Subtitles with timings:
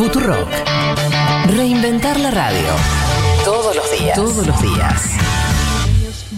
[0.00, 0.48] Futurock.
[1.54, 2.68] Reinventar la radio.
[3.44, 4.16] Todos los días.
[4.16, 5.10] Todos los días.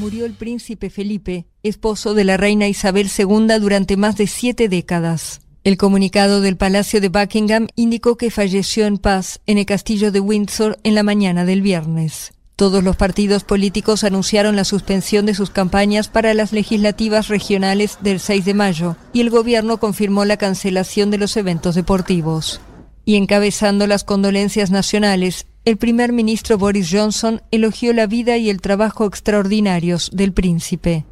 [0.00, 5.42] Murió el príncipe Felipe, esposo de la reina Isabel II durante más de siete décadas.
[5.62, 10.18] El comunicado del Palacio de Buckingham indicó que falleció en paz en el castillo de
[10.18, 12.32] Windsor en la mañana del viernes.
[12.56, 18.18] Todos los partidos políticos anunciaron la suspensión de sus campañas para las legislativas regionales del
[18.18, 22.60] 6 de mayo y el gobierno confirmó la cancelación de los eventos deportivos.
[23.04, 28.60] Y encabezando las condolencias nacionales, el primer ministro Boris Johnson elogió la vida y el
[28.60, 31.04] trabajo extraordinarios del príncipe.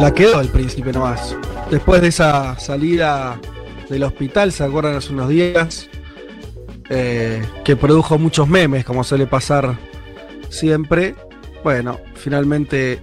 [0.00, 1.36] La, quedó el príncipe nomás.
[1.70, 3.38] Después de esa salida
[3.88, 5.88] del hospital, ¿se acuerdan hace unos días?
[6.88, 9.76] Eh, que produjo muchos memes, como suele pasar
[10.48, 11.14] siempre.
[11.62, 13.00] Bueno, finalmente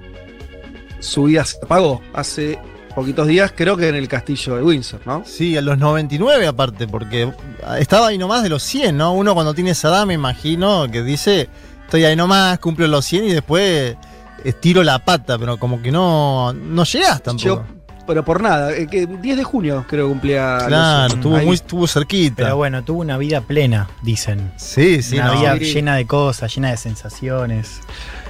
[0.99, 2.59] su vida se apagó hace
[2.97, 5.23] poquitos días, creo que en el castillo de Windsor, ¿no?
[5.23, 7.31] Sí, a los 99 aparte, porque
[7.77, 9.13] estaba ahí nomás de los 100, ¿no?
[9.13, 11.47] Uno cuando tiene esa edad, me imagino, que dice,
[11.83, 13.95] estoy ahí nomás, cumplo los 100 y después
[14.43, 17.45] estiro la pata, pero como que no, no llegas tampoco.
[17.45, 17.63] Yo,
[18.05, 20.59] pero por nada, eh, que 10 de junio creo que cumplía.
[20.67, 21.45] Claro, los- estuvo, ahí.
[21.45, 22.35] muy, estuvo cerquita.
[22.43, 24.51] Pero bueno, tuvo una vida plena, dicen.
[24.57, 25.39] sí, sí, una no.
[25.39, 25.73] vida Sí.
[25.73, 27.79] llena de cosas, llena de sensaciones.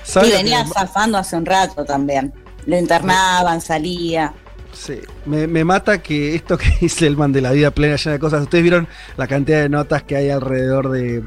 [0.03, 2.33] ¿Sabe Y que venía zafando hace un rato también.
[2.65, 4.33] Lo internaban, salía.
[4.73, 8.13] Sí, me, me mata que esto que dice el man de la vida plena llena
[8.13, 8.41] de cosas.
[8.43, 11.23] Ustedes vieron la cantidad de notas que hay alrededor de,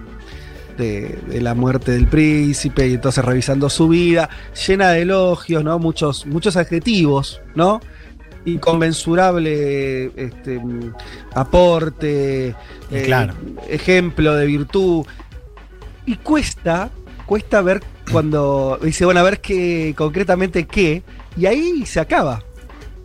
[0.81, 4.29] de, de la muerte del príncipe y entonces revisando su vida,
[4.67, 5.79] llena de elogios, ¿no?
[5.79, 7.81] Muchos, muchos adjetivos, ¿no?
[8.47, 10.95] Inconmensurable este, mm,
[11.35, 12.55] aporte,
[12.91, 13.35] Y eh, claro.
[13.69, 15.05] ejemplo de virtud.
[16.07, 16.91] Y cuesta,
[17.27, 21.03] cuesta ver cuando dice, bueno, a ver qué, concretamente qué,
[21.37, 22.43] y ahí se acaba.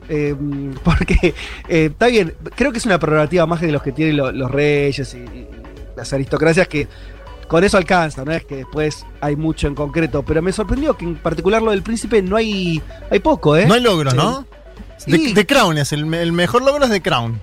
[0.07, 0.35] Eh,
[0.83, 1.33] porque
[1.67, 4.51] eh, está bien, creo que es una prerrogativa más de los que tienen lo- los
[4.51, 5.47] reyes y, y
[5.97, 6.87] las aristocracias que
[7.47, 11.05] con eso alcanza, no es que después hay mucho en concreto, pero me sorprendió que
[11.05, 13.65] en particular lo del príncipe no hay, hay poco, ¿eh?
[13.67, 14.17] No hay logro, Sí.
[14.17, 14.45] ¿no?
[14.97, 15.33] Sí.
[15.33, 17.39] The Crown es el, me- el mejor logro es The Crown.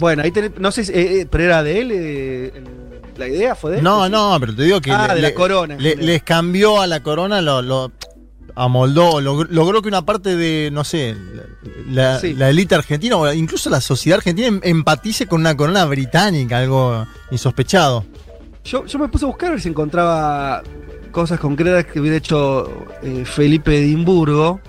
[0.00, 2.64] Bueno, ahí tenés- no sé, si- eh, eh, pero era de él, eh,
[3.16, 3.84] la idea fue de él.
[3.84, 5.76] No, no, pero te digo que Ah, le- de la corona.
[5.78, 7.92] le- les cambió a la corona, lo, lo
[8.56, 11.16] amoldó, log- logró que una parte de, no sé,
[11.88, 12.34] la, Sí.
[12.34, 17.06] la élite argentina o incluso la sociedad argentina em- empatice con una corona británica, algo
[17.30, 18.04] insospechado.
[18.64, 20.62] Yo, yo me puse a buscar a ver si encontraba
[21.10, 24.60] cosas concretas que hubiera hecho eh, Felipe Edimburgo.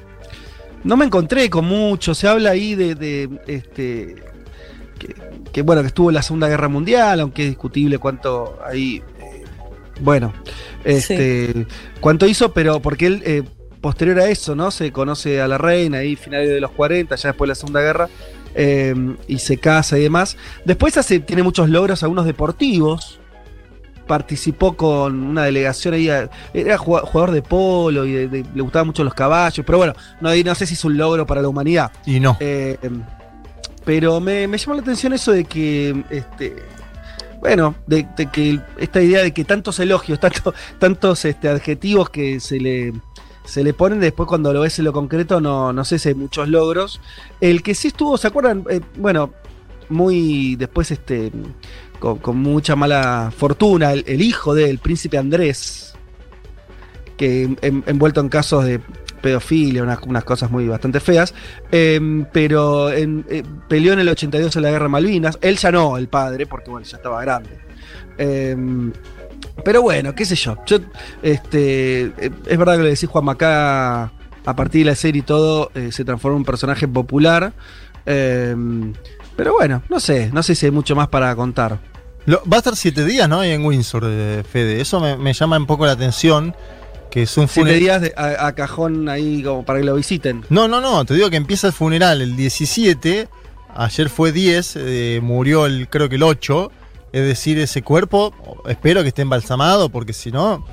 [0.83, 2.13] No me encontré con mucho.
[2.13, 4.15] Se habla ahí de, de, este
[4.99, 5.15] que,
[5.51, 9.43] que, bueno que estuvo en la Segunda Guerra Mundial, aunque es discutible cuánto ahí eh,
[10.01, 10.33] bueno
[10.83, 11.65] este
[11.99, 13.43] cuánto hizo, pero porque él eh,
[13.81, 14.71] posterior a eso, ¿no?
[14.71, 17.81] Se conoce a la reina ahí finales de los 40, ya después de la Segunda
[17.81, 18.09] Guerra.
[18.55, 18.95] eh,
[19.27, 20.37] y se casa y demás.
[20.63, 23.19] Después hace, tiene muchos logros, algunos deportivos
[24.07, 26.09] participó con una delegación ahí,
[26.53, 30.29] era jugador de polo y de- de- le gustaban mucho los caballos, pero bueno, no,
[30.35, 31.91] no sé si es un logro para la humanidad.
[32.05, 32.37] Y no.
[32.39, 32.77] Eh,
[33.83, 36.55] pero me, me llamó la atención eso de que, este,
[37.39, 42.39] bueno, de, de que esta idea de que tantos elogios, tanto- tantos este, adjetivos que
[42.39, 42.93] se le,
[43.43, 46.15] se le ponen, después cuando lo ves en lo concreto no, no sé si hay
[46.15, 46.99] muchos logros.
[47.41, 48.65] El que sí estuvo, ¿se acuerdan?
[48.69, 49.31] Eh, bueno,
[49.89, 51.31] muy después este
[52.21, 55.93] con, mucha mala fortuna, el, el hijo del príncipe Andrés,
[57.17, 58.79] que en- envuelto en casos de
[59.21, 61.33] pedofilia, unas, unas cosas muy bastante feas,
[61.71, 61.99] eh,
[62.31, 66.45] pero eh, peleó en el 82 en la guerra Malvinas, él ya no, el padre,
[66.45, 67.49] porque bueno, ya estaba grande.
[68.17, 68.55] Eh,
[69.63, 70.77] pero bueno, qué sé yo, yo
[71.23, 74.03] este, eh, es verdad que lo decís Juan Macá,
[74.47, 77.51] a partir de la serie y todo, eh, se transforma en un personaje popular.
[78.05, 78.55] eh,
[79.35, 81.79] pero bueno, no sé, no sé si hay mucho más para contar.
[82.25, 83.39] Lo- va a estar siete días, ¿no?
[83.41, 84.81] Ahí en Windsor, eh, Fede.
[84.81, 86.55] Eso me, me llama un poco la atención.
[87.11, 87.79] Que es un Siete funeral.
[87.79, 90.43] días de- a, a cajón ahí como para que lo visiten.
[90.49, 91.05] No, no, no.
[91.05, 93.29] Te digo que empieza el funeral el 17.
[93.73, 94.73] Ayer fue 10.
[94.77, 96.71] eh, murió el, creo que el 8.
[97.13, 98.33] Es decir, ese cuerpo,
[98.67, 100.65] espero que esté embalsamado, porque si no,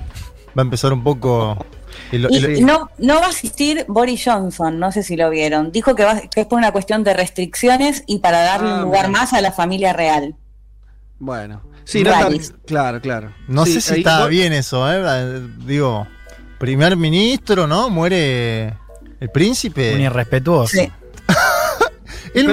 [0.49, 1.65] va a empezar un poco.
[2.11, 2.27] el-
[2.57, 5.71] Y no, no va a asistir Boris Johnson, no sé si lo vieron.
[5.71, 8.81] Dijo que, va, que es por una cuestión de restricciones y para darle Ah, un
[8.81, 10.35] lugar más a la familia real.
[11.25, 13.33] Bueno, Sí, no está- claro, claro.
[13.47, 15.41] No Sí, sé si ahí está vos- bien eso, ¿eh?
[15.65, 16.05] Digo,
[16.59, 17.89] primer ministro, ¿no?
[17.89, 18.73] Muere
[19.21, 19.93] el príncipe.
[19.95, 20.75] Un irrespetuoso.
[20.77, 20.91] Sí.
[22.33, 22.49] Él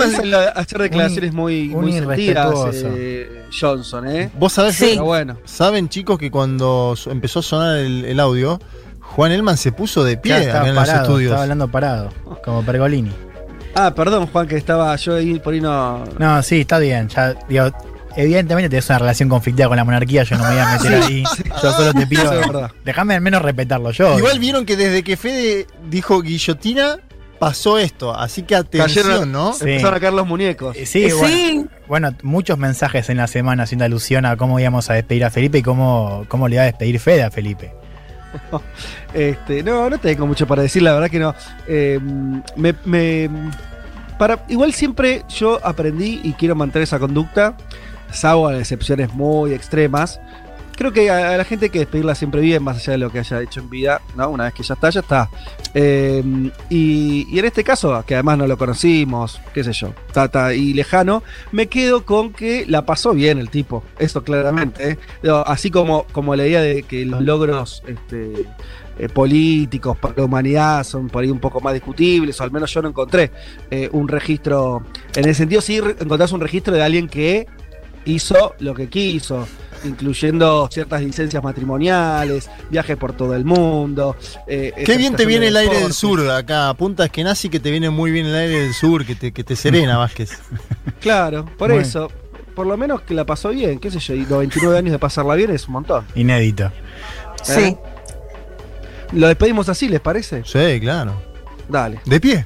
[0.55, 2.95] hacer declaraciones muy, un muy sentidas, irrespetuoso.
[2.97, 4.31] eh, Johnson, ¿eh?
[4.39, 4.91] Vos sabés, Sí.
[4.93, 5.39] Pero bueno.
[5.45, 8.61] saben chicos que cuando empezó a sonar el, el audio,
[9.01, 11.31] Juan Elman se puso de pie estaba en los parado, estudios.
[11.31, 12.11] estaba hablando parado,
[12.45, 13.11] como Pergolini.
[13.75, 16.05] Ah, perdón, Juan, que estaba yo ahí por ahí no.
[16.19, 17.09] No, sí, está bien.
[17.09, 17.71] Ya, digo,
[18.17, 21.25] evidentemente tenés una relación conflictiva con la monarquía, yo no me voy a meter ahí.
[21.63, 22.71] Yo solo te pido.
[22.85, 24.19] Déjame al menos respetarlo yo.
[24.19, 26.99] Igual vieron que desde que Fede dijo guillotina,
[27.39, 28.15] pasó esto.
[28.15, 29.53] Así que atención, Cayeron, ¿no?
[29.53, 29.63] Sí.
[29.65, 30.77] Empezaron a caer los muñecos.
[30.77, 31.17] Eh, Sí, Sí.
[31.19, 35.31] bueno, bueno, muchos mensajes en la semana haciendo alusión a cómo íbamos a despedir a
[35.31, 37.73] Felipe y cómo, cómo le iba a despedir Fede a Felipe.
[39.15, 41.35] Este, no, no tengo mucho para decir, la verdad que no.
[41.67, 41.99] Eh,
[42.57, 43.29] me, me-
[44.19, 47.57] para, igual siempre yo aprendí y quiero mantener esa conducta,
[48.13, 50.21] salvo en excepciones muy extremas.
[50.77, 53.11] Creo que a, a la gente hay que despedirla siempre bien, más allá de lo
[53.11, 54.31] que haya hecho en vida, ¿no?
[54.31, 55.29] Una vez que ya está, ya está.
[55.75, 60.73] Eh, y, en este caso, que además no lo conocimos, qué sé yo, tata y
[60.73, 61.23] lejano,
[61.53, 64.91] me quedo con que la pasó bien el tipo, eso claramente.
[64.91, 64.99] ¿eh?
[65.47, 68.47] Así como, como la idea de que los logros este,
[68.99, 72.73] eh, políticos para la humanidad son por ahí un poco más discutibles, o al menos
[72.73, 73.31] yo no encontré
[73.93, 74.83] un registro,
[75.15, 77.47] en ese sentido sí encontrás un registro de alguien que
[78.05, 79.47] hizo lo que quiso,
[79.85, 84.17] incluyendo ciertas licencias matrimoniales, viajes por todo el mundo.
[84.47, 86.73] eh, Qué bien te viene de el aire del sur acá.
[86.75, 89.57] Punta Eskenazi que te viene muy bien el aire del sur, que te, que te
[89.57, 90.39] serena, Vázquez.
[91.01, 91.83] Claro, por Bueno.
[91.83, 92.11] eso.
[92.55, 94.99] Por lo menos que la pasó bien, qué sé yo, y los 29 años de
[94.99, 96.05] pasarla bien es un montón.
[96.15, 96.71] Inédito.
[97.43, 97.75] Sí.
[99.13, 100.43] Lo despedimos así, ¿les parece?
[100.45, 101.15] Sí, claro.
[101.69, 102.01] Dale.
[102.05, 102.45] De pie.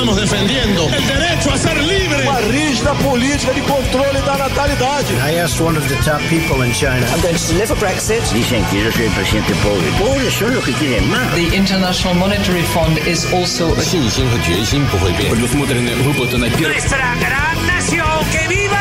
[0.00, 2.22] estamos defendiendo el derecho a ser libre.
[2.22, 5.12] Uma rígida política de controle da natalidade.
[5.22, 7.06] I asked one of the top people in China.
[7.12, 8.22] I'm going to deliver Brexit.
[8.32, 9.86] Dicen que yo soy el presidente pobre.
[9.98, 11.34] Pobres son los que quieren más.
[11.34, 15.30] The International Monetary Fund is also a 信心和决心不会变。
[15.30, 18.79] Nuestra gran nación, que viva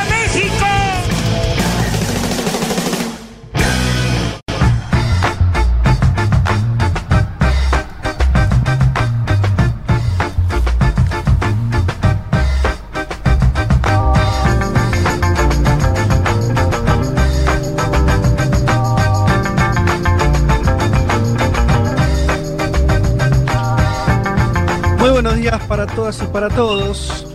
[25.22, 27.26] buenos días para todas y para todos.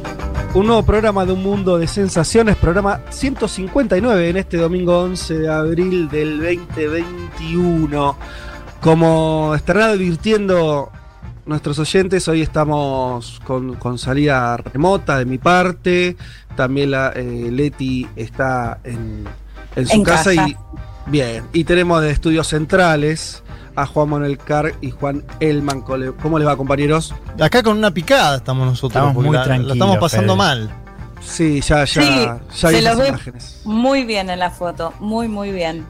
[0.55, 5.53] Un nuevo programa de Un Mundo de Sensaciones, programa 159 en este domingo 11 de
[5.53, 8.17] abril del 2021.
[8.81, 10.91] Como estarán advirtiendo
[11.45, 16.17] nuestros oyentes, hoy estamos con, con salida remota de mi parte.
[16.55, 19.25] También la, eh, Leti está en,
[19.75, 20.47] en su En casa, casa.
[20.47, 20.57] y
[21.05, 21.43] bien.
[21.53, 23.43] Y tenemos de estudios centrales
[23.75, 25.81] a Juan Manuel Carr y Juan Elman.
[25.81, 27.13] ¿Cómo les va, compañeros?
[27.39, 29.01] Acá con una picada estamos nosotros.
[29.03, 30.37] Estamos muy la, la tranquilos, estamos pasando Fede.
[30.37, 30.69] mal.
[31.21, 32.01] Sí, ya, ya, Sí,
[32.61, 33.61] ya se los imágenes.
[33.65, 35.85] muy bien en la foto, muy, muy bien.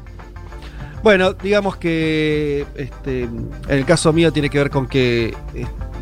[1.03, 5.35] Bueno, digamos que este, en el caso mío tiene que ver con que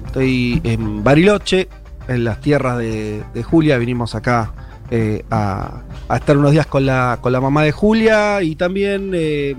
[0.06, 1.68] estoy en Bariloche,
[2.08, 3.78] en las tierras de, de Julia.
[3.78, 4.54] Vinimos acá
[4.94, 9.12] eh, a, a estar unos días con la, con la mamá de Julia y también
[9.14, 9.56] eh,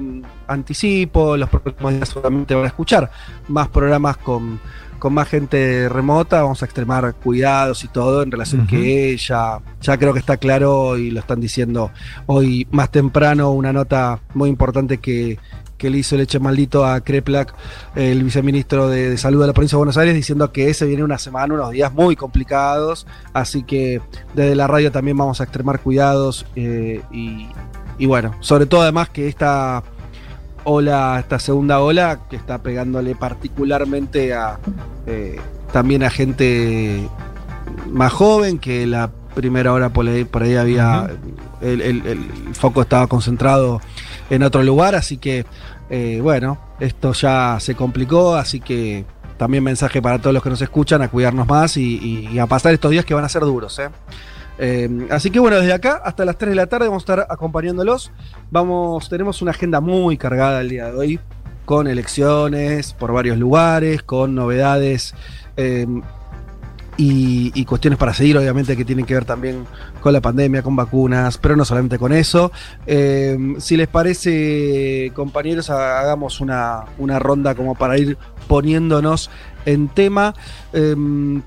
[0.46, 3.10] anticipo, los próximos días seguramente van a escuchar
[3.48, 4.60] más programas con,
[4.98, 6.42] con más gente remota.
[6.42, 8.70] Vamos a extremar cuidados y todo en relación Ujú.
[8.70, 11.90] que ya, ya creo que está claro y lo están diciendo
[12.26, 15.38] hoy más temprano una nota muy importante que,
[15.78, 17.54] que le hizo el eche maldito a Kreplak,
[17.94, 21.02] el viceministro de, de Salud de la provincia de Buenos Aires, diciendo que se viene
[21.04, 24.00] una semana, unos días muy complicados, así que
[24.34, 27.48] desde la radio también vamos a extremar cuidados eh, y,
[27.98, 29.82] y bueno, sobre todo además que esta
[30.64, 34.58] ola, esta segunda ola que está pegándole particularmente a
[35.06, 35.36] eh,
[35.72, 37.06] también a gente
[37.90, 41.10] más joven que la primera hora por ahí, por ahí había
[41.60, 42.18] el, el- el
[42.54, 43.80] foco estaba concentrado
[44.30, 45.44] en otro lugar, así que
[45.90, 49.04] eh, bueno, esto ya se complicó, así que
[49.36, 52.90] también mensaje para todos los que nos escuchan a cuidarnos más y, a pasar estos
[52.90, 53.78] días que van a ser duros.
[53.78, 53.90] ¿eh?
[54.58, 57.26] Eh, así que bueno, desde acá hasta las 3 de la tarde vamos a estar
[57.28, 58.12] acompañándolos.
[58.50, 61.20] Vamos, tenemos una agenda muy cargada el día de hoy,
[61.64, 65.14] con elecciones por varios lugares, con novedades
[66.96, 69.64] y, cuestiones para seguir, obviamente, que tienen que ver también
[70.00, 72.52] con la pandemia, con vacunas, pero no solamente con eso.
[72.86, 79.30] Eh, si les parece, compañeros, ha- hagamos una, una ronda como para ir poniéndonos
[79.66, 80.34] en tema.
[80.72, 80.94] Eh,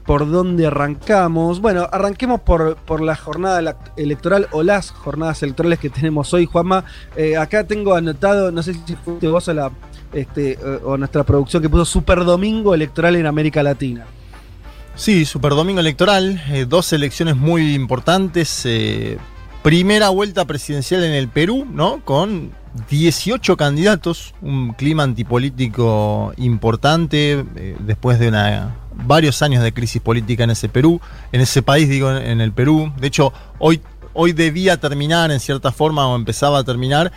[0.05, 1.61] ¿Por dónde arrancamos?
[1.61, 6.83] Bueno, arranquemos por, por la jornada electoral o las jornadas electorales que tenemos hoy, Juanma.
[7.15, 9.71] Eh, acá tengo anotado, no sé si fuiste vos o, la,
[10.13, 14.05] este, o nuestra producción que puso Super Domingo Electoral en América Latina.
[14.97, 18.63] Sí, Super Domingo Electoral, eh, dos elecciones muy importantes.
[18.65, 19.19] eh,
[19.61, 22.03] primera vuelta presidencial en el Perú, ¿no?
[22.03, 22.51] Con
[22.89, 28.75] 18 candidatos, un clima antipolítico importante eh, después de una,
[29.05, 30.99] varios años de crisis política en ese Perú,
[31.31, 32.91] en ese país, digo, en, en el Perú.
[32.99, 33.81] De hecho, hoy,
[34.13, 37.11] hoy debía terminar en cierta forma o empezaba a terminar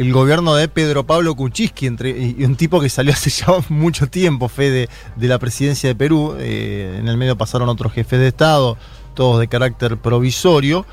[0.00, 4.06] el gobierno de Pedro Pablo Kuczynski, entre, y un tipo que salió hace ya mucho
[4.06, 6.36] tiempo, fe de, de la presidencia de Perú.
[6.38, 8.78] eh, en el medio pasaron otros jefes de Estado,
[9.14, 10.86] todos de carácter provisorio.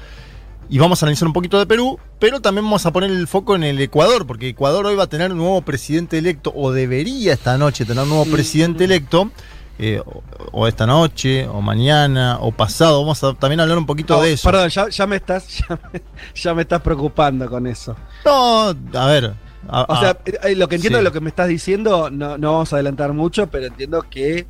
[0.70, 3.56] Y vamos a analizar un poquito de Perú, pero también vamos a poner el foco
[3.56, 7.32] en el Ecuador, porque Ecuador hoy va a tener un nuevo presidente electo, o debería
[7.32, 9.32] esta noche tener un nuevo presidente electo,
[9.80, 13.02] eh, o, o esta noche, o mañana, o pasado.
[13.02, 14.50] Vamos a también hablar un poquito de eso.
[14.50, 16.02] Perdón, ya, ya me estás, ya me,
[16.36, 17.96] ya me estás preocupando con eso.
[18.26, 19.34] No, a ver.
[19.70, 21.04] a- O sea, eh, lo que entiendo sí.
[21.04, 24.48] de lo que me estás diciendo, no, no vamos a adelantar mucho, pero entiendo que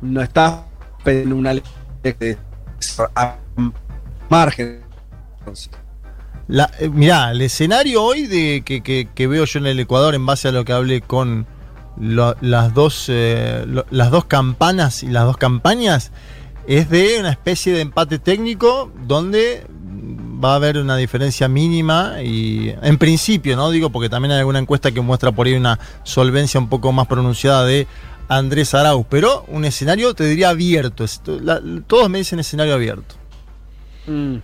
[0.00, 0.60] no estás
[1.04, 1.54] en una
[3.16, 3.36] a
[4.28, 4.82] margen.
[6.46, 10.14] La, eh, mirá, el escenario hoy de que, que- que veo yo en el Ecuador,
[10.14, 11.46] en base a lo que hablé con
[12.00, 16.12] lo- las, dos, eh, las dos campanas y las dos campañas,
[16.66, 19.66] es de una especie de empate técnico donde
[20.44, 23.70] va a haber una diferencia mínima y en principio, ¿no?
[23.70, 27.06] Digo, porque también hay alguna encuesta que muestra por ahí una solvencia un poco más
[27.06, 27.86] pronunciada de
[28.28, 31.06] Andrés Arauz, pero un escenario, te diría, abierto.
[31.86, 33.14] Todos me dicen escenario abierto.
[34.06, 34.36] Mm.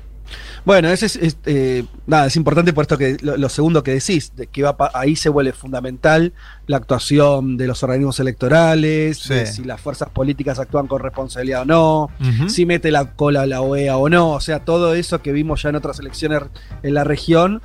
[0.65, 3.91] Bueno, ese es, es, eh, nada, es importante por esto que lo, lo segundo que
[3.93, 6.33] decís, de que va pa- ahí se vuelve fundamental
[6.67, 11.65] la actuación de los organismos electorales, de si las fuerzas políticas actúan con responsabilidad o
[11.67, 12.09] no,
[12.49, 15.69] si mete la cola la OEA o no, o sea, todo eso que vimos ya
[15.69, 16.41] en otras elecciones
[16.83, 17.61] en la región,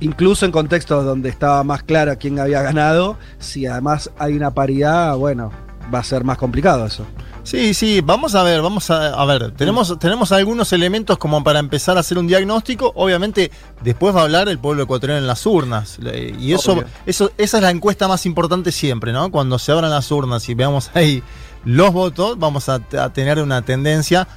[0.00, 5.16] incluso en contextos donde estaba más claro quién había ganado, si además hay una paridad,
[5.16, 5.52] bueno,
[5.92, 7.04] va a ser más complicado eso.
[7.42, 11.58] Sí, sí, vamos a ver, vamos a, a ver, tenemos, tenemos algunos elementos como para
[11.58, 13.50] empezar a hacer un diagnóstico, obviamente
[13.82, 16.84] después va a hablar el pueblo ecuatoriano en las urnas, le- y eso, Obvio.
[17.06, 19.30] eso, esa es la encuesta más importante siempre, ¿no?
[19.30, 21.22] Cuando se abran las urnas y veamos ahí
[21.64, 24.28] los votos, vamos a, a tener una tendencia,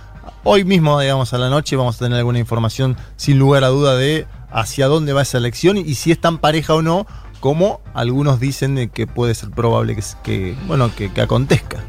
[0.46, 3.96] hoy mismo, digamos, a la noche vamos a tener alguna información sin lugar a duda
[3.98, 7.06] de hacia dónde va esa elección y si es tan pareja o no,
[7.44, 11.84] como algunos dicen que puede ser probable que, bueno, que, acontezca.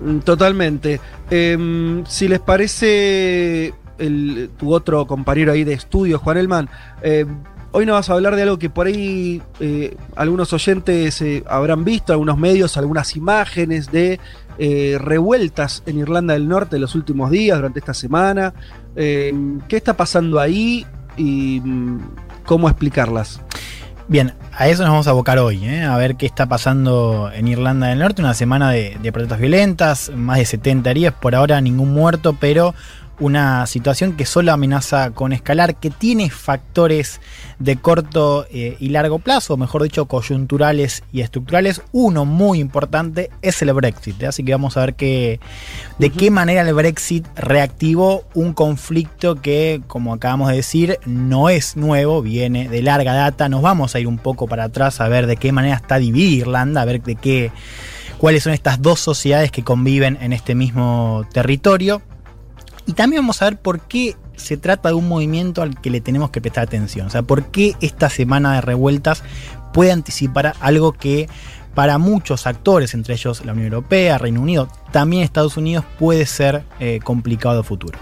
[0.00, 1.02] Mm, Totalmente.
[1.30, 3.74] Em, si les parece,
[4.56, 6.70] tu otro compañero ahí de estudio, Juan Elman,
[7.02, 7.26] eh,
[7.72, 11.84] hoy nos vas a hablar de algo que por ahí eh, algunos oyentes eh, habrán
[11.84, 14.18] visto, algunos medios, algunas imágenes de
[14.98, 18.54] revueltas en Irlanda del Norte en los últimos días, durante esta semana.
[18.96, 20.86] Em, ¿Qué está pasando ahí
[21.18, 22.00] y mm,
[22.46, 23.42] cómo explicarlas?
[24.10, 25.84] Bien, a eso nos vamos a abocar hoy, ¿eh?
[25.84, 28.20] a ver qué está pasando en Irlanda del Norte.
[28.20, 32.74] Una semana de, de protestas violentas, más de 70 heridas, por ahora ningún muerto, pero
[33.20, 37.20] una situación que solo amenaza con escalar, que tiene factores
[37.58, 41.82] de corto eh, y largo plazo, mejor dicho, coyunturales y estructurales.
[41.92, 44.26] Uno muy importante es el Brexit, ¿eh?
[44.26, 45.38] así que vamos a ver qué,
[45.98, 51.76] de qué manera el Brexit reactivó un conflicto que, como acabamos de decir, no es
[51.76, 53.48] nuevo, viene de larga data.
[53.48, 56.40] Nos vamos a ir un poco para atrás a ver de qué manera está dividida
[56.40, 57.52] Irlanda, a ver de qué,
[58.18, 62.02] cuáles son estas dos sociedades que conviven en este mismo territorio.
[62.90, 66.00] Y también vamos a ver por qué se trata de un movimiento al que le
[66.00, 67.06] tenemos que prestar atención.
[67.06, 69.22] O sea, por qué esta semana de revueltas
[69.72, 71.28] puede anticipar algo que
[71.76, 76.64] para muchos actores, entre ellos la Unión Europea, Reino Unido, también Estados Unidos, puede ser
[76.80, 77.96] eh, complicado de futuro.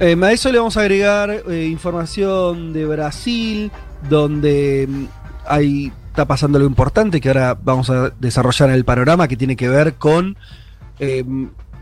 [0.00, 3.70] Eh, a eso le vamos a agregar eh, información de Brasil,
[4.10, 5.04] donde mm,
[5.46, 9.54] hay, está pasando algo importante que ahora vamos a desarrollar en el panorama, que tiene
[9.54, 10.36] que ver con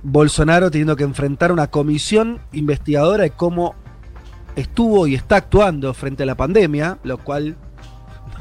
[0.05, 3.75] Bolsonaro teniendo que enfrentar una comisión investigadora de cómo
[4.55, 7.57] estuvo y está actuando frente a la pandemia, lo cual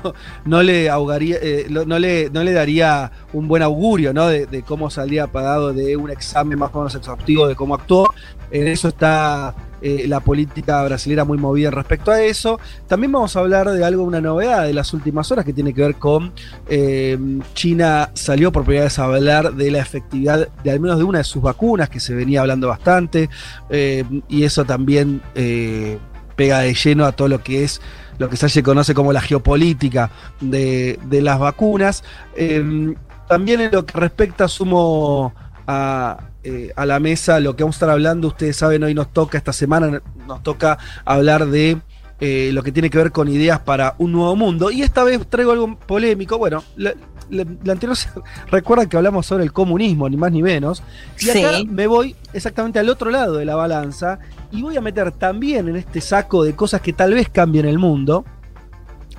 [0.46, 4.28] no, le eh, no, le, no le daría un buen augurio ¿no?
[4.28, 8.14] de, cómo saldría pagado de un examen más o menos exhaustivo de cómo actuó.
[8.52, 9.56] En eso está
[9.86, 12.58] eh, la política brasileña muy movida respecto a eso.
[12.88, 15.82] También vamos a hablar de algo, una novedad de las últimas horas que tiene que
[15.82, 16.32] ver con
[16.70, 17.18] eh,
[17.54, 21.18] China salió por primera vez a hablar de la efectividad de al menos de una
[21.18, 23.30] de sus vacunas, que se venía hablando bastante,
[23.70, 25.22] eh, y eso también
[26.36, 27.82] pega de lleno a todo lo que es
[28.17, 32.03] lo que se conoce como la geopolítica de, de las vacunas.
[33.27, 35.34] también en lo que respecta, sumo
[35.67, 38.27] a, eh, a la mesa lo que vamos a estar hablando.
[38.27, 41.79] Ustedes saben, hoy nos toca, esta semana nos toca hablar de
[42.25, 44.72] eh, lo que tiene que ver con ideas para un nuevo mundo.
[44.72, 46.38] Y esta vez traigo algo polémico.
[46.38, 46.94] Bueno, la,
[47.70, 47.98] anterior
[48.50, 50.82] recuerda que hablamos sobre el comunismo, ni más ni menos.
[51.20, 54.20] Y acá me voy exactamente al otro lado de la balanza
[54.53, 57.77] y voy a meter también en este saco de cosas que tal vez cambien el
[57.77, 58.24] mundo.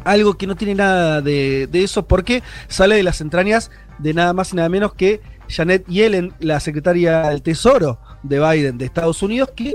[0.02, 4.32] Algo que no tiene nada de, de eso porque sale de las entrañas de nada
[4.32, 5.20] más y nada menos que
[5.50, 9.74] Janet Yellen, la secretaria del Tesoro de Biden de Estados Unidos, que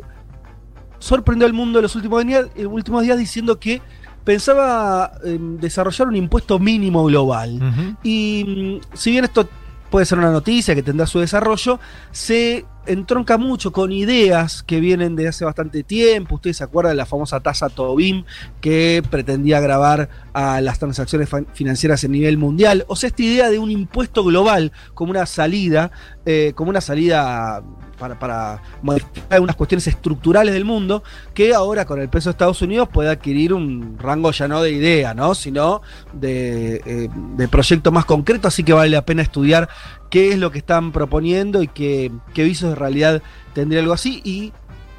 [1.00, 3.82] sorprendió al mundo en los últimos días, eh, últimos días diciendo que
[4.24, 7.60] pensaba desarrollar un impuesto mínimo global.
[8.03, 9.50] Y mm, si bien esto
[9.89, 11.79] puede ser una noticia que tendrá su desarrollo,
[12.12, 16.36] se entronca mucho con ideas que vienen de hace bastante tiempo.
[16.36, 18.25] Ustedes se acuerdan de la famosa tasa Tobin
[18.62, 22.86] que pretendía grabar a las transacciones financieras a nivel mundial.
[22.88, 25.91] O sea, esta idea de un impuesto global como una salida,
[26.25, 27.63] eh, como una salida
[28.00, 31.03] para, modificar algunas cuestiones estructurales del mundo,
[31.34, 34.72] que ahora con el peso de Estados Unidos puede adquirir un rango ya no de
[34.72, 35.36] idea, ¿no?
[35.36, 35.81] sino
[36.13, 39.69] de, eh, de proyecto más concreto, así que vale la pena estudiar
[40.10, 43.22] qué es lo que están proponiendo y qué, visos de realidad
[43.54, 44.22] tendría algo así.
[44.24, 44.51] Y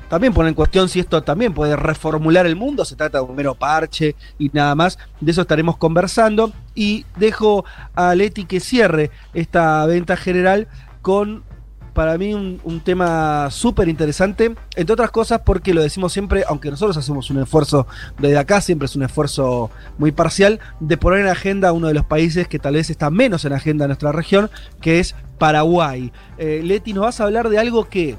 [0.09, 3.37] también poner en cuestión si esto también puede reformular el mundo, se trata de un
[3.37, 4.99] mero parche y nada más.
[5.21, 6.53] De eso estaremos conversando.
[6.75, 7.65] Y dejo
[7.95, 10.69] a Leti que cierre esta venta general
[11.03, 11.43] con
[11.93, 16.97] para mí un, tema súper interesante, entre otras cosas porque lo decimos siempre, aunque nosotros
[16.97, 17.87] hacemos un esfuerzo
[18.19, 22.05] desde acá, siempre es un esfuerzo muy parcial, de poner en agenda uno de los
[22.05, 26.13] países que tal vez está menos en agenda de nuestra región, que es Paraguay.
[26.39, 28.17] Eh, Leti, nos vas a hablar de algo que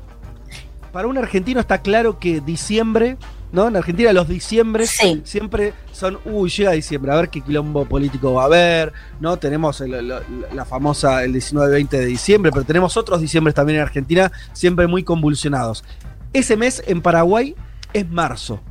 [0.92, 3.18] para un argentino está claro que diciembre
[3.52, 3.68] ¿no?
[3.68, 8.44] En Argentina los diciembre siempre son, uy, llega diciembre, a ver qué quilombo político va
[8.44, 9.38] a haber, ¿no?
[9.38, 14.88] Tenemos la famosa el 19-20 de diciembre, pero tenemos otros diciembres también en Argentina, siempre
[14.88, 15.84] muy convulsionados.
[16.34, 17.56] Ese mes en Paraguay
[17.94, 18.62] es marzo.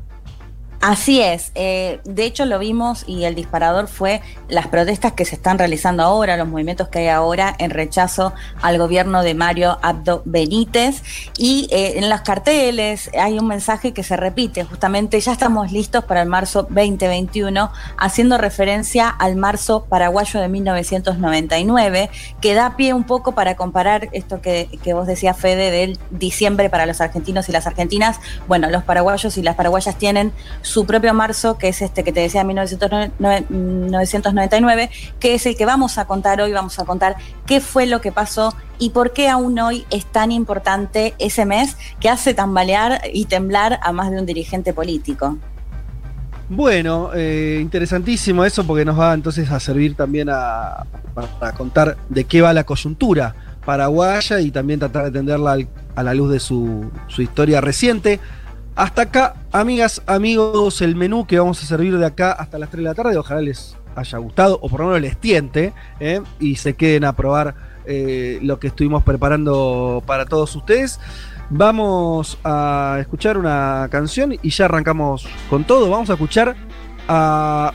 [0.80, 5.34] Así es, eh, de hecho lo vimos y el disparador fue las protestas que se
[5.34, 10.22] están realizando ahora, los movimientos que hay ahora en rechazo al gobierno de Mario Abdo
[10.24, 11.02] Benítez.
[11.36, 16.02] Y eh, en los carteles hay un mensaje que se repite, justamente ya estamos listos
[16.04, 22.08] para el marzo 2021, haciendo referencia al marzo paraguayo de 1999,
[22.40, 26.70] que da pie un poco para comparar esto que, que vos decías Fede del diciembre
[26.70, 30.32] para los argentinos y las argentinas, bueno, los paraguayos y las paraguayas tienen
[30.70, 35.98] su propio marzo, que es este que te decía 1999, que es el que vamos
[35.98, 39.58] a contar hoy, vamos a contar qué fue lo que pasó y por qué aún
[39.58, 44.26] hoy es tan importante ese mes que hace tambalear y temblar a más de un
[44.26, 45.38] dirigente político.
[46.48, 50.86] Bueno, eh, interesantísimo eso porque nos va entonces a servir también a,
[51.38, 55.58] para contar de qué va la coyuntura paraguaya y también tratar de entenderla
[55.94, 58.18] a la luz de su, su historia reciente.
[58.80, 62.78] Hasta acá, amigas, amigos, el menú que vamos a servir de acá hasta las 3
[62.82, 63.18] de la tarde.
[63.18, 66.22] Ojalá les haya gustado o por lo menos les tiente ¿eh?
[66.38, 70.98] y se queden a probar eh, lo que estuvimos preparando para todos ustedes.
[71.50, 75.90] Vamos a escuchar una canción y ya arrancamos con todo.
[75.90, 76.56] Vamos a escuchar
[77.06, 77.74] a.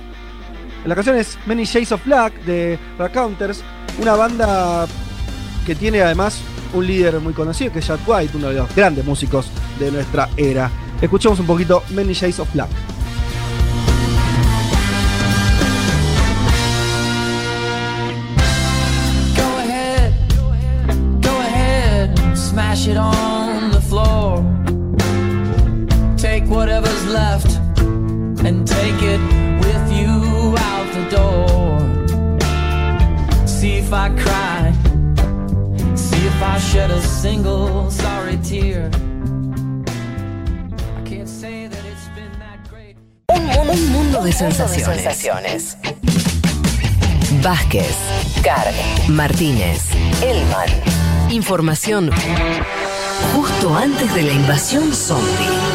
[0.88, 2.80] La canción es Many Shades of Black de
[3.14, 3.64] Counters,
[4.02, 4.88] una banda
[5.68, 6.42] que tiene además
[6.74, 10.30] un líder muy conocido que es Jack White, uno de los grandes músicos de nuestra
[10.36, 10.72] era.
[11.02, 12.70] Escuchemos un poquito Many Shades of Black.
[22.88, 24.46] It on the floor.
[26.18, 27.58] Take whatever's left
[28.46, 29.20] and take it
[29.60, 31.80] with you out the door.
[33.48, 34.72] See if I cry,
[35.96, 38.92] see if I shed a single sorry tear.
[43.60, 45.78] Un mundo de sensaciones.
[47.42, 47.96] Vázquez,
[48.44, 48.74] Carg,
[49.08, 49.82] Martínez,
[50.22, 50.70] Elman.
[51.30, 52.12] Información
[53.34, 55.75] justo antes de la invasión zombie.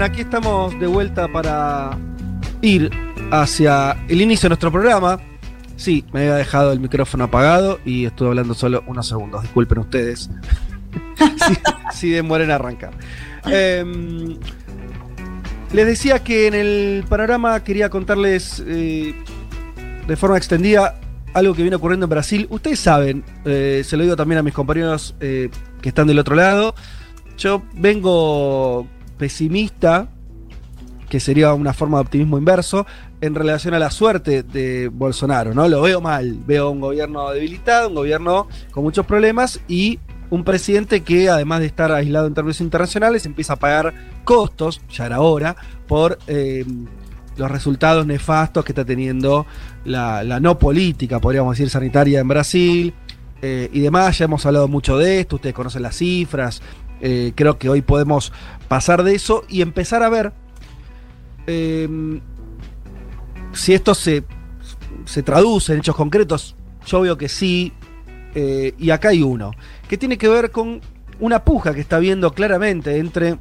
[0.00, 1.98] Aquí estamos de vuelta para
[2.62, 2.88] ir
[3.32, 5.18] hacia el inicio de nuestro programa.
[5.74, 9.42] Sí, me había dejado el micrófono apagado y estuve hablando solo unos segundos.
[9.42, 10.30] Disculpen ustedes.
[11.46, 11.54] si,
[11.92, 12.92] si demoren a arrancar.
[13.46, 14.36] Em,
[15.72, 19.14] les decía que en el panorama quería contarles eh,
[20.06, 21.00] de forma extendida
[21.34, 22.46] algo que viene ocurriendo en Brasil.
[22.50, 25.50] Ustedes saben, eh, se lo digo también a mis compañeros eh,
[25.82, 26.76] que están del otro lado.
[27.36, 28.86] Yo vengo
[29.18, 30.08] pesimista,
[31.08, 32.86] que sería una forma de optimismo inverso,
[33.20, 35.68] en relación a la suerte de Bolsonaro, ¿no?
[35.68, 39.98] Lo veo mal, veo un gobierno debilitado, un gobierno con muchos problemas y
[40.30, 45.06] un presidente que además de estar aislado en términos internacionales empieza a pagar costos, ya
[45.06, 45.18] era
[45.86, 46.64] por eh,
[47.36, 49.46] los resultados nefastos que está teniendo
[49.84, 52.94] la, la, no política, podríamos decir, sanitaria en Brasil
[53.40, 54.18] eh, y demás.
[54.18, 56.60] Ya hemos hablado mucho de esto, ustedes conocen las cifras,
[57.00, 58.32] eh, creo que hoy podemos
[58.68, 60.32] pasar de eso y empezar a ver
[61.46, 62.20] eh,
[63.52, 64.24] si esto se,
[65.04, 66.56] se traduce en hechos concretos.
[66.86, 67.72] Yo veo que sí,
[68.34, 69.52] eh, y acá hay uno,
[69.88, 70.80] que tiene que ver con
[71.20, 73.38] una puja que está habiendo claramente entre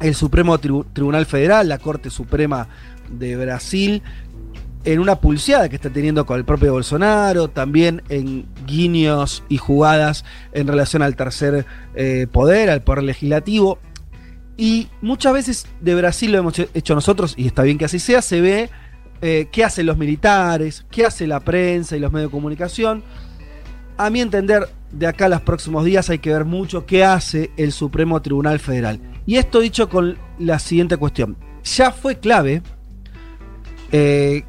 [0.00, 2.68] el Supremo Tribu Tribunal Federal, la Corte Suprema
[3.08, 4.02] de Brasil,
[4.84, 10.24] en una pulseada que está teniendo con el propio Bolsonaro, también en guiños y jugadas
[10.52, 13.78] en relación al tercer eh, poder, al poder legislativo.
[14.56, 18.22] Y muchas veces de Brasil lo hemos hecho nosotros, y está bien que así sea,
[18.22, 18.70] se ve
[19.20, 23.02] eh, qué hacen los militares, qué hace la prensa y los medios de comunicación.
[23.96, 27.50] A mi entender, de acá a los próximos días hay que ver mucho qué hace
[27.56, 29.00] el Supremo Tribunal Federal.
[29.26, 31.36] Y esto dicho con la siguiente cuestión.
[31.64, 32.62] Ya fue clave
[33.92, 34.44] eh,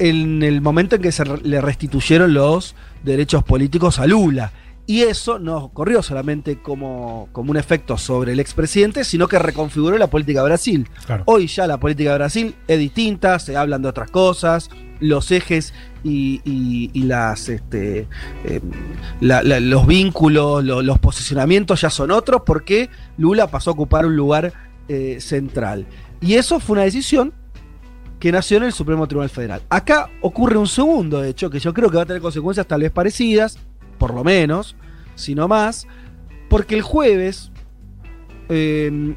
[0.00, 4.50] en el momento en que se le restituyeron los derechos políticos a Lula.
[4.86, 9.96] Y eso no ocurrió solamente como, como un efecto sobre el expresidente, sino que reconfiguró
[9.98, 10.88] la política de Brasil.
[11.06, 11.22] Claro.
[11.26, 15.74] Hoy ya la política de Brasil es distinta, se hablan de otras cosas, los ejes
[16.02, 18.08] y, y, y las este,
[18.44, 18.60] eh,
[19.20, 24.06] la, la, los vínculos, lo, los posicionamientos ya son otros porque Lula pasó a ocupar
[24.06, 24.52] un lugar
[24.88, 25.86] eh, central.
[26.20, 27.32] Y eso fue una decisión
[28.20, 29.62] que nació en el Supremo Tribunal Federal.
[29.70, 32.92] Acá ocurre un segundo hecho que yo creo que va a tener consecuencias tal vez
[32.92, 33.58] parecidas,
[33.98, 34.76] por lo menos,
[35.14, 35.86] si no más,
[36.50, 37.50] porque el jueves
[38.50, 39.16] eh,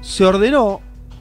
[0.00, 0.80] se ordenó,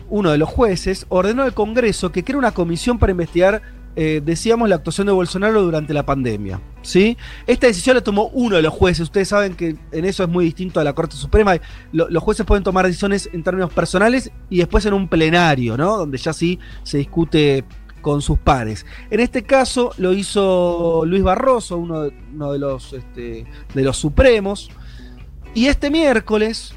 [0.10, 3.62] uno de los jueces ordenó al Congreso que crea una comisión para investigar,
[3.95, 6.60] eh, decíamos, la actuación de Bolsonaro durante la pandemia.
[6.82, 7.17] ¿sí?
[7.47, 9.01] Esta decisión la tomó uno de los jueces.
[9.01, 11.56] Ustedes saben que en eso es muy distinto a la Corte Suprema.
[11.91, 15.97] Lo, los jueces pueden tomar decisiones en términos personales y después en un plenario, ¿no?
[15.97, 17.63] donde ya sí se discute
[18.01, 18.86] con sus pares.
[19.10, 23.97] En este caso lo hizo Luis Barroso, uno de, uno de los, este, de los
[23.97, 24.69] supremos,
[25.56, 26.75] y este miércoles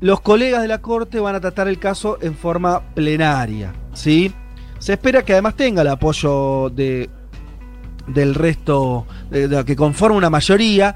[0.00, 3.72] los colegas de la Corte van a tratar el caso en forma plenaria.
[3.94, 4.32] ¿sí?
[4.88, 7.10] Se espera que además tenga el apoyo de,
[8.06, 10.94] del resto, de, de, que conforma una mayoría,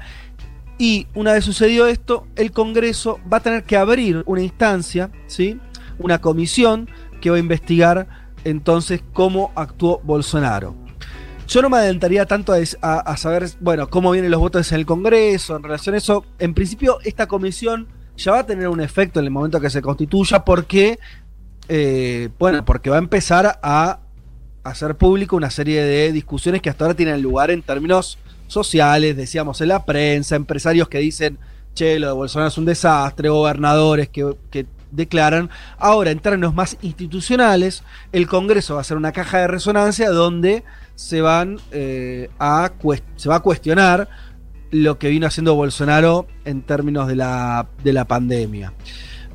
[0.79, 5.59] y una vez sucedido esto, el Congreso va a tener que abrir una instancia, ¿sí?
[5.99, 6.89] una comisión
[7.21, 8.07] que va a investigar
[8.43, 10.75] entonces cómo actuó Bolsonaro.
[11.47, 14.79] Yo no me adelantaría tanto a, a, a, saber, bueno, cómo vienen los votos en
[14.79, 16.25] el Congreso, en relación a eso.
[16.39, 19.83] En principio, esta comisión ya va a tener un efecto en el momento que se
[19.83, 20.97] constituya, porque,
[21.67, 23.99] eh, bueno, porque va a empezar a
[24.63, 29.61] hacer público una serie de discusiones que hasta ahora tienen lugar en términos sociales, decíamos
[29.61, 31.37] en la prensa, empresarios que dicen,
[31.73, 35.49] che, lo de Bolsonaro es un desastre, gobernadores que, que declaran.
[35.77, 40.63] Ahora, en términos más institucionales, el Congreso va a ser una caja de resonancia donde
[40.95, 42.71] se, van, eh, a,
[43.15, 44.07] se va a cuestionar
[44.71, 48.73] lo que vino haciendo Bolsonaro en términos de la, de la pandemia.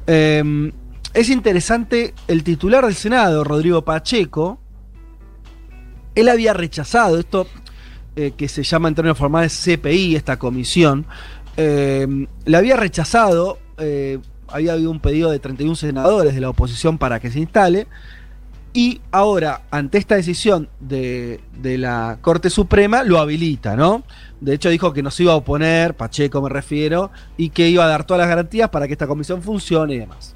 [0.07, 0.73] Eh,
[1.15, 4.61] es interesante el titular del Senado, Rodrigo Pacheco.
[6.15, 7.47] Él había rechazado esto
[8.17, 11.07] eh, que se llama en términos formales CPI, esta comisión.
[11.57, 13.59] Eh, le había rechazado
[14.49, 17.87] había habido un pedido de 31 senadores de la oposición para que se instale.
[18.75, 24.05] Y ahora, ante esta decisión de, de, la Corte Suprema, lo habilita, ¿no?
[24.41, 27.85] De hecho, dijo que no se iba a oponer, Pacheco me refiero, y que iba
[27.85, 30.35] a dar todas las garantías para que esta comisión funcione y demás.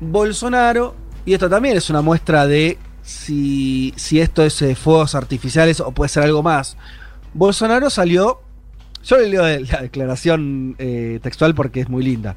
[0.00, 5.80] Bolsonaro, y esto también es una muestra de si, si esto es eh, fuegos artificiales
[5.80, 6.76] o puede ser algo más.
[7.34, 8.40] Bolsonaro salió.
[9.04, 12.36] Yo le leo la declaración eh, textual porque es muy linda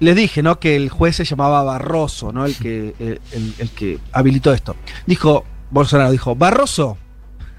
[0.00, 0.58] les dije, ¿no?
[0.58, 2.46] Que el juez se llamaba Barroso, ¿no?
[2.46, 4.74] El que, el, el que habilitó esto.
[5.06, 6.96] Dijo, Bolsonaro dijo, Barroso,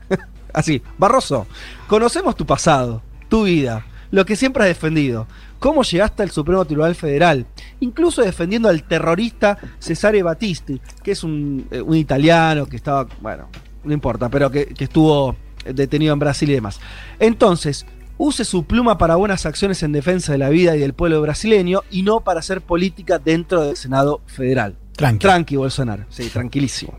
[0.54, 1.48] así, Barroso,
[1.88, 5.28] conocemos tu pasado, tu vida, lo que siempre has defendido,
[5.60, 7.46] cómo llegaste al Supremo Tribunal Federal
[7.82, 13.50] incluso defendiendo al terrorista Cesare Battisti, que es un, eh, un italiano que estaba, bueno,
[13.84, 16.80] no importa, pero que, que estuvo detenido en Brasil y demás.
[17.20, 17.86] Entonces,
[18.18, 21.82] use su pluma para buenas acciones en defensa de la vida y del pueblo brasileño
[21.92, 24.78] y no para hacer política dentro del Senado federal.
[24.96, 25.20] Tranqui.
[25.20, 26.06] Tranqui, Bolsonaro.
[26.10, 26.98] Sí, tranquilísimo.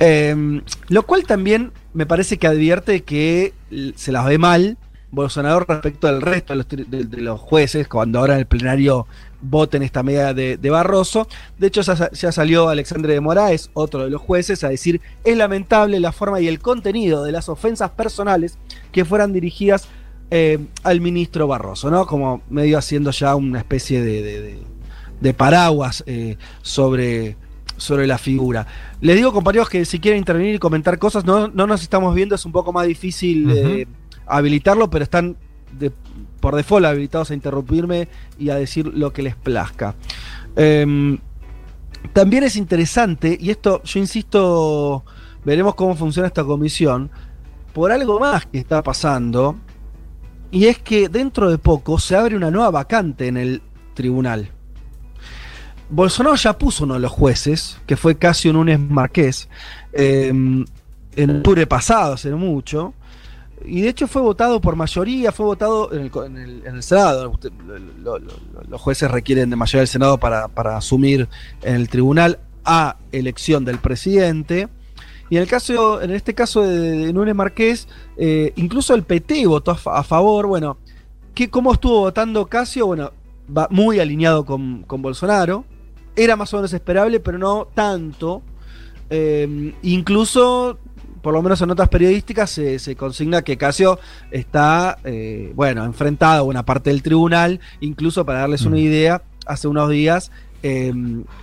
[0.00, 3.52] Eh, lo cual también me parece que advierte que
[3.96, 4.78] se las ve mal
[5.10, 8.46] Bolsonaro respecto al resto de los, tri- de- de los jueces, cuando ahora en el
[8.46, 9.06] plenario
[9.40, 11.28] voten esta medida de, de Barroso.
[11.58, 15.00] De hecho, ya, sa- ya salió Alexandre de Moraes, otro de los jueces, a decir,
[15.24, 18.58] es lamentable la forma y el contenido de las ofensas personales
[18.92, 19.88] que fueran dirigidas
[20.30, 22.06] eh, al ministro Barroso, ¿no?
[22.06, 24.22] Como medio haciendo ya una especie de,
[25.22, 27.36] de- paraguas eh, sobre,
[27.76, 28.66] sobre la figura.
[29.00, 32.34] Les digo, compañeros, que si quieren intervenir y comentar cosas, no, no nos estamos viendo,
[32.34, 33.86] es un poco más difícil eh,
[34.28, 35.36] habilitarlo, pero están
[36.40, 39.94] por default habilitados a interrumpirme y a decir lo que les plazca.
[40.56, 41.18] Em,
[42.12, 45.04] también es interesante, y esto yo insisto,
[45.44, 47.10] veremos cómo funciona esta comisión,
[47.72, 49.56] por algo más que está pasando,
[50.50, 53.62] y es que dentro de poco se abre una nueva vacante en el
[53.94, 54.50] tribunal.
[55.90, 59.48] Bolsonaro ya puso uno de los jueces, que fue Casio Núñez Marqués,
[59.92, 62.94] eh, en octubre pasado, hace mucho,
[63.64, 66.82] y de hecho fue votado por mayoría, fue votado en el, en el- en el
[66.82, 67.32] Senado.
[68.68, 71.28] Los jueces requieren de mayoría del Senado para, para asumir
[71.62, 74.68] en el tribunal a elección del presidente.
[75.30, 79.46] Y en el caso, en este caso de, de Núñez Marqués, eh, incluso el PT
[79.46, 80.46] votó a favor.
[80.46, 80.78] Bueno,
[81.34, 82.86] ¿qué, ¿cómo estuvo votando Casio?
[82.86, 83.12] Bueno,
[83.54, 85.64] va muy alineado con, con Bolsonaro.
[86.16, 88.42] Era más o menos esperable, pero no tanto.
[89.10, 90.78] Eh, incluso,
[91.22, 93.98] por lo menos en notas periodísticas, se, se consigna que Casio
[94.30, 97.60] está, eh, bueno, enfrentado a una parte del tribunal.
[97.80, 100.30] Incluso para darles una idea, hace unos días
[100.62, 100.92] eh,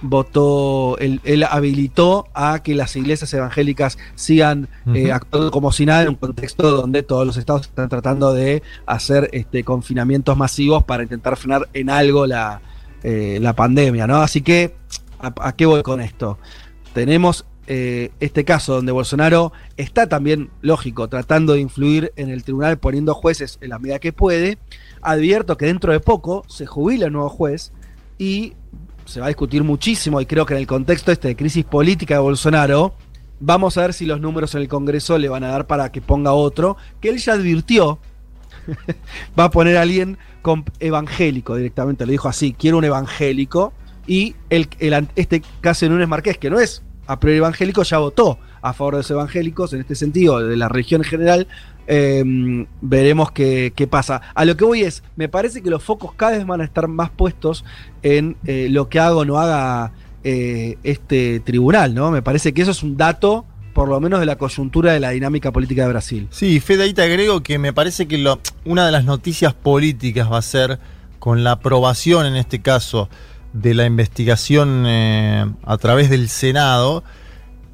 [0.01, 6.03] votó, él, él habilitó a que las iglesias evangélicas sigan eh, actuando como si nada
[6.03, 11.03] en un contexto donde todos los estados están tratando de hacer este, confinamientos masivos para
[11.03, 12.61] intentar frenar en algo la,
[13.03, 14.17] eh, la pandemia, ¿no?
[14.17, 14.75] Así que,
[15.19, 16.37] ¿a, a qué voy con esto?
[16.93, 22.77] Tenemos eh, este caso donde Bolsonaro está también, lógico, tratando de influir en el tribunal
[22.77, 24.57] poniendo jueces en la medida que puede.
[25.01, 27.71] Advierto que dentro de poco se jubila el nuevo juez
[28.17, 28.53] y
[29.05, 32.15] se va a discutir muchísimo y creo que en el contexto este de crisis política
[32.15, 32.93] de Bolsonaro,
[33.39, 36.01] vamos a ver si los números en el Congreso le van a dar para que
[36.01, 37.99] ponga otro, que él ya advirtió,
[39.39, 43.73] va a poner a alguien con evangélico directamente, le dijo así, quiero un evangélico,
[44.07, 48.73] y este caso de Núñez Marqués, que no es a priori evangélico, ya votó a
[48.73, 51.47] favor de los evangélicos, en este sentido, de la región en general,
[51.87, 52.23] eh,
[52.81, 54.21] veremos qué, qué pasa.
[54.33, 56.87] A lo que voy es, me parece que los focos cada vez van a estar
[56.87, 57.63] más puestos
[58.01, 59.91] en eh, lo que haga o no haga
[60.23, 62.09] eh, este tribunal, ¿no?
[62.09, 65.11] Me parece que eso es un dato, por lo menos, de la coyuntura de la
[65.11, 66.27] dinámica política de Brasil.
[66.31, 70.31] Sí, Fede, ahí te agrego que me parece que lo- una de las noticias políticas
[70.31, 70.79] va a ser
[71.19, 73.09] con la aprobación, en este caso,
[73.55, 77.03] de la investigación eh, a través del Senado.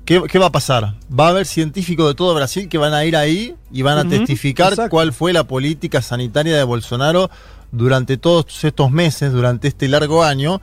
[0.06, 0.96] ¿Qué, qué va a pasar?
[1.18, 4.08] Va a haber científicos de todo Brasil que van a ir ahí y van a
[4.10, 4.90] testificar exacto.
[4.92, 7.30] cuál fue la política sanitaria de Bolsonaro
[7.72, 10.62] durante todos estos meses, durante este largo año,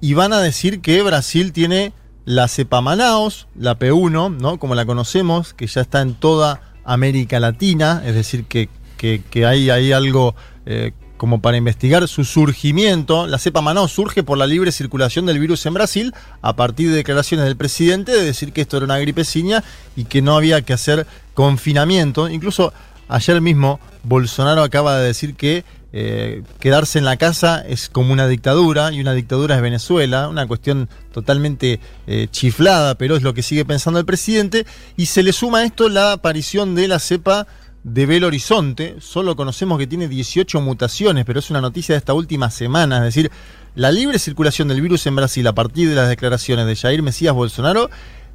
[0.00, 1.92] y van a decir que Brasil tiene
[2.24, 4.58] la cepa Manaus, la P1, ¿no?
[4.58, 9.46] Como la conocemos, que ya está en toda América Latina, es decir, que, que- que
[9.46, 10.34] hay, hay algo
[10.66, 13.26] eh, como para investigar su surgimiento.
[13.26, 16.96] La cepa Manaus surge por la libre circulación del virus en Brasil, a partir de
[16.96, 19.62] declaraciones del presidente de decir que esto era una gripeciña
[19.96, 22.30] y que no había que hacer confinamiento.
[22.30, 22.72] Incluso
[23.06, 28.26] ayer mismo Bolsonaro acaba de decir que eh, quedarse en la casa es como una
[28.26, 33.42] dictadura y una dictadura es Venezuela, una cuestión totalmente eh, chiflada, pero es lo que
[33.42, 34.64] sigue pensando el presidente.
[34.96, 37.46] Y se le suma a esto la aparición de la cepa
[37.84, 38.96] de Belo Horizonte.
[39.00, 42.98] Solo conocemos que tiene 18 mutaciones, pero es una noticia de esta última semana.
[42.98, 43.30] Es decir,
[43.74, 47.34] la libre circulación del virus en Brasil a partir de las declaraciones de Jair Mesías
[47.34, 47.90] Bolsonaro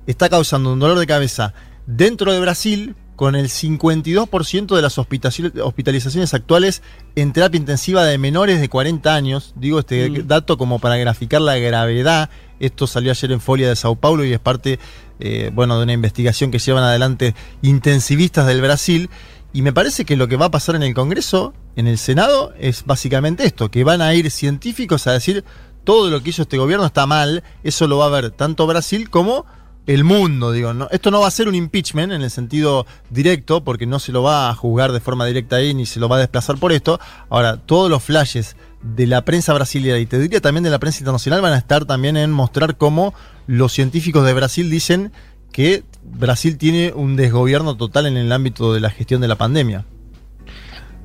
[0.07, 1.53] está causando un dolor de cabeza
[1.85, 6.81] dentro de Brasil con el 52% de las hospitalizaciones actuales
[7.15, 9.53] en terapia intensiva de menores de 40 años.
[9.55, 10.27] Digo este Mm.
[10.27, 12.29] dato como para graficar la gravedad.
[12.59, 14.79] Esto salió ayer en Folia de Sao Paulo y es parte
[15.19, 19.09] eh, bueno, de una investigación que llevan adelante intensivistas del Brasil.
[19.53, 22.53] Y me parece que lo que va a pasar en el Congreso, en el Senado,
[22.59, 25.45] es básicamente esto, que van a ir científicos a decir
[25.85, 29.09] todo lo que hizo este gobierno está mal, eso lo va a ver tanto Brasil
[29.09, 29.45] como
[29.87, 30.87] el mundo, digo, ¿no?
[30.89, 34.23] esto no va a ser un impeachment en el sentido directo, porque no se lo
[34.23, 36.99] va a juzgar de forma directa ahí, ni se lo va a desplazar por esto.
[37.29, 38.55] Ahora, todos los flashes
[38.93, 41.85] de la prensa brasileña y te diría también de la prensa internacional van a estar
[41.85, 43.13] también en mostrar cómo
[43.47, 45.11] los científicos de Brasil dicen
[45.51, 49.85] que Brasil tiene un desgobierno total en el ámbito de la gestión de la pandemia.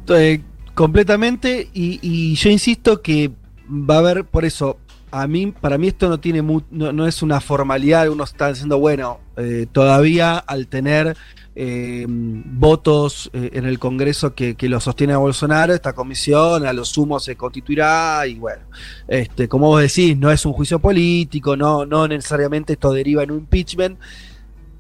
[0.09, 0.43] Eh,
[0.75, 3.31] completamente, y, yo insisto que
[3.69, 4.79] va a haber, por eso,
[5.12, 8.79] a mí, para mí esto no tiene no, no es una formalidad, uno está diciendo,
[8.79, 11.16] bueno, eh, todavía al tener
[11.62, 16.87] eh, votos eh, en el Congreso que, lo sostiene a Bolsonaro, esta comisión a lo
[16.87, 18.62] sumo se constituirá y bueno,
[19.07, 23.33] este, como vos decís, no es un juicio político, no, no necesariamente esto deriva en
[23.33, 23.99] un impeachment.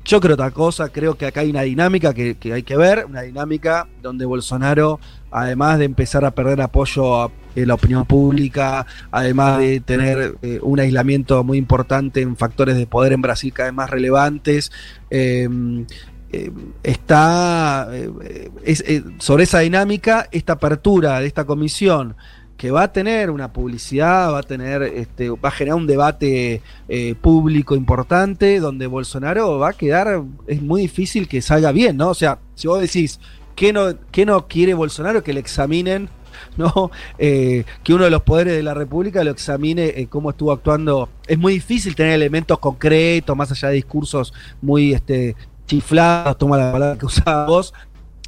[0.06, 3.04] Yo creo otra cosa, creo que acá hay una dinámica que, que hay que ver,
[3.04, 9.58] una dinámica donde Bolsonaro, además de empezar a perder apoyo a- la opinión pública, además
[9.58, 13.74] de tener eh, un aislamiento muy importante en factores de poder en Brasil cada vez
[13.74, 14.70] más relevantes,
[15.10, 15.48] eh,
[16.32, 16.52] eh,
[16.84, 22.14] está eh, eh, sobre esa dinámica, esta apertura de esta comisión
[22.56, 26.60] que va a tener una publicidad, va a tener, este, va a generar un debate
[27.22, 32.10] público importante, donde Bolsonaro va a quedar, es muy difícil que salga bien, ¿no?
[32.10, 33.18] O sea, si vos decís,
[33.56, 35.24] ¿qué no, qué no quiere Bolsonaro?
[35.24, 36.10] Que le examinen,
[36.58, 36.90] ¿no?
[37.16, 41.08] Que uno de los poderes de la República lo examine cómo estuvo actuando.
[41.26, 45.34] Es muy difícil tener elementos concretos, más allá de discursos muy este,
[45.70, 47.72] chiflados, toma la palabra que usaba vos,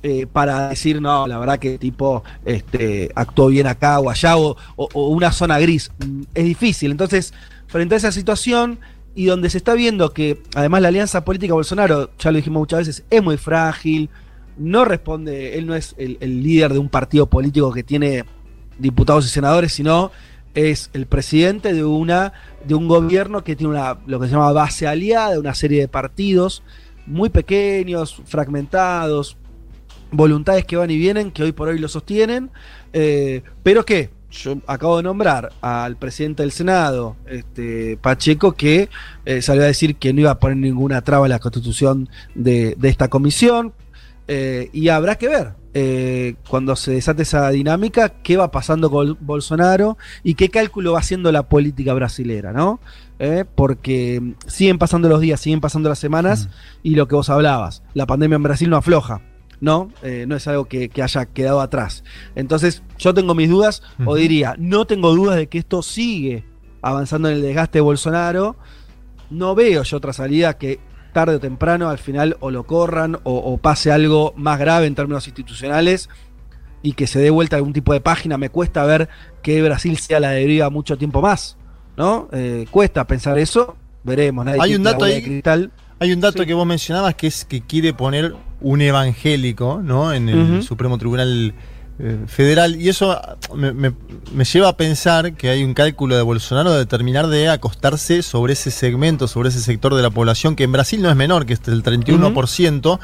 [0.05, 4.57] eh, para decir, no, la verdad que tipo este, actuó bien acá o allá, o,
[4.77, 5.91] o- o una zona gris.
[6.05, 6.91] Mm, Es difícil.
[6.93, 7.35] Entonces,
[7.67, 8.79] frente a esa situación,
[9.15, 12.79] y donde se está viendo que además la alianza política Bolsonaro, ya lo dijimos muchas
[12.87, 14.09] veces, es muy frágil,
[14.57, 18.25] no responde, él no es el, el líder de un partido político que tiene
[18.79, 20.11] diputados y senadores, sino
[20.55, 22.33] es el presidente de una
[22.67, 25.89] de un gobierno que tiene una lo que se llama base aliada, una serie de
[25.89, 26.63] partidos
[27.07, 29.37] muy pequeños, fragmentados,
[30.11, 32.51] voluntades que van y vienen, que hoy por hoy lo sostienen,
[32.93, 38.89] eh, pero que yo acabo de nombrar al presidente del Senado, este, Pacheco, que
[39.25, 42.77] eh, salió a decir que no iba a poner ninguna traba a la constitución de,
[42.83, 43.73] esta comisión,
[44.29, 49.17] eh, y habrá que ver eh, cuando se desate esa dinámica qué va pasando con
[49.21, 52.81] Bolsonaro y qué cálculo va haciendo la política brasilera, ¿no?
[53.19, 56.49] Eh, porque siguen pasando los días, siguen pasando las semanas
[56.83, 59.23] y lo que vos hablabas, la pandemia en Brasil no afloja.
[59.61, 59.93] ¿no?
[60.03, 62.03] Eh, no es algo que, que haya quedado atrás.
[62.35, 66.45] Entonces, yo tengo mis dudas, o diría, no tengo dudas de que esto sigue
[66.83, 68.57] avanzando en el desgaste de Bolsonaro.
[69.31, 70.81] No veo yo otra salida que
[71.13, 74.95] tarde o temprano al final o lo corran o, o pase algo más grave en
[74.95, 76.09] términos institucionales
[76.83, 78.39] y que se dé vuelta algún tipo de página.
[78.39, 79.09] Me cuesta ver
[79.43, 81.57] que Brasil sea la deriva mucho tiempo más,
[81.97, 82.29] ¿no?
[82.33, 83.77] Eh, cuesta pensar eso.
[84.05, 84.45] Veremos.
[84.45, 85.23] Nadie Hay un dato ahí.
[85.23, 85.71] cristal.
[86.01, 90.13] Hay un dato que vos mencionabas que es que quiere poner un evangélico, ¿no?
[90.13, 90.63] En el Ujú.
[90.63, 91.55] Supremo Tribunal
[92.03, 92.75] eh, Federal.
[92.81, 93.19] Y eso
[93.55, 93.93] me, me-
[94.35, 98.53] me lleva a pensar que hay un cálculo de Bolsonaro de terminar de acostarse sobre
[98.55, 101.53] ese segmento, sobre ese sector de la población, que en Brasil no es menor, que
[101.55, 102.99] es el 31%,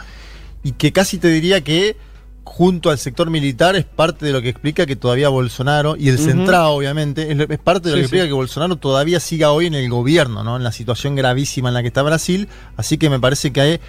[0.65, 1.97] y que casi te diría que
[2.49, 6.17] junto al sector militar es parte de lo que explica que todavía Bolsonaro, y el
[6.17, 6.25] Ujú.
[6.25, 8.29] centrado obviamente, es, es parte de lo Sí, que explica sí.
[8.29, 10.57] que Bolsonaro todavía siga hoy en el gobierno, ¿no?
[10.57, 12.49] En la situación gravísima en la que está Brasil.
[12.77, 13.81] Así que me parece que ahí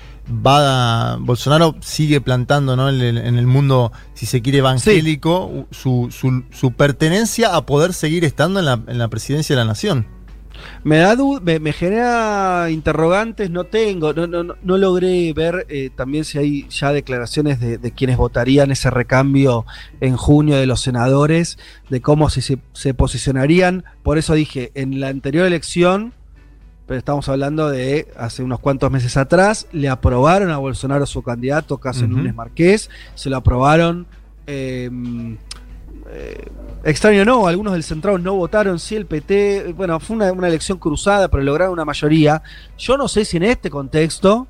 [0.45, 2.89] va Bolsonaro sigue plantando, ¿no?
[2.89, 7.93] En el, en el mundo, si se quiere, evangélico, su, su- su pertenencia a poder
[7.93, 10.05] seguir estando en la, en la presidencia de la nación.
[10.83, 16.23] Me da me, me genera interrogantes, no tengo, no, no, no- logré ver eh, también
[16.25, 19.65] si hay ya declaraciones de, de quienes votarían ese recambio
[20.01, 21.57] en junio de los senadores,
[21.89, 23.83] de cómo se, se posicionarían.
[24.03, 26.13] Por eso dije, en la anterior elección,
[26.87, 31.77] pero estamos hablando de hace unos cuantos meses atrás, le aprobaron a Bolsonaro su candidato,
[31.77, 32.15] Caso Ujú.
[32.17, 34.07] Núñez Marqués, se lo aprobaron.
[34.47, 34.89] eh,
[36.11, 36.45] eh,
[36.83, 40.77] extraño no, algunos del centrado no votaron, sí el PT, bueno, fue una, una elección
[40.77, 42.41] cruzada, pero lograron una mayoría.
[42.77, 44.47] Yo no sé si en este contexto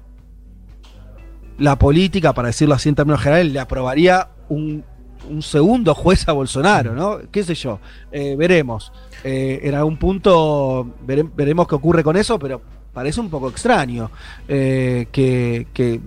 [1.57, 4.83] la política, para decirlo así en términos generales, le aprobaría un,
[5.29, 7.19] un segundo juez a Bolsonaro, ¿no?
[7.31, 7.79] ¿Qué sé yo?
[8.11, 8.93] Eh, veremos.
[9.25, 12.61] Eh, en algún punto vere- veremos qué ocurre con eso, pero
[12.93, 14.09] parece un poco extraño.
[14.47, 15.99] eh, que, que,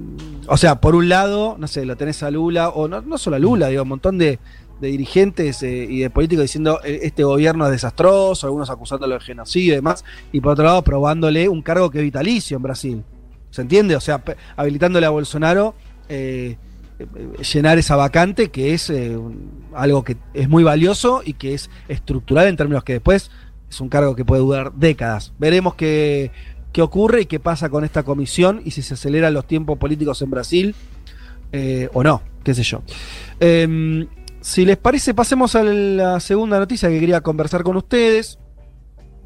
[0.48, 3.36] o sea, por un lado, no sé, lo tenés a Lula, o no, no solo
[3.36, 4.38] a Lula, digo, un montón de,
[4.82, 9.20] de dirigentes eh, y de políticos diciendo "Eh, este gobierno es desastroso, algunos acusándolo de
[9.20, 13.04] genocidio y demás, y por otro lado aprobándole un cargo que es vitalicio en Brasil.
[13.50, 13.94] ¿Se entiende?
[13.94, 14.24] O sea,
[14.56, 15.76] habilitándole a Bolsonaro
[16.08, 16.56] eh,
[17.52, 18.92] llenar esa vacante que es
[19.74, 23.30] algo que es muy valioso y que es estructural en términos que después
[23.70, 25.32] es un cargo que puede durar décadas.
[25.38, 26.32] Veremos qué,
[26.72, 30.22] qué ocurre y qué pasa con esta comisión y si se aceleran los tiempos políticos
[30.22, 30.74] en Brasil
[31.92, 32.82] o no, qué sé yo.
[34.42, 38.40] Si les parece, pasemos a la segunda noticia que quería conversar con ustedes.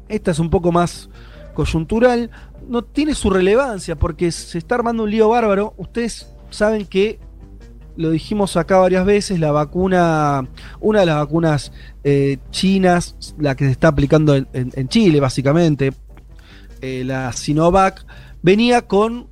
[0.07, 1.09] Esta es un poco más
[1.55, 2.29] coyuntural.
[2.69, 5.73] No tiene su relevancia porque se está armando un lío bárbaro.
[5.77, 7.19] Ustedes saben que,
[7.95, 10.47] lo dijimos acá varias veces, la vacuna,
[10.79, 11.71] una de las vacunas
[12.03, 15.93] eh, chinas, la que se está aplicando en Chile básicamente,
[16.81, 18.05] eh, la Sinovac,
[18.43, 19.27] venía con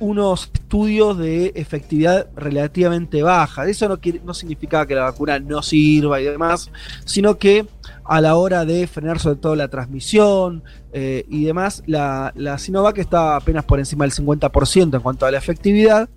[0.00, 3.66] unos estudios de efectividad relativamente baja.
[3.66, 6.70] Eso no, significaba que la vacuna no sirva y demás,
[7.04, 7.66] sino que
[8.04, 13.36] a la hora de frenar sobre todo la transmisión eh, y demás, la, Sinovac estaba
[13.36, 16.08] apenas por encima del 50% en cuanto a la efectividad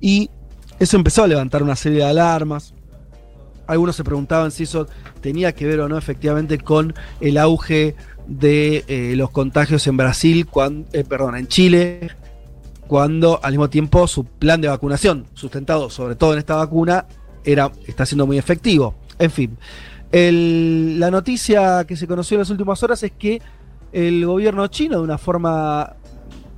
[0.00, 0.30] y
[0.78, 2.74] eso empezó a levantar una serie de alarmas.
[3.66, 4.86] Algunos se preguntaban si eso
[5.20, 7.94] tenía que ver o no efectivamente con el auge
[8.26, 12.10] de eh, los contagios en Brasil, cuan- eh, perdón, en Chile,
[12.88, 17.06] cuando al mismo tiempo su plan de vacunación, sustentado sobre todo en esta vacuna,
[17.44, 18.94] era, está siendo muy efectivo.
[19.18, 19.56] En fin,
[20.10, 23.40] la noticia que se conoció en las últimas horas es que
[23.92, 25.94] el gobierno chino, de una forma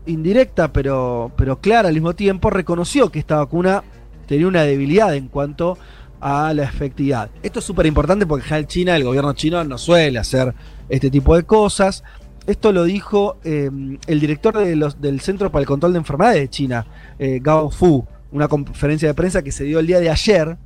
[0.06, 3.82] indirecta pero, pero clara al mismo tiempo, reconoció que esta vacuna
[4.26, 5.76] tenía una debilidad en cuanto
[6.20, 7.30] a la efectividad.
[7.42, 10.54] Esto es súper importante porque en China, el gobierno chino no suele hacer
[10.88, 12.04] este tipo de cosas.
[12.50, 13.70] Esto lo dijo eh,
[14.08, 16.84] el director del Centro para el Control de Enfermedades de China,
[17.16, 20.56] eh, Gao Fu, una conferencia de prensa que se dio el día de ayer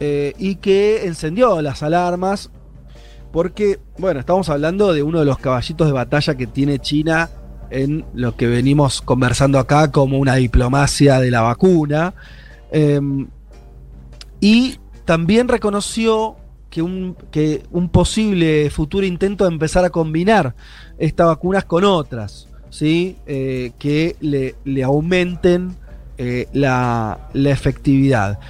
[0.00, 2.50] eh, y que encendió las alarmas
[3.30, 7.30] porque, bueno, estamos hablando de uno de los caballitos de batalla que tiene China
[7.70, 12.14] en lo que venimos conversando acá como una diplomacia de la vacuna.
[12.72, 13.28] Em,
[14.40, 16.34] y también reconoció
[16.74, 20.56] que un, que un posible futuro intento de empezar a combinar
[20.98, 23.16] estas vacunas con otras, ¿sí?
[23.26, 25.76] Eh, que le, aumenten
[26.18, 28.40] eh, la, la efectividad.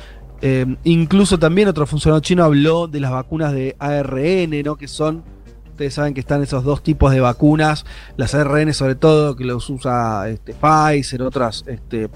[0.40, 4.76] Eh, incluso también otro funcionario chino habló de las vacunas de ARN, ¿no?
[4.76, 5.22] que son,
[5.72, 7.84] ustedes saben que están esos dos tipos de vacunas,
[8.16, 12.08] las ARN sobre todo, que los usa este, Pfizer, otras, este,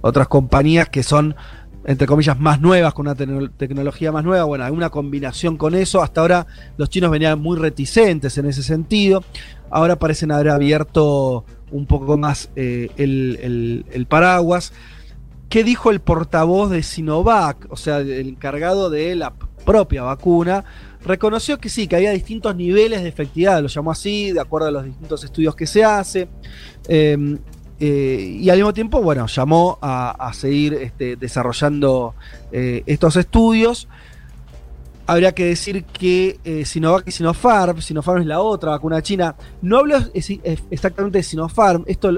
[0.00, 1.36] otras compañías que son
[1.90, 6.02] entre comillas, más nuevas, con una tecno- tecnología más nueva, bueno, alguna combinación con eso.
[6.02, 9.24] Hasta ahora los chinos venían muy reticentes en ese sentido.
[9.70, 14.72] Ahora parecen haber abierto un poco más eh, el, el- paraguas.
[15.48, 17.66] ¿Qué dijo el portavoz de Sinovac?
[17.70, 19.32] O sea, el encargado de la
[19.64, 20.64] propia vacuna.
[21.04, 24.70] Reconoció que sí, que había distintos niveles de efectividad, lo llamó así, de acuerdo a
[24.70, 26.28] los distintos estudios que se hace.
[26.88, 27.36] Eh,
[27.80, 32.14] eh, y al mismo tiempo, bueno, llamó a, a seguir este, desarrollando
[32.52, 33.88] eh, estos estudios.
[35.06, 39.34] Habría que decir que eh, Sinovac y Sinopharm, Sinopharm es la otra vacuna china.
[39.62, 42.12] No hablo exactamente de Sinopharm, esto,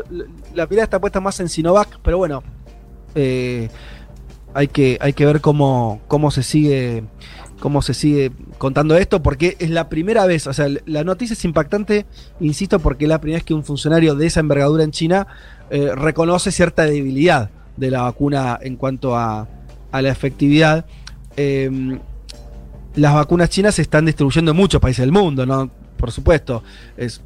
[0.53, 2.43] la mirada está puesta más en Sinovac, pero bueno,
[3.15, 7.05] hay, que, hay que ver cómo, cómo se sigue
[7.63, 11.45] cómo se sigue contando esto, porque es la primera vez, o sea, la noticia es
[11.45, 12.07] impactante,
[12.41, 15.29] insisto, porque es la primera vez que un funcionario de esa envergadura en China
[15.71, 19.47] eh, reconoce cierta debilidad de la vacuna en cuanto a,
[19.93, 20.87] a la efectividad.
[21.37, 22.01] Eh,
[22.97, 25.71] las vacunas chinas se están distribuyendo en muchos países del mundo, ¿no?
[25.97, 26.65] Por supuesto,
[26.97, 27.21] es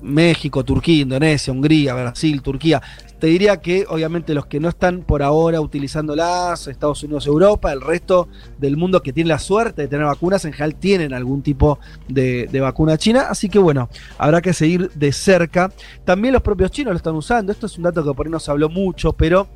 [0.00, 2.80] México, Turquía, Indonesia, Hungría, Brasil, Turquía.
[3.18, 7.80] Te diría que obviamente los que no están por ahora utilizándolas, Estados Unidos, Europa, el
[7.80, 11.78] resto del mundo que tiene la suerte de tener vacunas, en general tienen algún tipo
[12.08, 13.26] de, de vacuna china.
[13.30, 13.88] Así que bueno,
[14.18, 15.72] habrá que seguir de cerca.
[16.04, 17.52] También los propios chinos lo están usando.
[17.52, 19.46] Esto es un dato que por ahí no se habló mucho, pero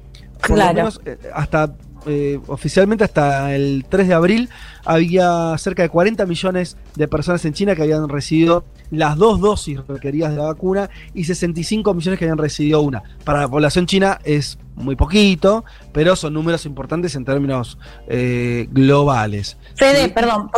[0.40, 0.68] por Claro.
[0.70, 1.74] lo menos eh, hasta
[2.06, 4.48] eh, oficialmente hasta el 3 de abril
[4.84, 9.78] había cerca de 40 millones de personas en China que habían recibido las dos dosis
[9.86, 13.02] requeridas de la vacuna y 65 millones que habían recibido una.
[13.24, 17.78] Para la población china es muy poquito, pero son números importantes en términos
[18.08, 19.56] eh, globales.
[19.76, 20.10] Fede, Sí.
[20.10, 20.50] perdón,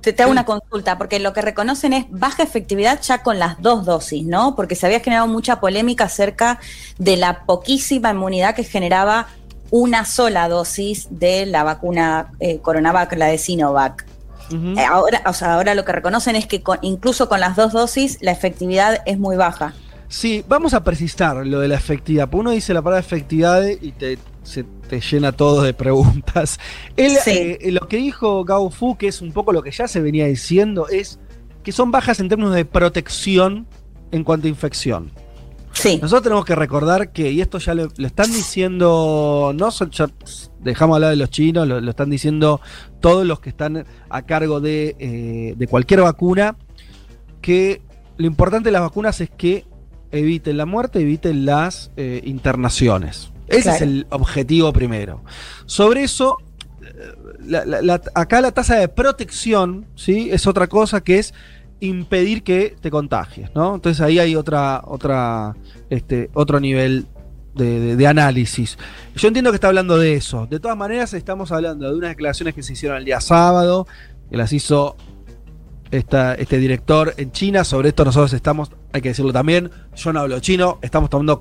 [0.00, 3.60] te, te hago una consulta, porque lo que reconocen es baja efectividad ya con las
[3.62, 4.54] dos dosis, ¿no?
[4.56, 6.58] Porque se había generado mucha polémica acerca
[6.98, 9.28] de la poquísima inmunidad que generaba
[9.76, 14.06] una sola dosis de la vacuna eh, Coronavac, la de Sinovac.
[14.52, 17.72] Eh, ahora, o sea, ahora lo que reconocen es que con- incluso con las dos
[17.72, 19.74] dosis la efectividad es muy baja.
[20.06, 22.26] Sí, vamos a precisar lo de la efectividad.
[22.28, 26.60] Porque uno dice la palabra efectividad y te, se te llena todo de preguntas.
[26.96, 27.30] Él, Sí.
[27.60, 30.26] eh, lo que dijo Gao Fu, que es un poco lo que ya se venía
[30.26, 31.18] diciendo, es
[31.64, 33.66] que son bajas en términos de protección
[34.12, 35.10] en cuanto a infección.
[35.74, 39.90] Sí, Nosotros tenemos que recordar que, y esto ya lo, lo están diciendo, no son-
[39.90, 40.06] ya
[40.60, 42.60] dejamos hablar de los chinos, lo, lo están diciendo
[43.00, 46.56] todos los que están a cargo de, eh, de cualquier vacuna,
[47.42, 47.82] que
[48.16, 49.66] lo importante de las vacunas es que
[50.12, 53.30] eviten la muerte, eviten las eh, internaciones.
[53.48, 53.76] Ese Claro.
[53.76, 55.22] es el objetivo primero.
[55.66, 56.38] Sobre eso,
[57.40, 60.28] la- la- la- acá la tasa de protección, ¿sí?
[60.30, 61.34] Es otra cosa que es
[61.84, 63.74] impedir que te contagies, ¿no?
[63.74, 65.54] Entonces ahí hay otra, otra,
[65.90, 67.06] este, otro nivel
[67.54, 68.76] de, análisis.
[69.14, 70.46] Yo entiendo que está hablando de eso.
[70.46, 73.86] De todas maneras, estamos hablando de unas declaraciones que se hicieron el día sábado,
[74.30, 74.96] que las hizo
[75.90, 77.62] esta- este director en China.
[77.62, 81.40] Sobre esto nosotros estamos, hay que decirlo también, yo no hablo chino, estamos tomando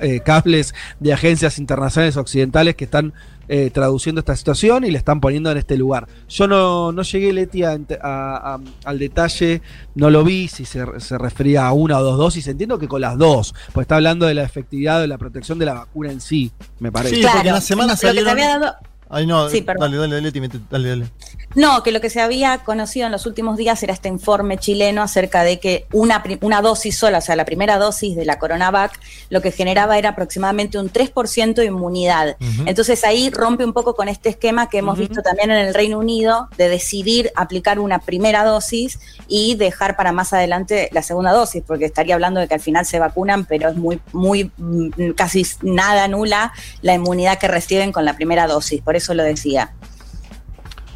[0.00, 3.12] eh, cables de agencias internacionales occidentales que están
[3.48, 6.06] eh, traduciendo esta situación y le están poniendo en este lugar.
[6.28, 9.62] Yo no, no llegué, Leti, a ent- a- a- al detalle,
[9.94, 12.46] no lo vi, si se, se refería a una o dos dosis.
[12.48, 15.66] Entiendo que con las dos, pues está hablando de la efectividad de la protección de
[15.66, 17.16] la vacuna en sí, me parece.
[17.16, 18.30] Sí, porque en la semana lo que te salieron.
[18.30, 18.76] había dado-
[19.14, 19.92] Ay, no, Sí, perdón.
[19.92, 21.06] dale, dale, mete- dale, dale.
[21.54, 25.02] No, que lo que se había conocido en los últimos días era este informe chileno
[25.02, 28.98] acerca de que una, una dosis sola, o sea, la primera dosis de la Coronavac,
[29.28, 32.36] lo que generaba era aproximadamente un 3% de inmunidad.
[32.64, 35.98] Entonces ahí rompe un poco con este esquema que hemos visto también en el Reino
[35.98, 38.98] Unido de decidir aplicar una primera dosis
[39.28, 42.86] y dejar para más adelante la segunda dosis, porque estaría hablando de que al final
[42.86, 48.06] se vacunan, pero es muy, muy, mm, casi nada nula la inmunidad que reciben con
[48.06, 48.80] la primera dosis.
[48.80, 49.72] Por eso lo decía.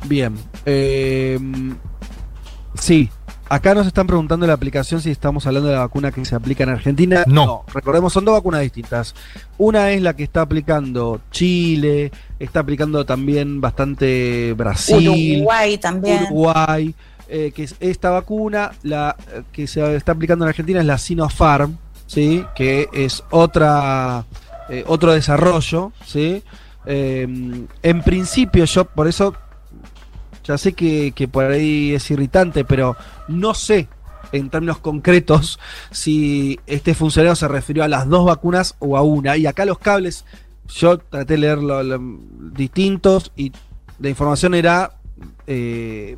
[0.04, 0.34] Bien.
[0.64, 1.38] eh,
[2.80, 3.10] sí.
[3.48, 6.34] Acá nos están preguntando en la aplicación si estamos hablando de la vacuna que se
[6.34, 7.22] aplica en Argentina.
[7.28, 7.64] No.
[7.72, 9.14] Recordemos, son dos vacunas distintas.
[9.56, 15.36] Una es la que está aplicando Chile, está aplicando también bastante Brasil.
[15.38, 16.24] Uruguay también.
[16.24, 16.92] Uruguay.
[17.28, 20.98] eh, que es esta vacuna, la eh, que se está aplicando en Argentina es la
[20.98, 22.44] Sinopharm, ¿sí?
[22.56, 24.24] que es otra,
[24.68, 25.92] eh, otro desarrollo.
[26.04, 26.42] ¿sí?
[26.86, 27.26] Eh,
[27.82, 29.34] en principio, yo por eso
[30.44, 32.96] ya sé que, por ahí es irritante, pero
[33.28, 33.88] no sé
[34.32, 35.58] en términos concretos
[35.90, 39.36] si este funcionario se refirió a las dos vacunas o a una.
[39.36, 40.24] Y acá los cables,
[40.68, 42.00] yo traté de leerlo lo-
[42.52, 43.52] distintos y
[43.98, 44.98] la información era,
[45.46, 46.16] eh,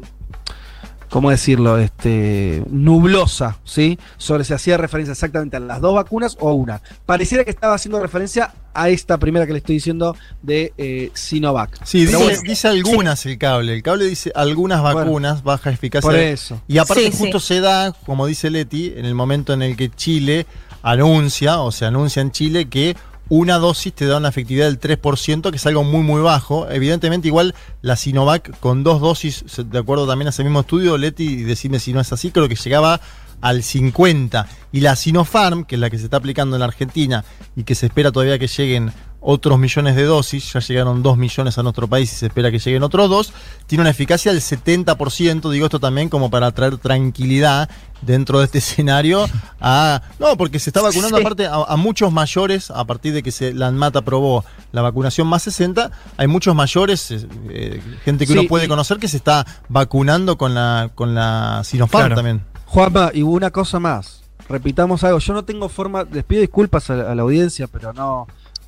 [1.10, 1.78] ¿cómo decirlo?
[1.78, 3.98] Este, nublosa, ¿sí?
[4.16, 6.80] Sobre si hacía referencia exactamente a las dos vacunas o a una.
[7.06, 11.84] Pareciera que estaba haciendo referencia a esta primera que le estoy diciendo de eh, Sinovac.
[11.84, 12.38] Sí, dice, bueno.
[12.44, 13.74] dice algunas el cable.
[13.74, 16.08] El cable dice algunas vacunas, baja eficacia.
[16.08, 16.60] por eso.
[16.68, 17.54] Y aparte Sí, justo sí.
[17.54, 20.46] se da, como dice Leti, en el momento en el que Chile
[20.82, 22.96] anuncia, o se anuncia en Chile, que
[23.28, 26.68] una dosis te da una efectividad del 3%, que es algo muy, muy bajo.
[26.70, 31.24] Evidentemente, igual la Sinovac con dos dosis, de acuerdo también a ese mismo estudio, Leti,
[31.24, 33.00] y decime si no es así, creo que llegaba
[33.40, 34.48] al 50.
[34.72, 37.24] Y la Sinopharm, que es la que se está aplicando en la Argentina
[37.56, 41.58] y que se espera todavía que lleguen otros millones de dosis, ya llegaron 2 millones
[41.58, 43.32] a nuestro país y se espera que lleguen otros dos,
[43.66, 47.68] tiene una eficacia del 70%, digo esto también como para traer tranquilidad
[48.02, 49.26] dentro de este escenario
[49.60, 50.02] a...
[50.18, 51.22] No, porque se está vacunando Sí.
[51.22, 55.26] aparte a, a muchos mayores, a partir de que se, la ANMAT aprobó la vacunación
[55.26, 59.08] más 60, hay muchos mayores, eh, eh, gente que Sí, uno puede y- conocer que
[59.08, 62.14] se está vacunando con la, con la Sinopharm Claro.
[62.16, 62.42] también.
[62.66, 64.22] Juanma, y una cosa más.
[64.48, 65.18] Repitamos algo.
[65.18, 66.04] Yo no tengo forma.
[66.10, 68.26] Les pido disculpas a la audiencia, pero no.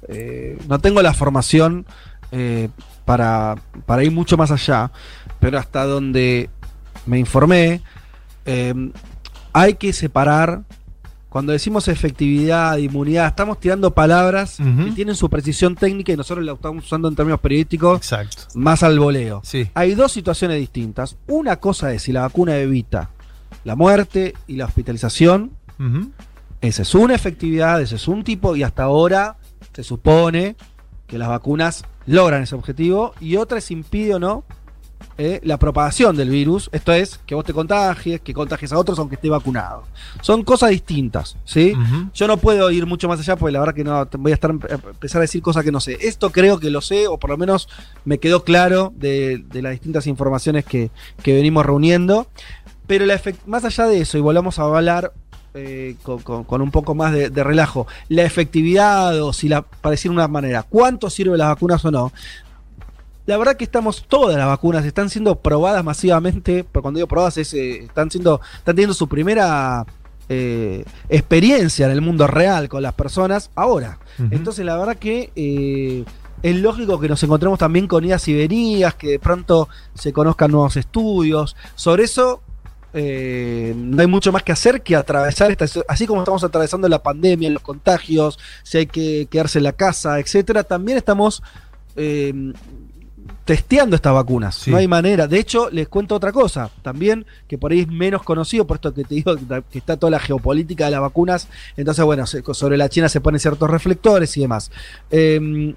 [0.09, 1.87] Eh, no tengo la formación
[2.33, 2.69] eh,
[3.05, 4.91] para, para ir mucho más allá.
[5.39, 6.51] Pero hasta donde
[7.07, 7.83] me informé,
[8.47, 8.75] eh,
[9.53, 10.63] hay que separar.
[11.29, 16.55] Cuando decimos efectividad, inmunidad, estamos tirando palabras que tienen su precisión técnica y nosotros la
[16.55, 18.01] estamos usando en términos periodísticos
[18.55, 19.41] más al voleo.
[19.75, 21.17] Hay dos situaciones distintas.
[21.29, 23.11] Una cosa es si la vacuna evita
[23.65, 25.53] la muerte y la hospitalización.
[26.61, 29.37] Esa es una efectividad, ese es un tipo, y hasta ahora
[29.73, 30.57] se supone
[31.07, 33.15] que las vacunas logran ese objetivo.
[33.21, 34.45] Y otra es impide o no
[35.19, 36.71] eh, la propagación del virus.
[36.73, 39.85] Esto es que vos te contagies, que contagies a otros aunque esté vacunado.
[40.23, 41.75] Son cosas distintas, ¿sí?
[42.15, 44.51] Yo no puedo ir mucho más allá porque la verdad que no voy a estar
[44.51, 45.99] empezar a decir cosas que no sé.
[46.01, 47.69] Esto creo que lo sé, o por lo menos
[48.05, 50.91] me quedó claro de, de las distintas informaciones que,
[51.23, 52.27] que venimos reuniendo.
[52.87, 55.13] Pero la más allá de eso, y volvamos a hablar
[55.55, 59.63] eh, con, con- con un poco más de, de relajo, la efectividad o si la,
[59.63, 62.13] para decir de una manera, cuánto sirven las vacunas o no.
[63.27, 67.37] La verdad que estamos, todas las vacunas están siendo probadas masivamente, pero cuando digo probadas
[67.37, 69.85] es, eh, están siendo, están teniendo su primera
[70.29, 73.99] eh, experiencia en el mundo real con las personas ahora.
[74.31, 76.05] Entonces la verdad que
[76.43, 80.51] es lógico que nos encontremos también con idas y venidas, que de pronto se conozcan
[80.51, 81.55] nuevos estudios.
[81.75, 82.43] Sobre eso
[82.93, 87.03] eh, no hay mucho más que hacer que atravesar esta, así como estamos atravesando la
[87.03, 91.43] pandemia, los contagios, si hay que quedarse en la casa, etcétera, también estamos
[91.97, 92.53] eh,
[93.45, 94.67] testeando estas vacunas.
[94.69, 95.27] No hay manera.
[95.27, 98.93] De hecho, les cuento otra cosa, también que por ahí es menos conocido, por esto
[98.95, 99.35] que te digo
[99.71, 101.49] que está toda la geopolítica de las vacunas.
[101.77, 104.71] Entonces, bueno, sobre la China se ponen ciertos reflectores y demás.
[105.11, 105.75] Eh,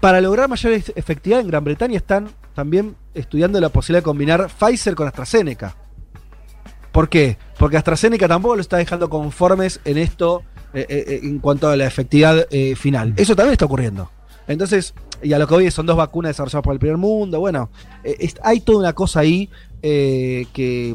[0.00, 4.48] Para lograr mayor efe- efectividad en Gran Bretaña están también estudiando la posibilidad de combinar
[4.50, 5.76] Pfizer con AstraZeneca.
[6.92, 7.38] ¿Por qué?
[7.58, 10.42] Porque AstraZeneca tampoco lo está dejando conformes en esto
[10.74, 13.14] eh, eh, en cuanto a la efectividad eh, final.
[13.16, 14.10] Eso también está ocurriendo.
[14.46, 17.70] Entonces, y a lo que hoy son dos vacunas desarrolladas por el primer mundo, bueno,
[18.04, 19.48] eh, es- hay toda una cosa ahí
[19.82, 20.94] eh, que,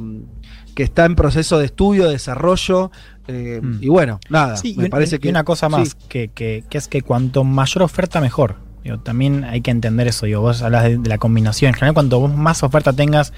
[0.75, 2.91] que está en proceso de estudio, de desarrollo,
[3.27, 3.77] eh, Mm.
[3.81, 5.29] y bueno, nada, Sí, me y, parece y que...
[5.29, 5.95] una cosa más, sí.
[6.09, 8.55] que, que- que es que cuanto mayor oferta, mejor.
[8.95, 10.25] También hay que entender eso.
[10.25, 11.69] Digo, vos hablas de, la combinación.
[11.69, 13.33] En general, cuanto más oferta tengas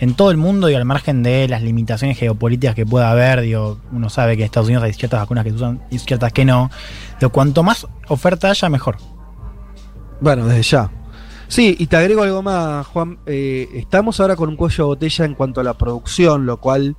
[0.00, 3.78] en todo el mundo y al margen de las limitaciones geopolíticas que pueda haber, digo,
[3.92, 6.70] uno sabe que en Estados Unidos hay ciertas vacunas que usan y ciertas que no.
[7.20, 8.96] Digo, cuanto más oferta haya, mejor.
[10.20, 10.90] Bueno, desde ya.
[11.48, 13.18] Sí, y te agrego algo más, Juan.
[13.26, 16.96] Eh, estamos ahora con un cuello de botella en cuanto a la producción, lo cual,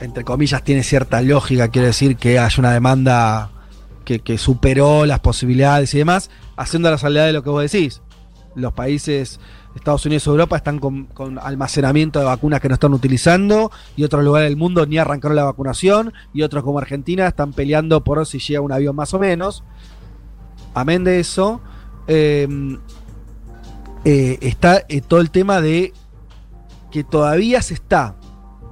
[0.00, 1.68] entre comillas, tiene cierta lógica.
[1.68, 3.50] Quiere decir que hay una demanda
[4.04, 8.02] que superó las posibilidades y demás, haciendo la salida de lo que vos decís.
[8.54, 9.38] Los países,
[9.74, 14.24] Estados Unidos y Europa, están con, almacenamiento de vacunas que no están utilizando, y otros
[14.24, 18.38] lugares del mundo ni arrancaron la vacunación, y otros como Argentina están peleando por si
[18.38, 19.62] llega un avión más o menos.
[20.72, 21.60] Amén de eso,
[22.06, 22.48] eh,
[24.04, 25.92] eh, está eh, todo el tema de
[26.90, 28.16] que todavía se está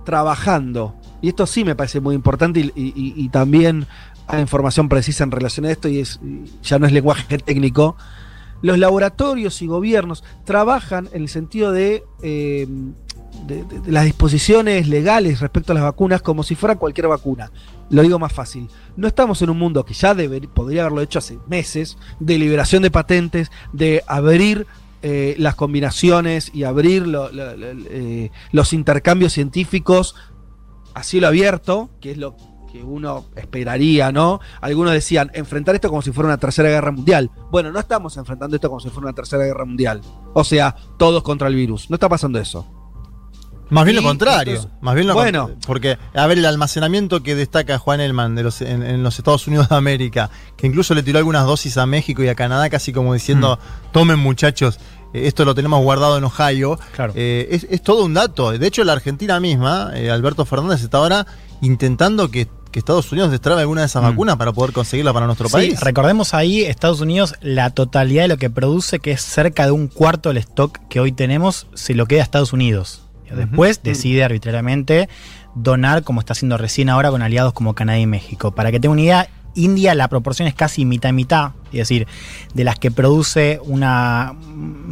[0.07, 3.87] trabajando, y esto sí me parece muy importante, y también
[4.27, 6.21] hay información precisa en relación a esto, y es,
[6.63, 7.97] ya no es lenguaje técnico.
[8.63, 12.67] Los laboratorios y gobiernos trabajan en el sentido de, eh,
[13.47, 17.51] de- las disposiciones legales respecto a las vacunas como si fuera cualquier vacuna.
[17.91, 18.69] Lo digo más fácil.
[18.97, 20.17] No estamos en un mundo que ya
[20.55, 24.67] podría haberlo hecho hace meses, de liberación de patentes, de abrir
[25.03, 27.05] eh, las combinaciones y abrir
[27.35, 30.15] eh, los intercambios científicos
[30.95, 32.37] a cielo abierto, que es lo
[32.75, 34.41] que uno esperaría, ¿no?
[34.61, 37.31] Algunos decían, enfrentar esto como si fuera una tercera guerra mundial.
[37.53, 40.01] Bueno, no estamos enfrentando esto como si fuera una tercera guerra mundial.
[40.33, 41.89] O sea, todos contra el virus.
[41.89, 42.67] No está pasando eso.
[43.71, 44.55] Más bien Y lo contrario.
[44.57, 45.45] entonces- más bien lo Bueno.
[45.51, 49.19] con- Porque, a ver, el almacenamiento que destaca Juan Elman de los, en, en los
[49.21, 52.69] Estados Unidos de América, que incluso le tiró algunas dosis a México y a Canadá,
[52.71, 53.61] casi como diciendo,
[53.93, 54.81] tomen muchachos,
[55.15, 56.77] eh, esto lo tenemos guardado en Ohio.
[56.97, 57.13] Claro.
[57.15, 58.51] Eh, es, es todo un dato.
[58.51, 61.25] De hecho, la Argentina misma, eh, Alberto Fernández, está ahora
[61.63, 64.07] intentando que, que Estados Unidos destrabe alguna de esas Mm.
[64.07, 65.81] vacunas para poder conseguirla para nuestro Sí, país.
[65.81, 69.87] recordemos ahí, Estados Unidos, la totalidad de lo que produce, que es cerca de un
[69.87, 73.03] cuarto del stock que hoy tenemos, se lo queda a Estados Unidos.
[73.33, 75.09] Después decide arbitrariamente
[75.55, 78.53] donar, como está haciendo recién ahora con aliados como Canadá y México.
[78.55, 82.07] Para que tenga una idea, India la proporción es casi mitad y mitad, es decir,
[82.55, 84.35] de las que produce una,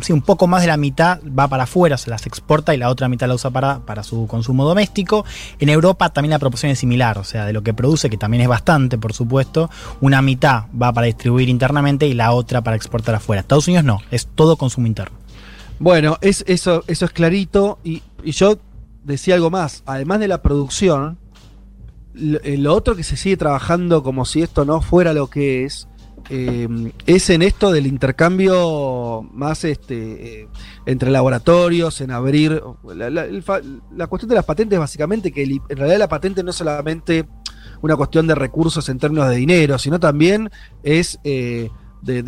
[0.00, 2.88] sí, un poco más de la mitad va para afuera, se las exporta y la
[2.88, 5.24] otra mitad la usa para, para su consumo doméstico.
[5.58, 8.42] En Europa también la proporción es similar, o sea, de lo que produce, que también
[8.42, 13.14] es bastante, por supuesto, una mitad va para distribuir internamente y la otra para exportar
[13.14, 13.40] afuera.
[13.40, 15.16] Estados Unidos no, es todo consumo interno.
[15.78, 17.78] Bueno, es, eso, eso es clarito.
[17.82, 18.58] Y yo
[19.04, 19.82] decía algo más.
[19.86, 21.18] Además de la producción,
[22.14, 25.64] lo, eh, lo otro que se sigue trabajando como si esto no fuera lo que
[25.64, 25.88] es,
[26.30, 26.68] eh,
[27.06, 30.48] es en esto del intercambio más este eh,
[30.86, 32.62] entre laboratorios, en abrir.
[32.84, 37.26] La, cuestión de las patentes, básicamente, que en realidad la patente no es solamente
[37.80, 40.48] una cuestión de recursos en términos de dinero, sino también
[40.84, 41.70] es eh,
[42.02, 42.22] de-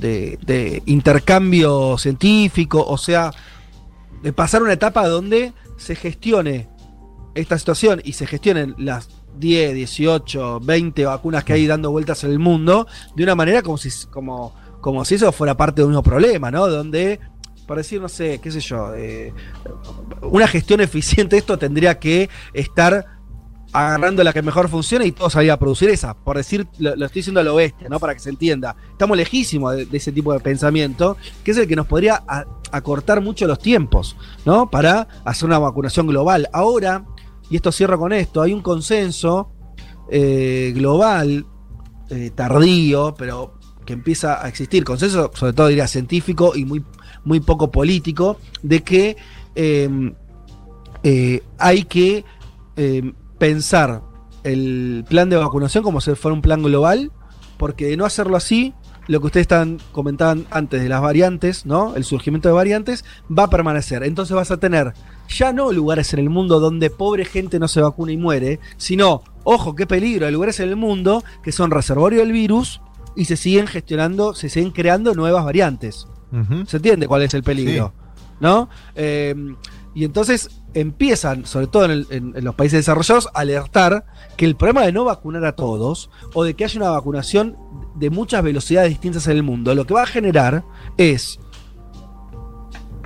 [0.00, 3.32] de intercambio científico, o sea,
[4.22, 6.68] de pasar una etapa donde se gestione
[7.36, 9.08] esta situación y se gestionen las
[9.38, 13.76] 10, 18, 20 vacunas que hay dando vueltas en el mundo de una manera como
[13.76, 16.66] si, como, como si eso fuera parte de un mismo problema, ¿no?
[16.66, 17.20] Donde,
[17.66, 19.32] para decir, no sé, qué sé yo, eh,
[20.22, 23.04] una gestión eficiente esto tendría que estar
[23.72, 26.14] agarrando la que mejor funciona y todo salir a producir esa.
[26.14, 28.00] Por decir, lo, lo estoy diciendo a lo bestia, ¿no?
[28.00, 28.74] Para que se entienda.
[28.92, 32.24] Estamos lejísimos de, de ese tipo de pensamiento, que es el que nos podría
[32.70, 34.16] acortar mucho los tiempos,
[34.46, 34.70] ¿no?
[34.70, 36.48] Para hacer una vacunación global.
[36.54, 37.04] Ahora,
[37.50, 39.50] y esto cierro con esto, hay un consenso
[40.10, 41.46] eh, global,
[42.10, 46.84] eh, tardío, pero que empieza a existir, consenso sobre todo diría científico y muy,
[47.24, 49.16] muy poco político, de que
[49.54, 49.88] eh,
[51.02, 52.24] eh, hay que
[52.76, 54.02] eh, pensar
[54.44, 57.12] el plan de vacunación como si fuera un plan global,
[57.58, 58.74] porque de no hacerlo así,
[59.06, 61.94] lo que ustedes están comentaban antes de las variantes, ¿no?
[61.94, 64.02] El surgimiento de variantes va a permanecer.
[64.02, 64.94] Entonces vas a tener
[65.28, 69.22] ya no lugares en el mundo donde pobre gente no se vacuna y muere, sino,
[69.44, 72.80] ojo, qué peligro, hay lugares en el mundo que son reservorio del virus
[73.16, 76.06] y se siguen gestionando, se siguen creando nuevas variantes.
[76.66, 77.92] ¿Se entiende cuál es el peligro?
[78.40, 78.68] ¿No?
[78.94, 79.34] Eh,
[79.94, 84.04] y entonces empiezan, sobre todo en, el- en- en los países desarrollados, a alertar
[84.36, 87.56] que el problema de no vacunar a todos o de que haya una vacunación
[87.94, 90.64] de muchas velocidades distintas en el mundo, lo que va a generar
[90.98, 91.40] es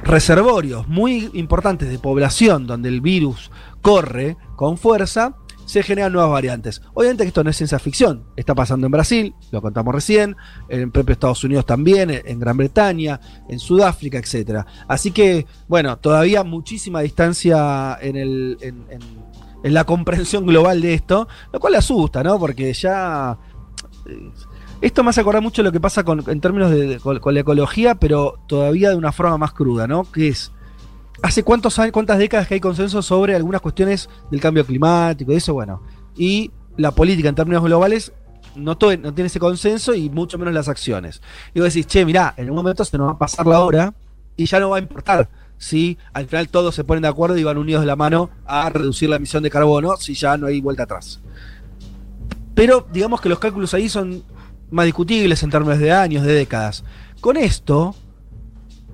[0.02, 5.36] reservorios muy importantes de población donde el virus corre con fuerza,
[5.70, 6.82] se generan nuevas variantes.
[6.94, 10.36] Obviamente que esto no es ciencia ficción, está pasando en Brasil, lo contamos recién,
[10.68, 14.64] en el propio Estados Unidos también, en Gran Bretaña, en Sudáfrica, etc.
[14.88, 21.60] Así que, bueno, todavía muchísima distancia en, el, en, la comprensión global de esto, lo
[21.60, 22.38] cual asusta, ¿no?
[22.38, 23.38] Porque ya...
[24.80, 27.96] Esto me hace acordar mucho lo que pasa con, en términos de, con, la ecología,
[27.96, 30.10] pero todavía de una forma más cruda, ¿no?
[30.10, 30.52] Que es,
[31.22, 35.36] ¿hace cuántos años, cuántas décadas que hay consenso sobre algunas cuestiones del cambio climático y
[35.36, 35.52] eso?
[35.52, 35.82] Bueno,
[36.16, 38.12] y la política en términos globales
[38.56, 41.20] no, to- no tiene ese consenso y mucho menos las acciones.
[41.52, 43.92] Y vos decís, che, mirá, en un momento se nos va a pasar la hora
[44.36, 45.28] y ya no va a importar
[45.58, 48.70] si al final todos se ponen de acuerdo y van unidos de la mano a
[48.70, 51.20] reducir la emisión de carbono si ya no hay vuelta atrás.
[52.54, 54.22] Pero digamos que los cálculos ahí son
[54.70, 56.84] más discutibles en términos de años, de décadas.
[57.20, 57.94] Con esto,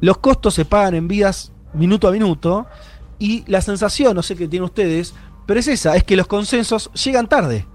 [0.01, 2.67] los costos se pagan en vidas minuto a minuto
[3.19, 5.15] y la sensación, no sé qué tienen ustedes,
[5.47, 7.67] pero es esa, es que los consensos llegan tarde.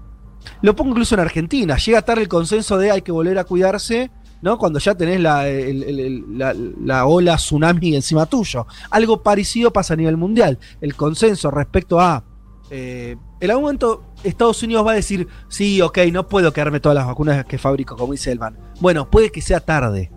[0.60, 4.10] Lo pongo incluso en Argentina, llega tarde el consenso de hay que volver a cuidarse,
[4.42, 4.58] ¿no?
[4.58, 8.66] Cuando ya tenés la, la ola tsunami encima tuyo.
[8.90, 10.58] Algo parecido pasa a nivel mundial.
[10.80, 12.24] El consenso respecto a
[12.70, 16.94] eh, en algún momento Estados Unidos va a decir, sí, ok, no puedo quedarme todas
[16.94, 18.56] las vacunas que fabrico, como dice Elman.
[18.78, 20.12] Bueno, puede que sea tarde.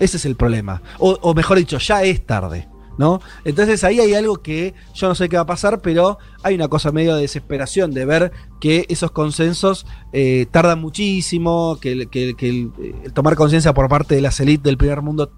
[0.00, 0.82] Ese es el problema.
[0.98, 2.68] O, o mejor dicho, ya es tarde.
[2.98, 3.20] ¿No?
[3.44, 6.66] Entonces ahí hay algo que yo no sé qué va a pasar, pero hay una
[6.66, 12.94] cosa medio de desesperación de ver que esos consensos eh, tardan muchísimo, que, que eh,
[13.04, 15.30] el tomar conciencia por parte de las élites del primer mundo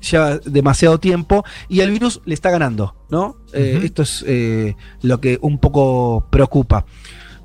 [0.00, 3.38] lleva demasiado tiempo y el virus le está ganando, ¿no?
[3.52, 3.80] Eh.
[3.84, 6.86] Esto es eh, lo que un poco preocupa.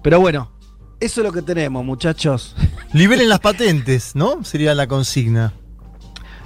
[0.01, 0.51] Pero bueno,
[0.99, 2.55] eso es lo que tenemos, muchachos.
[2.93, 4.43] Liberen las patentes, ¿no?
[4.43, 5.53] Sería la consigna.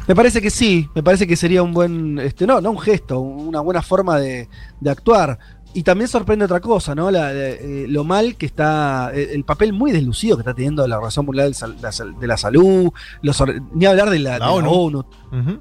[0.07, 3.19] Me parece que sí, me parece que sería un buen, este, no, no un gesto,
[3.19, 4.47] una buena forma de,
[4.79, 5.39] de actuar.
[5.75, 7.11] Y también sorprende otra cosa, ¿no?
[7.11, 10.87] La- de- eh, lo mal que está, eh, el papel muy deslucido que está teniendo
[10.87, 14.69] la Organización Mundial de, la la Salud, los, ni hablar de la, La de la
[14.69, 15.05] ONU.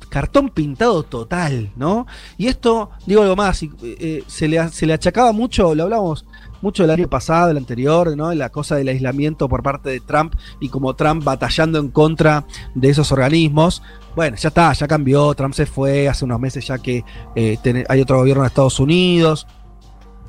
[0.08, 2.06] Cartón pintado total, ¿no?
[2.38, 6.24] Y esto, digo algo más, y, eh, se, le, se le achacaba mucho, lo hablamos
[6.62, 8.32] mucho el año pasado, el anterior, ¿no?
[8.34, 12.46] La cosa del aislamiento por parte de Trump y como Trump batallando en contra
[12.76, 13.82] de esos organismos.
[14.14, 17.04] Bueno, ya está, ya cambió, Trump se fue hace unos meses ya que
[17.60, 19.46] ten- hay otro gobierno en Estados Unidos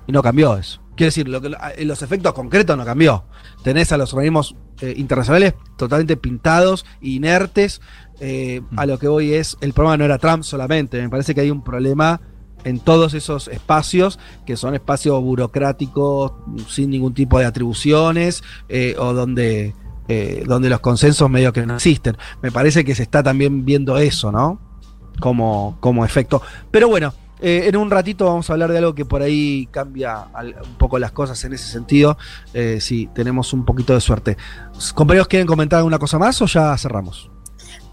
[0.08, 0.82] y no cambió eso.
[0.96, 1.52] Quiero decir, lo que,
[1.84, 3.26] los efectos concretos no cambió.
[3.64, 7.82] Tenés a los organismos eh, internacionales totalmente pintados, inertes.
[8.22, 11.42] Eh, a lo que voy es, el problema no era Trump solamente, me parece que
[11.42, 12.22] hay un problema
[12.64, 16.32] en todos esos espacios, que son espacios burocráticos,
[16.70, 19.76] sin ningún tipo de atribuciones, eh, o donde,
[20.48, 22.18] donde los consensos medio que no existen.
[22.42, 24.60] Me parece que se está también viendo eso, ¿no?
[25.20, 26.42] Como, como efecto.
[26.72, 27.14] Pero bueno,
[27.48, 30.98] eh, en un ratito vamos a hablar de algo que por ahí cambia un poco
[30.98, 32.18] las cosas en ese sentido,
[32.56, 34.36] eh, si tenemos un poquito de suerte.
[34.96, 37.30] Compañeros, ¿quieren comentar alguna cosa más o ya cerramos?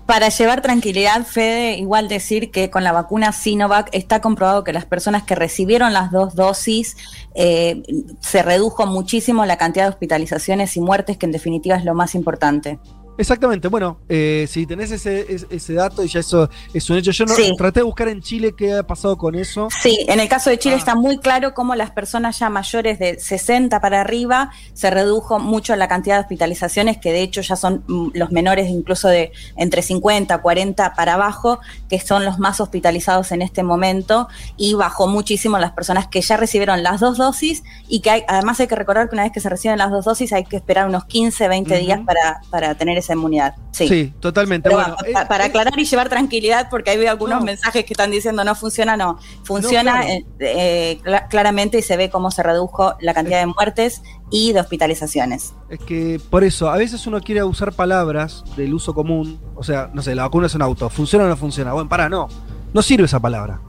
[0.07, 4.87] Para llevar tranquilidad, Fede, igual decir que con la vacuna Sinovac está comprobado que las
[4.87, 6.97] personas que recibieron las dos dosis
[7.35, 7.83] eh,
[8.21, 12.15] se redujo muchísimo la cantidad de hospitalizaciones y muertes, que en definitiva es lo más
[12.15, 12.79] importante.
[13.19, 17.11] Exactamente, bueno, eh, si tenés ese, ese, ese dato y ya eso es un hecho,
[17.11, 17.53] yo no Sí.
[17.59, 19.69] traté de buscar en Chile qué ha pasado con eso.
[19.83, 20.79] Sí, en el caso de Chile Ah.
[20.79, 25.77] está muy claro cómo las personas ya mayores de 60 para arriba se redujo mucho
[25.77, 29.83] la cantidad de hospitalizaciones, que de hecho ya son mm, los menores incluso de entre
[29.83, 31.59] 50, 40 para abajo,
[31.91, 36.37] que son los más hospitalizados en este momento, y bajó muchísimo las personas que ya
[36.39, 39.41] recibieron las dos dosis y que hay- además hay que recordar que una vez que
[39.41, 42.07] se reciben las dos dosis hay que esperar unos 15, 20 días Ujú.
[42.07, 43.55] para, para tener esa inmunidad.
[43.73, 43.87] Sí.
[43.89, 44.69] Sí, totalmente.
[44.71, 47.45] Pero bueno, eh, pa- para eh, aclarar y llevar tranquilidad, porque hay algunos No.
[47.45, 49.19] mensajes que están diciendo no funciona, no.
[49.45, 50.13] Funciona No, claro.
[50.13, 54.53] eh, eh, cla- claramente y se ve cómo se redujo la cantidad de muertes y
[54.53, 55.55] de hospitalizaciones.
[55.69, 59.91] Es que por eso, a veces uno quiere usar palabras del uso común, o sea,
[59.93, 61.73] no sé, la vacuna es un auto, ¿funciona o no funciona?
[61.73, 62.29] Bueno, para, no,
[62.73, 63.61] no sirve esa palabra.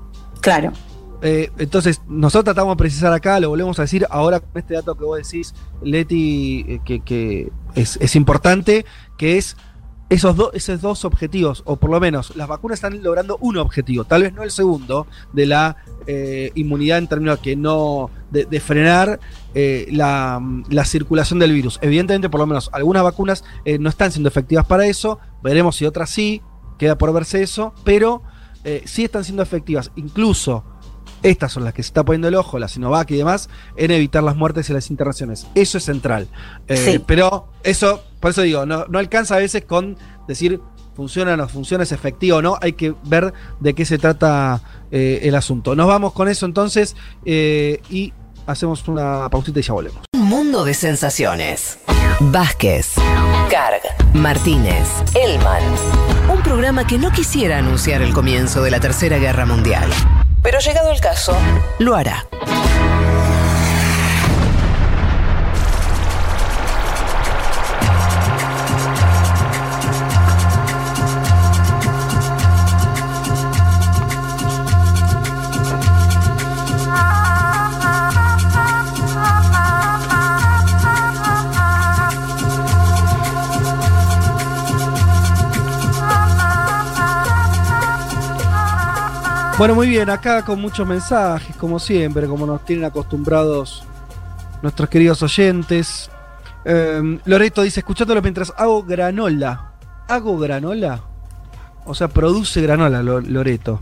[0.41, 0.71] Claro.
[1.25, 4.95] Eh, entonces, nosotros tratamos de precisar acá, lo volvemos a decir ahora con este dato
[4.95, 8.85] que vos decís, Leti, eh, que, que es, es importante,
[9.17, 9.57] que es
[10.09, 14.03] esos, dos esos dos objetivos, o por lo menos las vacunas están logrando un objetivo,
[14.03, 18.59] tal vez no el segundo, de la eh, inmunidad en términos que no, de, de
[18.59, 19.19] frenar
[19.55, 20.39] eh, la,
[20.69, 21.79] la circulación del virus.
[21.81, 25.85] Evidentemente, por lo menos algunas vacunas eh, no están siendo efectivas para eso, veremos si
[25.85, 26.41] otras sí,
[26.77, 28.21] queda por verse eso, pero
[28.85, 30.63] sí están siendo efectivas, incluso
[31.23, 34.23] estas son las que se está poniendo el ojo, la Sinovac y demás, en evitar
[34.23, 35.47] las muertes y las internaciones.
[35.55, 36.27] Eso es central.
[36.67, 36.99] Eh, Sí.
[37.05, 39.97] Pero eso, por eso digo, no, no alcanza a veces con
[40.29, 40.61] decir
[40.95, 44.61] funciona o no funciona, es efectivo o no, hay que ver de qué se trata
[44.91, 45.75] eh, el asunto.
[45.75, 46.95] Nos vamos con eso entonces
[47.25, 48.13] eh, y
[48.47, 50.05] hacemos una pausita y ya volvemos.
[50.13, 51.79] Un mundo de sensaciones.
[52.21, 52.93] Vázquez,
[53.49, 53.81] Carg,
[54.13, 55.61] Martínez, Elman.
[56.33, 59.89] Un programa que no quisiera anunciar el comienzo de la Tercera Guerra Mundial.
[60.41, 61.35] Pero llegado el caso,
[61.77, 62.25] lo hará.
[89.57, 93.83] Bueno, muy bien, acá con muchos mensajes, como siempre, como nos tienen acostumbrados
[94.61, 96.09] nuestros queridos oyentes.
[96.65, 99.73] Eh, Loreto dice, escuchándolo mientras hago granola.
[100.07, 101.01] ¿Hago granola?
[101.85, 103.79] O sea, produce granola, Lo- Loreto.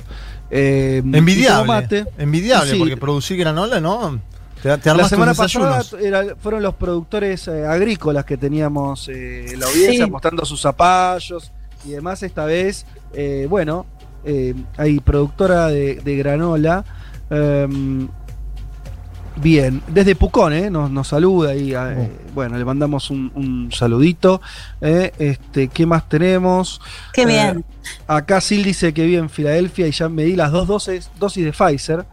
[0.50, 1.68] Eh, tomo Envidiable.
[1.68, 2.06] mate.
[2.18, 4.20] Envidiable, Sí, porque producir granola, ¿no?
[4.62, 9.60] Te, te La semana pasada era- fueron los productores eh, agrícolas que teníamos eh, en
[9.60, 10.12] la audiencia Sí.
[10.12, 11.52] mostrando sus zapallos
[11.86, 12.22] y demás.
[12.24, 13.86] Esta vez, eh, bueno,
[14.26, 16.84] eh, hay productora de, de granola.
[17.30, 18.08] em,
[19.36, 24.42] bien, desde Pucón, eh, nos, nos saluda y eh, bueno, le mandamos un, un saludito.
[24.82, 26.82] eh, este, ¿Qué más tenemos?
[27.14, 27.66] Qué Eh, bien.
[28.08, 31.46] Acá Sil dice que vive en Filadelfia y ya me di las dos dosis, dosis
[31.46, 32.06] de Pfizer.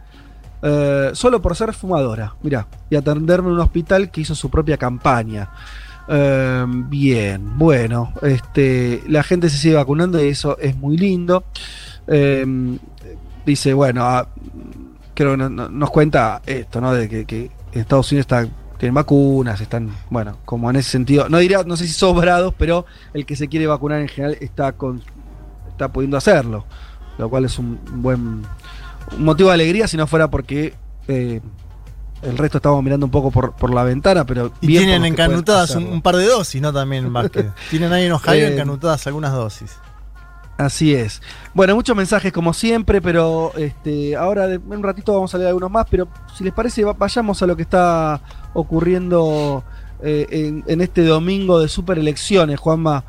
[1.15, 5.51] solo por ser fumadora, mirá, y atenderme en un hospital que hizo su propia campaña.
[6.09, 11.45] Eh, bien, bueno, este, la gente se sigue vacunando y eso es muy lindo.
[12.09, 12.45] Eh,
[13.47, 14.29] dice, bueno, ah,
[15.15, 16.93] creo que no- no- nos cuenta esto, ¿no?
[16.93, 18.47] De que, que en Estados Unidos está,
[18.79, 22.87] tienen vacunas, están, bueno, como en ese sentido, no diría, no sé si sobrados, pero
[23.15, 25.03] el que se quiere vacunar en general está con
[25.69, 26.65] está pudiendo hacerlo,
[27.19, 28.43] lo cual es un buen
[29.17, 30.75] un motivo de alegría si no fuera porque
[31.09, 31.41] eh,
[32.23, 35.09] el resto estábamos mirando un poco por, por la ventana, pero Y bien tienen que
[35.23, 36.73] encanutadas un, par de dosis, ¿no?
[36.73, 37.47] También, Vázquez.
[37.71, 39.77] tienen ahí en Ohio Eh, encanutadas algunas dosis.
[40.59, 41.23] Así es.
[41.55, 45.71] Bueno, muchos mensajes como siempre, pero este, ahora en un ratito vamos a leer algunos
[45.71, 48.21] más, pero si les parece va- vayamos a lo que está
[48.55, 49.63] ocurriendo
[50.03, 53.05] eh, en, en este domingo de super elecciones, Juanma.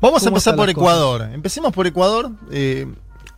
[0.00, 0.78] Vamos a ¿Cómo empezar por cosas?
[0.78, 1.28] Ecuador.
[1.32, 2.30] Empecemos por Ecuador.
[2.52, 2.86] Eh,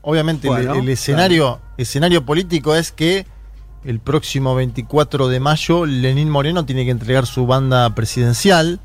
[0.03, 3.27] obviamente el- Bueno, el, escenario, escenario político es que
[3.85, 8.81] el próximo 24 de mayo Lenín Moreno tiene que entregar su banda presidencial.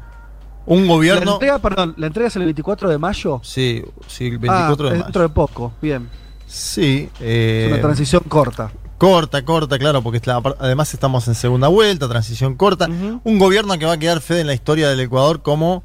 [0.67, 1.33] Un La gobierno...
[1.33, 3.39] entrega, perdón, la entrega es el 24 de mayo.
[3.43, 5.03] Sí, sí, el Ah, 24 de es mayo.
[5.05, 6.09] dentro de poco, bien.
[6.47, 7.09] Sí.
[7.15, 8.71] Es eh, una transición corta.
[8.97, 12.87] Corta, corta, claro, porque es la- además estamos en segunda vuelta, transición corta.
[13.23, 15.83] Un gobierno que va a quedar fe en la historia del Ecuador como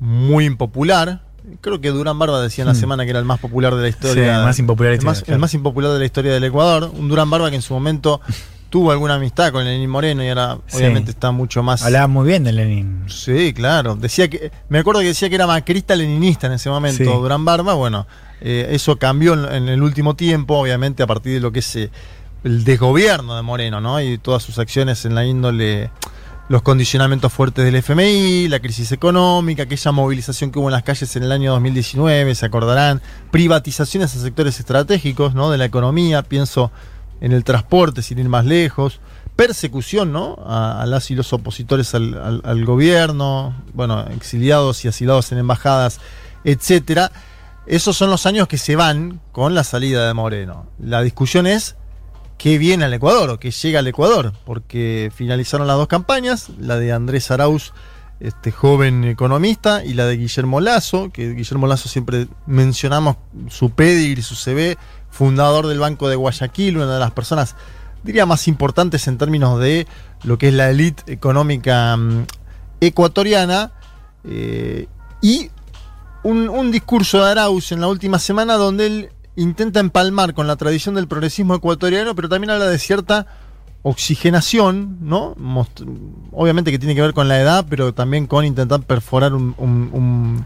[0.00, 1.22] muy impopular.
[1.60, 2.80] Creo que Durán Barba decía en la Hmm.
[2.80, 4.38] semana que era el más popular de la Sí, historia.
[4.38, 6.44] el más impopular de el la más, historia, el más impopular de la historia del
[6.44, 6.90] Ecuador.
[6.92, 8.20] Un Durán Barba que en su momento
[8.70, 10.78] tuvo alguna amistad con Lenín Moreno y ahora Sí.
[10.78, 11.82] obviamente está mucho más.
[11.82, 13.04] Hablaba muy bien de Lenin.
[13.08, 13.96] Sí, claro.
[13.96, 17.04] Decía que, me acuerdo que decía que era macrista leninista en ese momento, Sí.
[17.04, 17.74] Durán Barba.
[17.74, 18.06] Bueno,
[18.40, 21.76] eh, eso cambió en, en el último tiempo, obviamente, a partir de lo que es
[21.76, 21.90] eh,
[22.44, 24.00] el desgobierno de Moreno, ¿no?
[24.00, 25.90] Y todas sus acciones en la índole,
[26.48, 31.14] los condicionamientos fuertes del FMI, la crisis económica, aquella movilización que hubo en las calles
[31.16, 35.50] en el año 2019, se acordarán, privatizaciones a sectores estratégicos, ¿no?
[35.50, 36.70] De la economía, pienso
[37.20, 39.00] en el transporte, sin ir más lejos,
[39.36, 40.36] persecución, ¿no?
[40.46, 46.00] A, las y los opositores al, al- gobierno, bueno, exiliados y asilados en embajadas,
[46.44, 47.10] etcétera.
[47.66, 50.66] Esos son los años que se van con la salida de Moreno.
[50.78, 51.76] La discusión es
[52.38, 56.76] qué viene al Ecuador o qué llega al Ecuador, porque finalizaron las dos campañas, la
[56.78, 57.72] de Andrés Arauz,
[58.18, 63.16] este joven economista, y la de Guillermo Lazo, que Guillermo Lazo siempre mencionamos
[63.48, 64.76] su pedigrí, su CV,
[65.10, 67.56] fundador del Banco de Guayaquil, una de las personas,
[68.02, 69.86] diría, más importantes en términos de
[70.24, 72.26] lo que es la élite económica mm,
[72.80, 73.72] ecuatoriana,
[74.24, 74.86] eh,
[75.22, 75.50] y
[76.22, 80.94] un, discurso de Arauz en la última semana donde él intenta empalmar con la tradición
[80.94, 83.26] del progresismo ecuatoriano, pero también habla de cierta
[83.82, 85.34] oxigenación, ¿no?
[86.32, 90.44] Obviamente que tiene que ver con la edad, pero también con intentar perforar un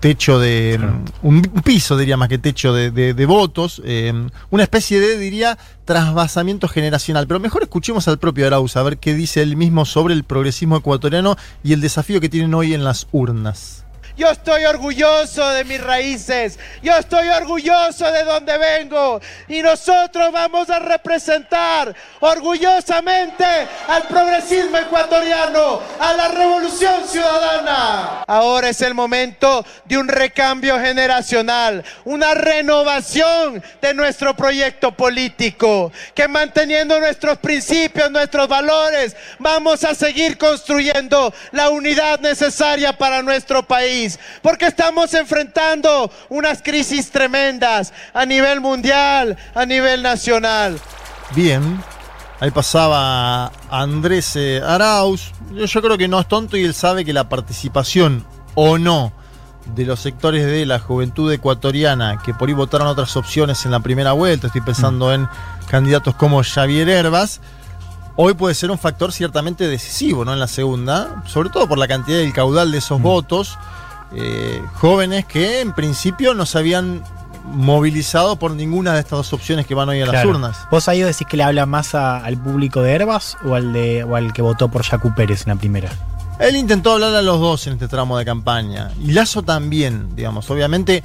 [0.00, 0.76] techo de.
[0.78, 1.00] Claro.
[1.22, 3.82] un piso, diría más que techo de, de- de votos.
[3.84, 4.12] eh,
[4.50, 7.26] una especie de, diría, trasvasamiento generacional.
[7.26, 10.76] Pero mejor escuchemos al propio Arauz, a ver qué dice él mismo sobre el progresismo
[10.76, 13.84] ecuatoriano y el desafío que tienen hoy en las urnas.
[14.18, 16.58] Yo estoy orgulloso de mis raíces.
[16.82, 19.20] Yo estoy orgulloso de donde vengo.
[19.46, 23.44] Y nosotros vamos a representar orgullosamente
[23.86, 28.24] al progresismo ecuatoriano, a la revolución ciudadana.
[28.26, 36.26] Ahora es el momento de un recambio generacional, una renovación de nuestro proyecto político, que
[36.26, 44.07] manteniendo nuestros principios, nuestros valores, vamos a seguir construyendo la unidad necesaria para nuestro país,
[44.42, 50.78] porque estamos enfrentando unas crisis tremendas a nivel mundial, a nivel nacional.
[51.34, 51.82] Bien.
[52.40, 55.32] Ahí pasaba Andrés eh, Arauz.
[55.52, 59.12] Yo, creo que no es tonto y él sabe que la participación o no
[59.74, 63.80] de los sectores de la juventud ecuatoriana que por ahí votaron otras opciones en la
[63.80, 65.28] primera vuelta, estoy pensando en
[65.68, 67.40] candidatos como Javier Herbas,
[68.16, 70.32] hoy puede ser un factor ciertamente decisivo ¿no?
[70.32, 73.58] en la segunda, sobre todo por la cantidad y el caudal de esos votos,
[74.14, 77.02] eh, jóvenes que en principio no se habían
[77.44, 80.30] movilizado por ninguna de estas dos opciones que van hoy a las Claro.
[80.30, 80.58] urnas.
[80.70, 84.04] ¿Vos ahí decís que le habla más a- al público de Herbas o al, de,
[84.04, 85.90] o al que votó por Yacu Pérez en la primera?
[86.38, 88.90] Él intentó hablar a los dos en este tramo de campaña.
[89.00, 90.48] Y Lazo también, digamos.
[90.50, 91.02] Obviamente,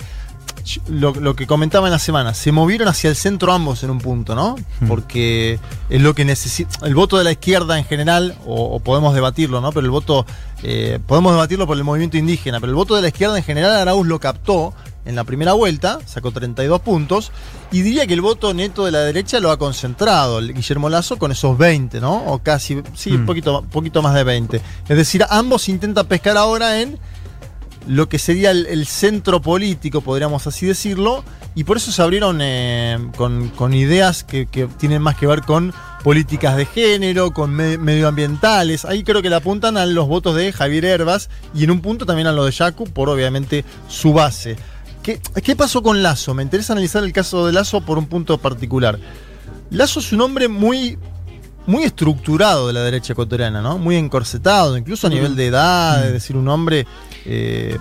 [0.88, 4.00] lo, lo que comentaba en la semana, se movieron hacia el centro ambos en un
[4.00, 4.56] punto, ¿no?
[4.88, 6.86] Porque es lo que necesita.
[6.86, 9.72] El voto de la izquierda en general, o, o podemos debatirlo, ¿no?
[9.72, 10.26] Pero el voto.
[10.64, 13.72] eh, podemos debatirlo por el movimiento indígena, pero el voto de la izquierda en general,
[13.76, 14.74] Arauz lo captó
[15.06, 17.34] en la primera vuelta, sacó 32 puntos,
[17.74, 21.18] y diría que el voto neto de la derecha lo ha concentrado el Guillermo Lazo
[21.18, 22.24] con esos 20, ¿no?
[22.28, 24.62] O casi, sí, un poquito, poquito más de 20.
[24.88, 26.98] Es decir, ambos intentan pescar ahora en
[27.88, 31.24] lo que sería el, el centro político, podríamos así decirlo,
[31.56, 35.42] y por eso se abrieron eh, con, con ideas que, que tienen más que ver
[35.42, 35.74] con
[36.04, 38.86] políticas de género, con me- medioambientales.
[38.86, 42.06] Ahí creo que le apuntan a los votos de Javier Herbas y en un punto
[42.06, 44.56] también a lo de Yacu, por obviamente su base.
[45.02, 46.34] ¿Qué, qué pasó con Lazo?
[46.34, 48.98] Me interesa analizar el caso de Lazo por un punto particular.
[49.70, 50.98] Lazo es un hombre muy
[51.66, 53.78] muy estructurado de la derecha ecuatoriana, ¿no?
[53.78, 56.86] Muy encorsetado, incluso a nivel de edad, es decir, un hombre.
[57.26, 57.78] Eh,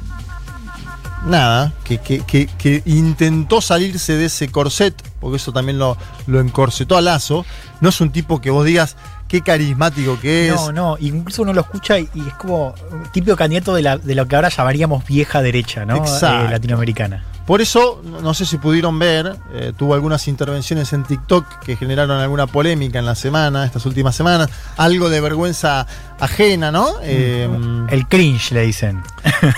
[1.26, 7.00] nada, que, que- intentó salirse de ese corset, porque eso también lo, lo encorsetó a
[7.00, 7.44] Lazo.
[7.80, 8.96] No es un tipo que vos digas
[9.32, 10.54] qué carismático que es.
[10.54, 13.96] No, no, incluso uno lo escucha y, y es como un típico candidato de, la-
[13.96, 15.96] de lo que ahora llamaríamos vieja derecha, ¿no?
[15.96, 16.48] Exacto.
[16.48, 17.24] Eh, latinoamericana.
[17.46, 21.76] Por eso, no no sé si pudieron ver, eh, tuvo algunas intervenciones en TikTok que
[21.76, 25.86] generaron alguna polémica en la semana, estas últimas semanas, algo de vergüenza
[26.20, 26.88] ajena, ¿no?
[27.02, 27.48] Eh,
[27.88, 29.02] El cringe, le dicen.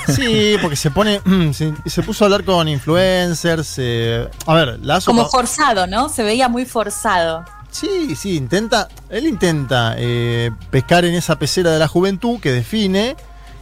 [0.08, 1.20] Sí, porque se pone,
[1.52, 3.74] se, se puso a hablar con influencers.
[3.78, 5.10] eh, a ver, Lazo.
[5.10, 6.08] Como forzado, ¿no?
[6.08, 7.44] Se veía muy forzado.
[7.74, 13.16] Sí, sí, intenta, él intenta eh, pescar en esa pecera de la juventud que define,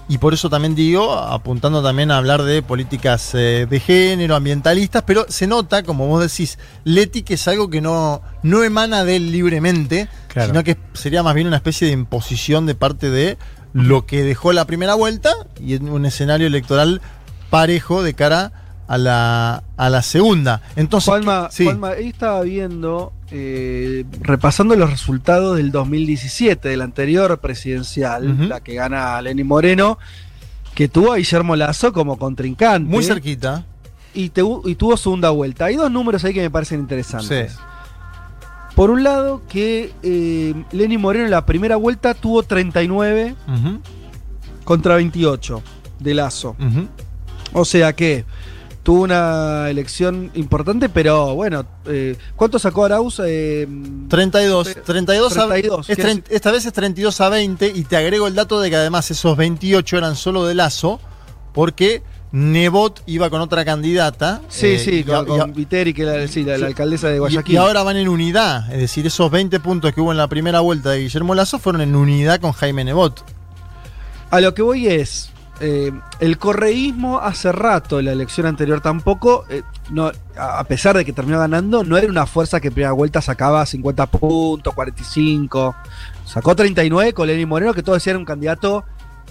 [0.06, 5.04] y por eso también digo, apuntando también a hablar de políticas eh, de género, ambientalistas,
[5.06, 9.16] pero se nota, como vos decís, Leti, que es algo que no, no emana de
[9.16, 10.48] él libremente, Claro.
[10.48, 13.38] sino que sería más bien una especie de imposición de parte de
[13.72, 17.00] lo que dejó la primera vuelta y en un escenario electoral
[17.48, 18.52] parejo de cara
[18.88, 20.60] a la, a la segunda.
[20.76, 21.64] Entonces, Juanma, sí.
[21.64, 28.74] Juanma, ahí estaba viendo, eh, repasando los resultados del 2017, del anterior presidencial, la que
[28.74, 29.98] gana Lenny Moreno,
[30.74, 32.88] que tuvo a Guillermo Lazo como contrincante.
[32.90, 33.64] muy cerquita.
[34.14, 35.66] Y, te- y tuvo segunda vuelta.
[35.66, 37.52] Hay dos números ahí que me parecen interesantes.
[37.52, 37.58] Sí.
[38.74, 43.80] Por un lado, que eh, Lenny Moreno en la primera vuelta tuvo 39 Ujú,
[44.64, 45.62] contra 28
[45.98, 46.56] de Lazo.
[47.52, 48.24] O sea que
[48.82, 53.20] tuvo una elección importante, pero bueno, eh, ¿cuánto sacó Arauz?
[53.24, 53.68] Eh,
[54.08, 57.84] 32, Pero- 32, a- 32, es ¿qué trein- esta vez es 32 a 20 y
[57.84, 60.98] te agrego el dato de que además esos 28 eran solo de Lazo
[61.52, 62.02] porque
[62.32, 64.40] Nebot iba con otra candidata.
[64.48, 67.54] sí, eh, sí, y con, y Viteri, que era sí, la, alcaldesa de y- Guayaquil.
[67.54, 70.60] y ahora van en unidad, es decir, esos 20 puntos que hubo en la primera
[70.60, 73.22] vuelta de Guillermo Lazo fueron en unidad con Jaime Nebot.
[74.30, 75.28] A lo que voy es,
[75.60, 81.04] eh, el correísmo hace rato, en la elección anterior tampoco, eh, no, a pesar de
[81.04, 85.74] que terminó ganando, no era una fuerza que en primera vuelta sacaba 50 puntos, 45.
[86.24, 88.84] Sacó 39 con Lenín Moreno, que todos decían un candidato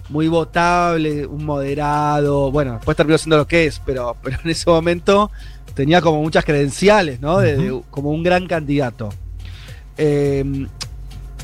[0.09, 2.51] muy votable, un moderado.
[2.51, 5.31] Bueno, después terminó siendo lo que es, pero, pero en ese momento
[5.73, 7.39] tenía como muchas credenciales, ¿no?
[7.39, 9.09] De- de- como un gran candidato.
[9.97, 10.67] Eh,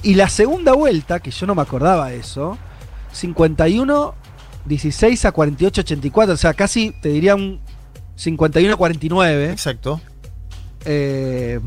[0.03, 2.57] y la segunda vuelta, que yo no me acordaba eso,
[3.11, 4.13] 51,
[4.67, 6.33] 16 a 48, 84.
[6.33, 7.59] O sea, casi te diría un
[8.15, 9.51] 51 a 49.
[9.51, 10.01] Exacto.
[10.85, 11.59] Eh,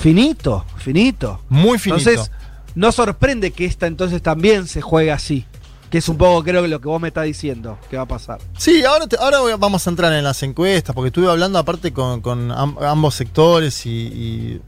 [0.00, 1.40] finito, finito.
[1.48, 2.10] Muy finito.
[2.10, 2.30] Entonces,
[2.74, 5.46] no sorprende que esta entonces también se juegue así.
[5.90, 8.08] Que es un poco, creo que lo que vos me estás diciendo, que va a
[8.08, 8.40] pasar.
[8.58, 12.20] Sí, ahora, te- ahora vamos a entrar en las encuestas, porque estuve hablando aparte con,
[12.20, 14.60] con am- ambos sectores y, y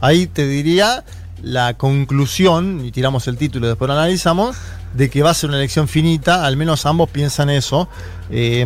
[0.00, 1.04] ahí te diría
[1.42, 4.56] la conclusión, y tiramos el título y después lo analizamos,
[4.94, 7.88] de que va a ser una elección finita, al menos ambos piensan eso.
[8.30, 8.64] Eh,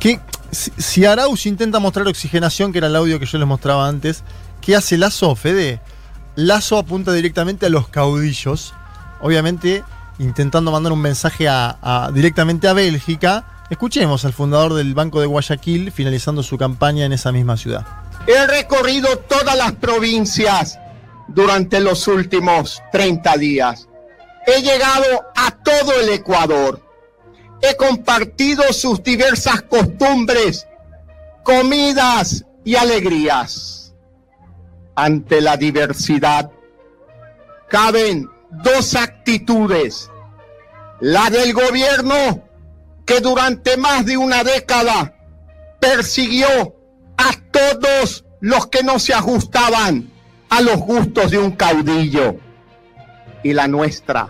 [0.00, 0.20] que
[0.50, 4.22] si, Arauz intenta mostrar oxigenación, que era el audio que yo les mostraba antes,
[4.60, 5.80] ¿qué hace Lazo, Fede?
[6.34, 8.74] Lazo apunta directamente a los caudillos,
[9.20, 9.84] obviamente
[10.18, 13.44] intentando mandar un mensaje a- directamente a Bélgica.
[13.70, 17.86] Escuchemos al fundador del Banco de Guayaquil finalizando su campaña en esa misma ciudad.
[18.26, 20.78] He recorrido todas las provincias
[21.28, 23.88] durante los últimos 30 días.
[24.46, 26.82] He llegado a todo el Ecuador.
[27.60, 30.66] He compartido sus diversas costumbres,
[31.44, 33.94] comidas y alegrías.
[34.94, 36.50] Ante la diversidad
[37.68, 40.10] caben dos actitudes.
[41.00, 42.42] La del gobierno
[43.06, 45.14] que durante más de una década
[45.80, 46.76] persiguió
[47.16, 50.10] a todos los que no se ajustaban
[50.52, 52.36] a los gustos de un caudillo.
[53.42, 54.28] Y la nuestra,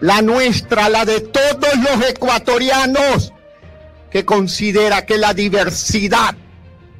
[0.00, 3.32] la nuestra, la de todos los ecuatorianos,
[4.10, 6.36] que considera que la diversidad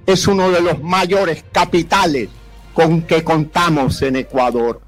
[0.07, 2.31] es uno de los mayores capitales
[2.73, 4.81] con que contamos en Ecuador.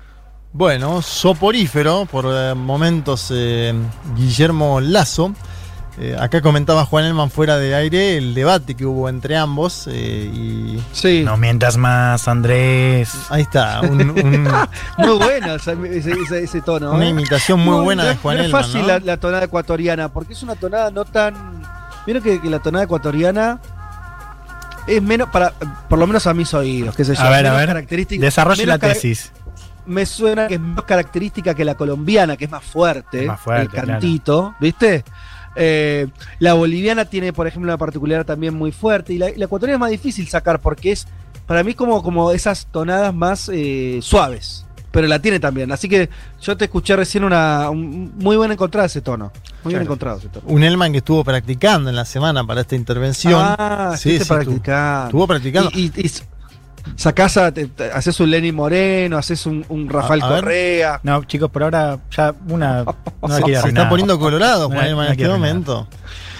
[0.52, 3.74] Bueno, soporífero por eh, momentos eh,
[4.16, 5.34] Guillermo Lazo.
[6.02, 10.30] Eh, acá comentaba Juan Elman fuera de aire el debate que hubo entre ambos eh,
[10.32, 10.82] y...
[10.92, 11.22] Sí.
[11.24, 13.12] No mientas más, Andrés.
[13.28, 14.48] Ahí está, un- un-
[14.96, 16.92] Muy bueno ese, ese- ese- tono.
[16.92, 17.10] Una ¿eh?
[17.10, 18.86] imitación muy No, buena de es- Juan no es Elman, fácil ¿no?
[18.86, 21.34] la, la tonada ecuatoriana, porque es una tonada no tan.
[22.06, 23.60] Vieron que, que la tonada ecuatoriana
[24.86, 25.52] es menos, para,
[25.88, 27.20] por lo menos a mis oídos, qué sé yo.
[27.20, 27.68] A ver, a ver.
[27.68, 29.32] característica- Desarrolle la tesis.
[29.86, 33.22] Me suena que es más característica que la colombiana, que es más fuerte.
[33.22, 33.86] Es más fuerte, el claro.
[33.88, 35.04] cantito, ¿viste?
[35.56, 36.06] Eh,
[36.38, 39.12] la boliviana tiene, por ejemplo, una particular también muy fuerte.
[39.14, 41.06] Y la, la ecuatoriana es más difícil sacar porque es,
[41.46, 44.64] para mí, como, como esas tonadas más eh, suaves.
[44.92, 45.70] Pero la tiene también.
[45.70, 49.26] Así que yo te escuché recién una un- muy buena encontrada ese tono.
[49.62, 49.82] Muy bien Claro.
[49.84, 50.44] encontrado ese tono.
[50.48, 53.40] Un Elman que estuvo practicando en la semana para esta intervención.
[53.40, 55.04] Ah, Sí, sí, estuvo- practicando.
[55.06, 55.70] Estuvo practicando.
[55.74, 56.10] Y, y- y
[56.96, 60.40] sacás a, te- te- haces un Lenny Moreno, haces un, un Rafael A- a ver.
[60.40, 61.00] Correa.
[61.02, 62.84] No, chicos, por ahora ya una.
[63.22, 65.86] No se, se está poniendo colorado No Juan no en este momento.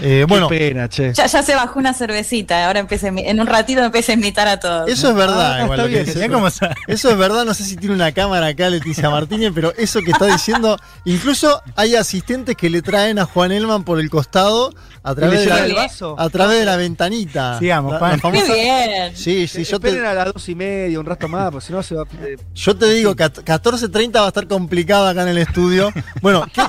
[0.03, 1.12] Eh, bueno, Qué pena, che.
[1.12, 4.14] Ya, ya se bajó una cervecita, ahora empieza a imi- en un ratito empieza a
[4.14, 4.88] invitar a todos.
[4.88, 6.07] Eso es verdad, Ah, igual bien.
[6.07, 6.26] dice.
[6.51, 10.01] Sa- Eso es verdad, no sé si tiene una cámara acá Leticia Martínez, pero eso
[10.01, 14.72] que está diciendo, incluso hay asistentes que le traen a Juan Elman por el costado
[15.03, 16.14] a ¿Y través, de la, el vaso?
[16.18, 17.59] a través de la ventanita.
[17.59, 19.16] Sigamos, La- Qué bien.
[19.16, 21.72] Sí, sí, yo Esperen te, a las dos y media, un rato más, porque si
[21.72, 22.05] no se va.
[22.22, 25.90] eh, yo te digo, cat- 14.30 va a estar complicado acá en el estudio.
[26.20, 26.62] Bueno, ¿qué,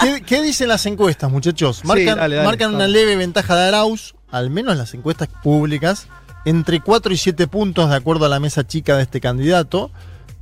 [0.00, 1.84] qué- qué dicen las encuestas, muchachos?
[1.84, 6.06] Marcan, dale, dale, marcan una leve ventaja de Arauz, al menos las encuestas públicas,
[6.44, 9.90] entre 4 y 7 puntos de acuerdo a la mesa chica de este candidato.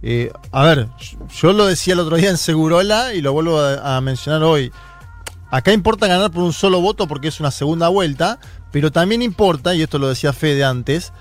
[0.02, 0.88] Eh, a ver,
[1.40, 4.70] yo lo decía el otro día en Segurola y lo vuelvo a, a mencionar hoy.
[5.56, 8.38] Acá importa ganar por un solo voto porque es una segunda vuelta,
[8.72, 11.14] pero también importa, y esto lo decía Fede antes,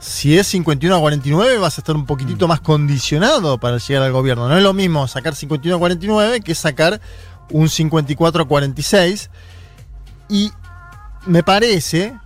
[0.00, 4.12] si es 51 a 49 vas a estar un poquitito más condicionado para llegar al
[4.12, 4.48] gobierno.
[4.48, 7.02] No es lo mismo sacar 51 a 49 que sacar
[7.50, 9.28] un 54 a 46.
[10.30, 10.52] Y
[11.26, 12.18] me parece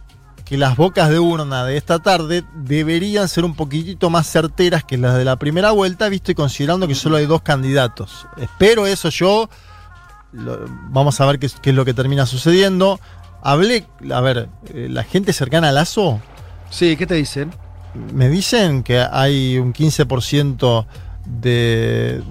[0.45, 4.99] que las bocas de urna de esta tarde deberían ser un poquitito más certeras que
[4.99, 8.29] las de la primera vuelta, visto y considerando que solo hay dos candidatos.
[8.37, 9.51] Espero eso yo.
[10.33, 10.59] Lo-
[10.91, 13.01] vamos a ver qué, es- qué es lo que termina sucediendo.
[13.43, 16.21] Hablé, a ver, eh, la gente cercana a Lazo
[16.71, 17.51] Sí, ¿qué te dicen?
[18.15, 20.87] me dicen que hay un 15%
[21.27, 22.23] de,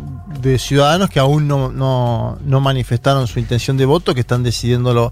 [0.42, 5.12] de ciudadanos que aún no, no- no manifestaron su intención de voto, que están decidiéndolo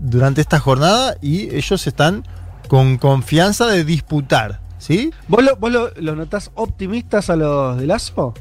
[0.00, 2.24] durante esta jornada y ellos están
[2.68, 4.60] con confianza de disputar.
[4.78, 5.10] ¿Sí?
[5.26, 8.34] ¿Vos, lo, vos lo- los notás optimistas a los de Lazo?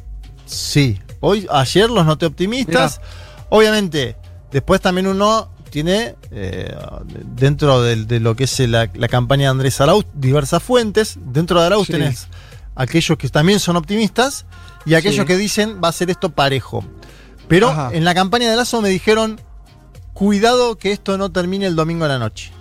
[0.45, 0.99] Sí.
[1.19, 3.01] Hoy, ayer los noté optimistas.
[3.49, 4.15] Obviamente,
[4.51, 6.75] después también uno tiene, eh,
[7.35, 11.17] dentro de, lo que es la, la campaña de Andrés Arauz, diversas fuentes.
[11.21, 11.93] Dentro de Arauz Sí.
[11.93, 12.27] tenés
[12.75, 14.45] aquellos que también son optimistas
[14.85, 15.25] y aquellos Sí.
[15.25, 16.83] que dicen va a ser esto parejo.
[17.47, 17.89] Pero Ajá.
[17.93, 19.39] en la campaña de Lazo me dijeron,
[20.13, 22.51] cuidado que esto no termine el domingo a la noche.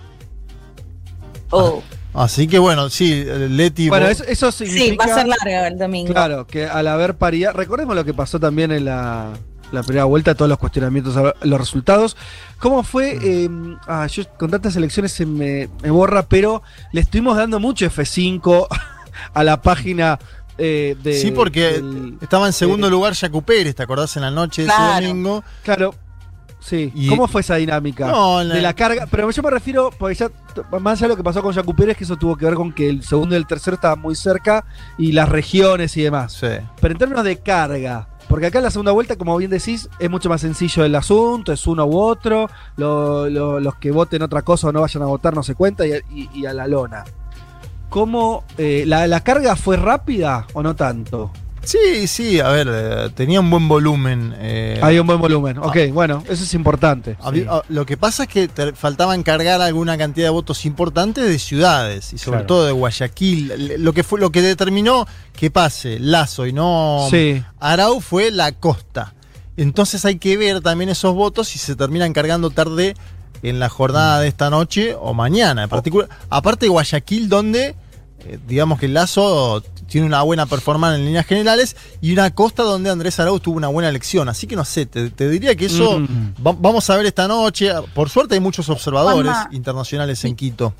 [1.49, 1.81] Oh.
[2.13, 3.89] Así que bueno, sí, Leti...
[3.89, 6.11] Bueno, vos- eso, eso Sí, va a ser largo el domingo.
[6.11, 7.53] Claro, que al haber paridad.
[7.53, 9.33] Recordemos lo que pasó también en la,
[9.71, 12.15] la primera vuelta, todos los cuestionamientos los resultados.
[12.59, 13.17] ¿Cómo fue?
[13.21, 13.49] Eh,
[13.87, 18.67] ah, yo con tantas elecciones se me, me borra, pero le estuvimos dando mucho F5
[19.33, 20.19] a la página
[20.57, 21.13] eh, de.
[21.19, 24.63] sí, porque del- estaba en segundo eh, lugar Jacu Pérez, ¿te acordás en la noche
[24.63, 24.97] de Claro.
[24.99, 25.43] ese domingo?
[25.63, 25.95] Claro.
[26.59, 26.91] Sí.
[26.95, 28.07] Y- ¿Cómo fue esa dinámica?
[28.07, 29.05] No, la- De la carga.
[29.09, 30.29] Pero yo me refiero, porque ya,
[30.79, 32.73] más allá de lo que pasó con Jacu Pérez, que eso tuvo que ver con
[32.73, 34.65] que el segundo y el tercero estaban muy cerca
[34.97, 36.33] y las regiones y demás.
[36.33, 36.47] Sí.
[36.81, 40.09] Pero en términos de carga, porque acá en la segunda vuelta, como bien decís, es
[40.09, 44.41] mucho más sencillo el asunto, es uno u otro, lo- lo- los que voten otra
[44.41, 47.03] cosa o no vayan a votar no se cuenta y, a la lona.
[47.89, 51.31] ¿Cómo eh, la carga fue rápida o no tanto?
[51.67, 54.33] Sí, sí, a ver, eh, tenía un buen volumen.
[54.39, 55.57] eh, Hay un buen volumen.
[55.57, 57.17] Ok, bueno, eso es importante.
[57.21, 61.37] Ah, Lo que pasa es que te faltaban cargar alguna cantidad de votos importantes de
[61.39, 62.47] ciudades y sobre Claro.
[62.47, 63.75] todo de Guayaquil.
[63.83, 67.43] Lo que fue lo que determinó que pase Lazo y no Sí.
[67.59, 69.13] Arau fue la costa.
[69.57, 72.95] Entonces hay que ver también esos votos si se terminan cargando tarde
[73.43, 75.63] en la jornada de esta noche o mañana.
[75.63, 77.75] En particular, aparte de Guayaquil, donde
[78.25, 82.89] eh, digamos que Lazo tiene una buena performance en líneas generales y una costa donde
[82.89, 84.29] Andrés Arau tuvo una buena elección.
[84.29, 86.33] Así que no sé, te, te diría que eso Mm.
[86.45, 87.71] va- vamos a ver esta noche.
[87.95, 89.49] Por suerte hay muchos observadores Juanma.
[89.55, 90.73] internacionales en Quito.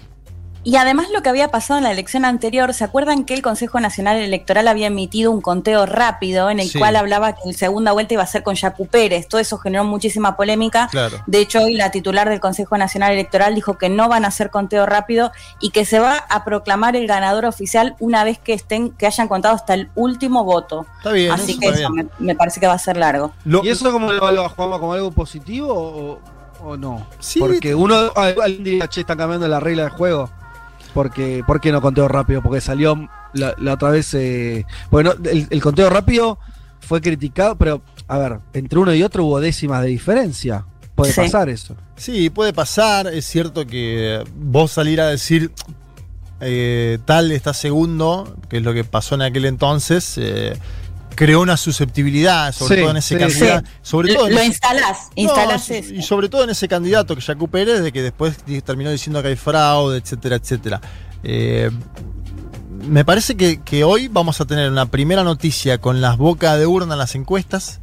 [0.67, 3.79] Y además lo que había pasado en la elección anterior, ¿se acuerdan que el Consejo
[3.79, 6.77] Nacional Electoral había emitido un conteo rápido en el Sí.
[6.77, 9.29] cual hablaba que la segunda vuelta iba a ser con Yacu Pérez?
[9.29, 10.89] Todo eso generó muchísima polémica.
[10.91, 11.19] Claro.
[11.25, 14.49] De hecho, hoy la titular del Consejo Nacional Electoral dijo que no van a hacer
[14.49, 15.31] conteo rápido
[15.61, 19.29] y que se va a proclamar el ganador oficial una vez que estén, que hayan
[19.29, 20.85] contado hasta el último voto.
[20.97, 23.31] Está bien, Así eso que eso me, me parece que va a ser largo.
[23.45, 24.79] Lo- ¿Y eso cómo lo evalúa Juanma?
[24.79, 26.19] ¿Como algo positivo o,
[26.61, 27.07] o no?
[27.19, 27.39] Sí.
[27.39, 30.29] Porque uno, alguien diría, che, están cambiando la regla de juego.
[30.97, 32.41] Porque, ¿Por qué no conteo rápido?
[32.41, 34.11] Porque salió la, la otra vez.
[34.15, 36.39] Eh, bueno, el, el conteo rápido
[36.79, 40.65] fue criticado, pero a ver, entre uno y otro hubo décimas de diferencia.
[40.95, 41.21] Puede Sí.
[41.21, 41.75] pasar eso.
[41.97, 43.05] Sí, puede pasar.
[43.13, 45.51] Es cierto que vos salir a decir
[46.39, 50.57] eh, tal está segundo, que es lo que pasó en aquel entonces, eh,
[51.17, 53.67] creó una susceptibilidad, sobre Sí, todo en ese sí, candidato.
[53.81, 55.93] Sobre todo Lo, en lo ese- instalás, No, instalás y- eso.
[55.95, 59.29] y sobre todo en ese candidato que Jacu Pérez, de que después terminó diciendo que
[59.29, 60.79] hay fraude, etcétera, etcétera.
[61.23, 61.71] Eh,
[62.87, 66.65] me parece que, que hoy vamos a tener una primera noticia con las bocas de
[66.67, 67.81] urna en las encuestas.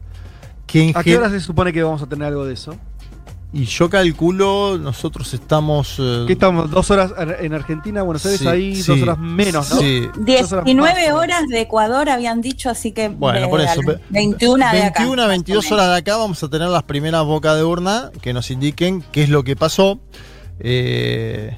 [0.66, 2.76] Que en ¿A qué hora se supone que vamos a tener algo de eso?
[3.56, 5.94] Y yo calculo, nosotros estamos.
[6.00, 6.68] eh, ¿Qué estamos?
[6.72, 8.40] ¿Dos horas en en Argentina, Buenos Aires?
[8.40, 9.76] Sí, ahí sí, dos horas menos, ¿no?
[9.78, 10.08] sí.
[10.16, 11.14] Dos horas 19 más.
[11.14, 13.78] horas de Ecuador habían dicho, así que Bueno, de- por eso.
[13.78, 15.00] al- ve- 21 de acá.
[15.04, 18.32] 21 a 22 horas de acá vamos a tener las primeras bocas de urna que
[18.32, 20.00] nos indiquen qué es lo que pasó.
[20.58, 21.56] Eh,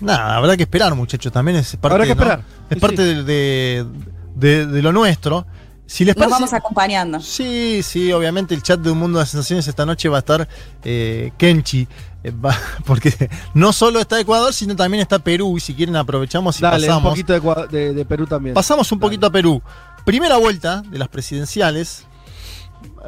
[0.00, 1.32] nada, habrá que esperar, muchachos.
[1.32, 2.20] También es parte, Habrá que ¿no?
[2.20, 2.44] esperar.
[2.68, 3.02] Es Sí, parte sí.
[3.02, 3.86] de, de-
[4.34, 5.46] de- de lo nuestro.
[5.90, 7.18] Si les Nos vamos acompañando.
[7.18, 10.46] Sí, sí, obviamente el chat de Un Mundo de Sensaciones esta noche va a estar
[10.84, 11.88] eh, Kenchi.
[12.22, 12.54] eh, va-
[12.84, 15.56] porque no solo está Ecuador, sino también está Perú.
[15.56, 17.10] Y si quieren, aprovechamos y Dale, un pasamos.
[17.10, 18.54] poquito de, Ecua- de- de Perú también.
[18.54, 19.62] Pasamos un poquito a Perú.
[20.04, 22.04] Primera vuelta de las presidenciales.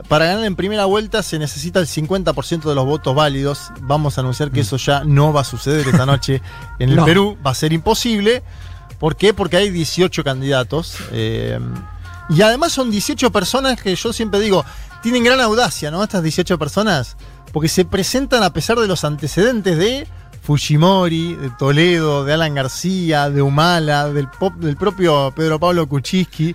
[0.09, 3.71] Para ganar en primera vuelta se necesita el 50% de los votos válidos.
[3.83, 6.41] Vamos a anunciar que eso ya no va a suceder esta noche
[6.79, 7.05] en el No.
[7.05, 7.37] Perú.
[7.47, 8.43] Va a ser imposible.
[8.99, 9.35] ¿Por qué?
[9.35, 10.97] Porque hay 18 candidatos.
[11.13, 11.59] eh,
[12.31, 14.65] y además son 18 personas que yo siempre digo,
[15.03, 16.03] tienen gran audacia, ¿no?
[16.03, 17.17] Estas 18 personas.
[17.53, 20.07] Porque se presentan a pesar de los antecedentes de
[20.43, 26.55] Fujimori, de Toledo, de Alan García, de Humala, del, pop- del propio Pedro Pablo Kuczynski.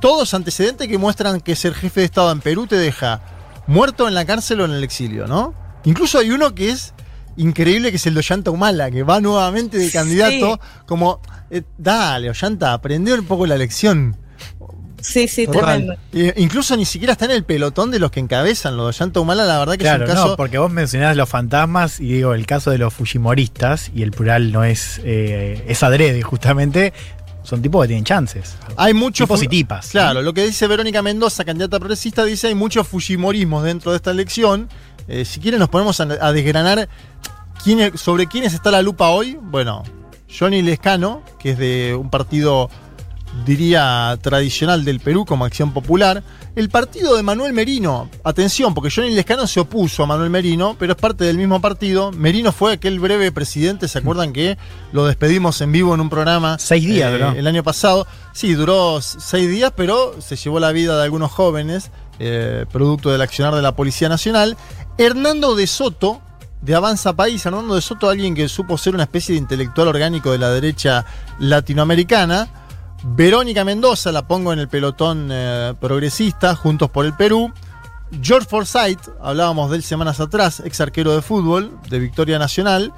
[0.00, 3.20] Todos antecedentes que muestran que ser jefe de Estado en Perú te deja
[3.66, 5.54] muerto en la cárcel o en el exilio, ¿no?
[5.84, 6.92] Incluso hay uno que es
[7.36, 11.20] increíble, que es el de Ollanta Humala, que va nuevamente de candidato, como,
[11.50, 14.16] eh, dale, Ollanta, aprende un poco la lección.
[15.06, 15.62] Sí, sí, Total.
[15.64, 15.94] tremendo.
[16.14, 19.20] Eh, incluso ni siquiera está en el pelotón de los que encabezan lo de Ollanta
[19.20, 20.28] Humala, la verdad que Claro, es un caso...
[20.30, 24.12] no, porque vos mencionás los fantasmas y digo, el caso de los Fujimoristas, y el
[24.12, 26.92] plural no es, eh, es adrede justamente,
[27.42, 28.56] son tipos que tienen chances.
[28.76, 29.90] Hay muchos Tipos fu- y tipas.
[29.90, 34.10] Claro, lo que dice Verónica Mendoza, candidata progresista, dice hay muchos fujimorismos dentro de esta
[34.12, 34.68] elección.
[35.06, 36.88] Eh, si quieren nos ponemos a, a desgranar
[37.62, 39.38] quién- sobre quiénes está la lupa hoy.
[39.42, 39.82] Bueno,
[40.38, 42.70] Johnny Lescano, que es de un partido,
[43.44, 46.22] diría, tradicional del Perú como Acción Popular.
[46.56, 50.92] El partido de Manuel Merino, atención, porque Johnny Lescano se opuso a Manuel Merino, pero
[50.92, 52.12] es parte del mismo partido.
[52.12, 54.56] Merino fue aquel breve presidente, ¿se acuerdan que
[54.92, 56.58] lo despedimos en vivo en un programa?
[56.58, 57.38] Seis días, eh.
[57.38, 58.06] El año pasado.
[58.32, 61.90] Sí, duró seis días, pero se llevó la vida de algunos jóvenes,
[62.20, 64.56] eh, producto del accionar de la Policía Nacional.
[64.96, 66.20] Hernando de Soto,
[66.62, 70.30] de Avanza País, Hernando de Soto, alguien que supo ser una especie de intelectual orgánico
[70.30, 71.04] de la derecha
[71.40, 72.48] latinoamericana.
[73.06, 77.52] Verónica Mendoza, la pongo en el pelotón eh, progresista, Juntos por el Perú.
[78.22, 82.92] George Forsyth, hablábamos de él semanas atrás, ex arquero de fútbol de Victoria Nacional.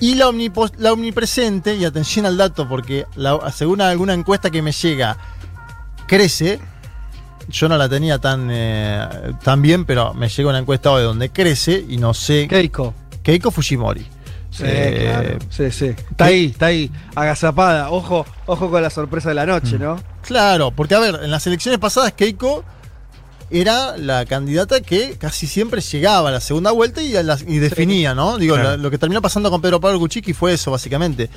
[0.00, 5.16] Y la, omnipresente, y atención al dato, porque la- según alguna encuesta que me llega,
[6.06, 6.60] crece.
[7.48, 9.06] yo no la tenía tan, eh,
[9.44, 12.48] tan bien, pero me llega una encuesta hoy donde crece y no sé.
[12.48, 12.92] Keiko.
[13.22, 14.04] Keiko Fujimori.
[14.56, 15.38] Sí, Eh, claro.
[15.50, 15.86] Sí, sí.
[16.10, 17.90] Está ahí, está ahí, agazapada.
[17.90, 19.96] Ojo, ojo con la sorpresa de la noche, ¿no?
[20.22, 22.64] Claro, porque a ver, en las elecciones pasadas Keiko
[23.48, 27.58] era la candidata que casi siempre llegaba a la segunda vuelta y, a las- y
[27.58, 28.38] definía, ¿no?
[28.38, 28.70] Digo, Claro.
[28.70, 31.30] la- lo que terminó pasando con Pedro Pablo Kuczynski fue eso, básicamente.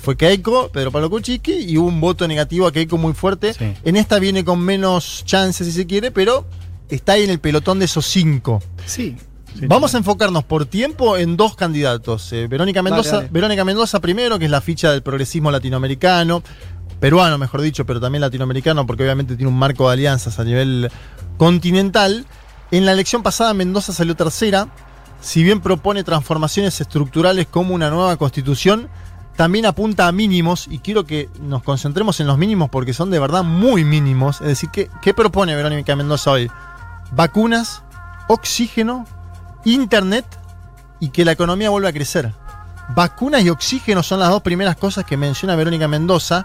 [0.00, 3.52] Fue Keiko, Pedro Pablo Kuczynski, y hubo un voto negativo a Keiko muy fuerte.
[3.52, 3.74] Sí.
[3.84, 6.46] En esta viene con menos chances, si se quiere, pero
[6.88, 8.62] está ahí en el pelotón de esos cinco.
[8.86, 9.16] Sí.
[9.62, 12.32] Vamos a enfocarnos por tiempo en dos candidatos.
[12.32, 13.28] Eh, Verónica Mendoza, dale.
[13.30, 16.42] Verónica Mendoza primero, que es la ficha del progresismo latinoamericano,
[17.00, 20.90] peruano mejor dicho, pero también latinoamericano, porque obviamente tiene un marco de alianzas a nivel
[21.36, 22.26] continental.
[22.70, 24.68] En la elección pasada Mendoza salió tercera.
[25.20, 28.88] Si bien propone transformaciones estructurales como una nueva constitución,
[29.36, 33.18] también apunta a mínimos, y quiero que nos concentremos en los mínimos porque son de
[33.18, 34.40] verdad muy mínimos.
[34.40, 36.50] Es decir, ¿qué, qué propone Verónica Mendoza hoy?
[37.12, 37.82] Vacunas,
[38.28, 39.06] oxígeno,
[39.64, 40.24] internet
[41.00, 42.32] y que la economía vuelva a crecer.
[42.94, 46.44] Vacunas y oxígeno son las dos primeras cosas que menciona Verónica Mendoza.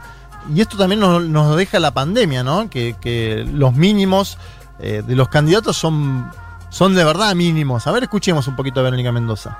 [0.53, 2.69] Y esto también nos, nos deja la pandemia, ¿no?
[2.69, 4.37] Que, los mínimos
[4.79, 6.31] eh, de los candidatos son,
[6.69, 7.85] son de verdad mínimos.
[7.87, 9.57] A ver, escuchemos un poquito a Verónica Mendoza.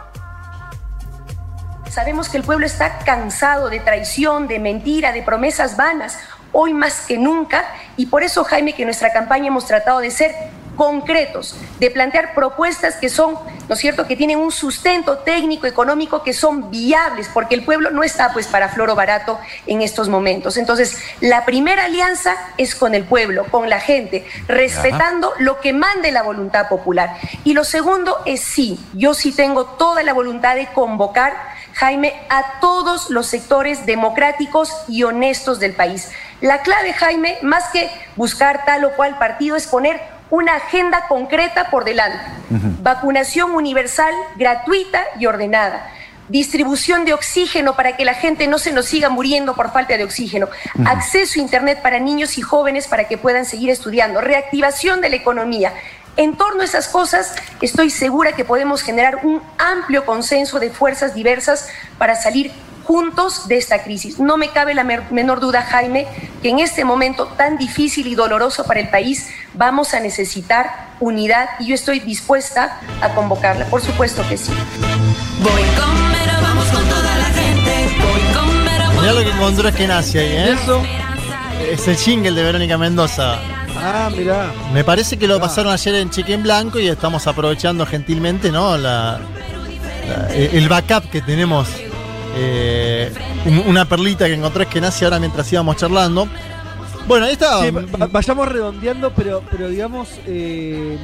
[1.90, 6.18] Sabemos que el pueblo está cansado de traición, de mentira, de promesas vanas,
[6.52, 7.66] hoy más que nunca,
[7.98, 10.32] y por eso, Jaime, que nuestra campaña hemos tratado de ser
[10.78, 13.34] concretos, de plantear propuestas que son,
[13.68, 17.92] ¿no es cierto?, que tienen un sustento técnico, económico, que son viables, porque el pueblo
[17.92, 20.56] no está pues para floro barato en estos momentos.
[20.56, 26.12] Entonces, la primera alianza es con el pueblo, con la gente, respetando lo que mande
[26.12, 27.18] la voluntad popular.
[27.44, 32.60] Y lo segundo es sí, yo sí tengo toda la voluntad de convocar Jaime, a
[32.60, 36.10] todos los sectores democráticos y honestos del país.
[36.42, 41.70] La clave, Jaime, más que buscar tal o cual partido, es poner una agenda concreta
[41.70, 42.20] por delante.
[42.82, 45.92] Vacunación universal, gratuita y ordenada.
[46.30, 50.04] Distribución de oxígeno para que la gente no se nos siga muriendo por falta de
[50.04, 50.48] oxígeno.
[50.86, 54.20] Acceso a Internet para niños y jóvenes para que puedan seguir estudiando.
[54.20, 55.74] Reactivación de la economía.
[56.18, 61.14] En torno a esas cosas, estoy segura que podemos generar un amplio consenso de fuerzas
[61.14, 62.52] diversas para salir
[62.88, 64.18] juntos de esta crisis.
[64.18, 66.08] No me cabe la menor duda, Jaime,
[66.42, 71.50] que en este momento tan difícil y doloroso para el país vamos a necesitar unidad
[71.60, 73.66] y yo estoy dispuesta a convocarla.
[73.66, 74.52] Por supuesto que sí.
[75.42, 77.96] Voy con Vero, vamos con toda la gente.
[78.00, 80.52] Voy con Vero, Mirá lo que encontró es que nace ahí, ¿eh?
[80.54, 80.82] Eso.
[81.70, 83.36] Es el jingle de Verónica Mendoza.
[83.80, 84.52] Ah, mirá.
[84.74, 88.78] Me parece que lo pasaron ayer en cheque en blanco y estamos aprovechando gentilmente, ¿no?
[88.78, 89.20] La,
[90.08, 91.68] la- el backup que tenemos.
[92.40, 93.12] Eh,
[93.46, 96.28] un- una perlita que encontré que nace ahora mientras íbamos charlando.
[97.08, 97.60] Bueno, ahí está.
[98.12, 100.98] Vayamos redondeando, pero, pero digamos, eh,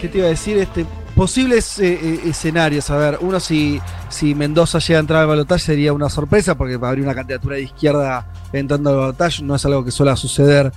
[0.00, 0.56] ¿qué te iba a decir?
[0.58, 2.88] Este, posibles eh, escenarios.
[2.90, 6.78] A ver, uno si, si Mendoza llega a entrar al balotaje sería una sorpresa porque
[6.80, 10.72] habría una candidatura de izquierda entrando al balotaje, no es algo que suele suceder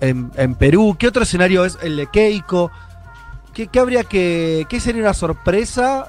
[0.00, 0.96] en, en Perú.
[0.98, 2.72] ¿Qué otro escenario es el de Keiko?
[3.52, 6.08] ¿Qué, qué habría que, qué sería una sorpresa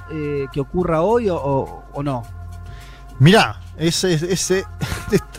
[0.52, 2.24] que ocurra hoy o no?
[3.20, 4.64] Mirá, es, es- es-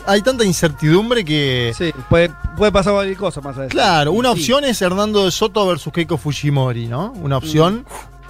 [0.05, 1.73] hay tanta incertidumbre que.
[1.77, 3.67] Sí, puede, puede pasar cualquier cosa más allá.
[3.69, 4.39] Claro, una Sí.
[4.39, 7.11] opción es Hernando de Soto versus Keiko Fujimori, ¿no?
[7.13, 7.85] Una opción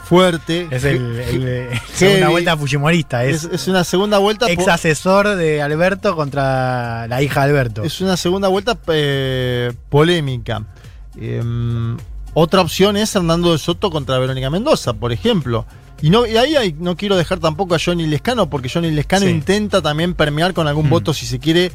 [0.05, 0.67] fuerte.
[0.71, 3.25] Es el, el, eh, segunda vuelta fujimorista.
[3.25, 4.49] Es, Es, es una segunda vuelta.
[4.49, 7.83] ex asesor de Alberto contra la hija de Alberto.
[7.83, 10.63] Es una segunda vuelta eh, polémica.
[11.19, 11.97] Em,
[12.39, 15.65] otra opción es Hernando de Soto contra Verónica Mendoza, por ejemplo.
[16.01, 19.25] Y, no, y ahí hay- no quiero dejar tampoco a Johnny Lescano, porque Johnny Lescano
[19.25, 19.31] Sí.
[19.31, 20.89] intenta también permear con algún Mm.
[20.91, 21.71] voto, si se quiere,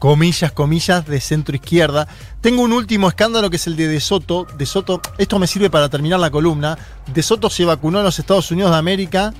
[0.00, 2.08] comillas, comillas, de centro izquierda.
[2.40, 4.46] Tengo un último escándalo que es el de De Soto.
[4.58, 6.76] De Soto, esto me sirve para terminar la columna.
[7.14, 9.32] De Soto se vacunó en los Estados Unidos de América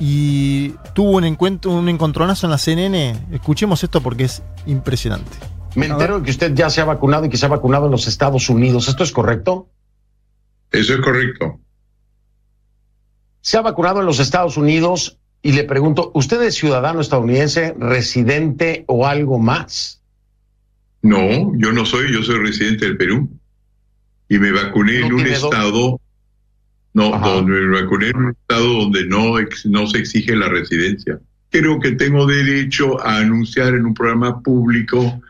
[0.00, 3.16] y tuvo un encuentro, un encontronazo en la CNN.
[3.30, 5.30] Escuchemos esto porque es impresionante.
[5.76, 7.92] Me entero de que usted ya se ha vacunado y que se ha vacunado en
[7.92, 8.88] los Estados Unidos.
[8.88, 9.68] ¿Esto es correcto?
[10.72, 11.60] Eso es correcto.
[13.40, 18.84] Se ha vacunado en los Estados Unidos y le pregunto, ¿usted es ciudadano estadounidense, residente
[18.86, 20.02] o algo más?
[21.02, 23.30] No, yo no soy, yo soy residente del Perú.
[24.28, 26.00] Y me vacuné ¿No en un estado,
[26.92, 31.18] no, donde me vacuné en un estado donde no, ex- no se exige la residencia.
[31.50, 35.20] Creo que tengo derecho a anunciar en un programa público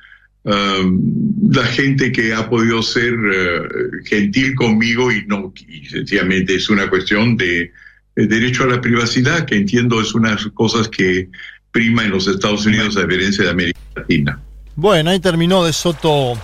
[1.50, 3.62] la gente que ha podido ser eh,
[4.04, 7.72] gentil conmigo y no, y sencillamente es una cuestión de,
[8.16, 11.28] de derecho a la privacidad, que entiendo es una de las cosas que
[11.70, 14.40] prima en los Estados Unidos a diferencia de América Latina.
[14.76, 16.38] Bueno, ahí terminó De Soto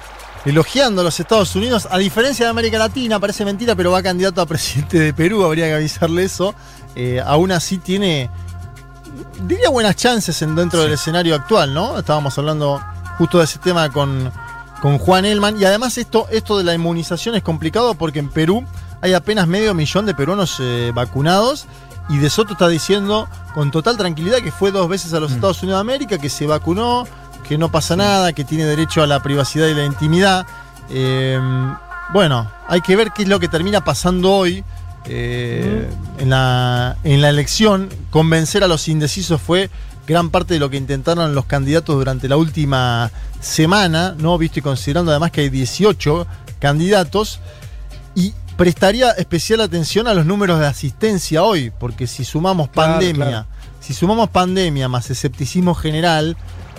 [0.45, 1.89] elogiando a los Estados Unidos.
[1.91, 5.67] A diferencia de América Latina, parece mentira, pero va candidato a presidente de Perú, habría
[5.67, 6.55] que avisarle eso.
[6.95, 8.31] Eh, aún así tiene,
[9.47, 11.99] diría, buenas chances en, dentro del escenario actual, ¿no?
[11.99, 12.81] Estábamos hablando
[13.19, 14.31] justo de ese tema con,
[14.81, 15.61] con Juan Elman.
[15.61, 18.65] Y además esto, esto de la inmunización es complicado porque en Perú
[19.01, 21.67] hay apenas medio millón de peruanos eh, vacunados.
[22.09, 25.61] Y De Soto está diciendo con total tranquilidad que fue dos veces a los Estados
[25.63, 27.05] Unidos de América, que se vacunó,
[27.49, 30.47] que no pasa nada, que tiene derecho a la privacidad y la intimidad.
[30.89, 31.41] Eh,
[32.13, 34.63] bueno, hay que ver qué es lo que termina pasando hoy.
[35.09, 35.89] eh,
[36.19, 39.71] en, la, en la elección, convencer a los indecisos fue
[40.07, 43.11] gran parte de lo que intentaron los candidatos durante la última
[43.41, 44.39] semana, ¿no?
[44.39, 46.27] Visto y considerando además que hay 18
[46.61, 47.41] candidatos.
[48.15, 53.27] Y prestaría especial atención a los números de asistencia hoy, porque si sumamos Claro, pandemia,
[53.27, 53.47] claro.
[53.81, 56.37] si sumamos pandemia más escepticismo general,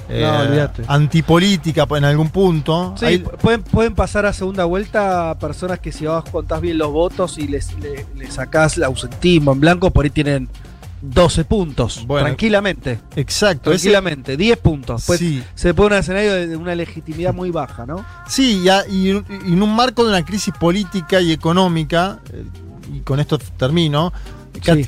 [0.10, 6.06] eh, antipolítica en algún punto, Sí, pueden, pueden pasar a segunda vuelta personas que si
[6.06, 10.06] vos contás bien los votos y les, le, le sacás el ausentismo en blanco, por
[10.06, 10.50] ahí tienen
[11.02, 12.06] 12 puntos.
[12.08, 13.00] Bueno, tranquilamente.
[13.16, 13.72] Exacto.
[13.72, 15.04] ese- Tranquilamente, 10 puntos.
[15.06, 15.44] Pues Sí.
[15.56, 18.04] se pone un escenario de, una legitimidad muy baja, ¿no?
[18.28, 22.20] Sí, y, a- y en y en un marco de una crisis política y económica,
[22.34, 22.44] eh,
[22.96, 24.12] y con esto termino,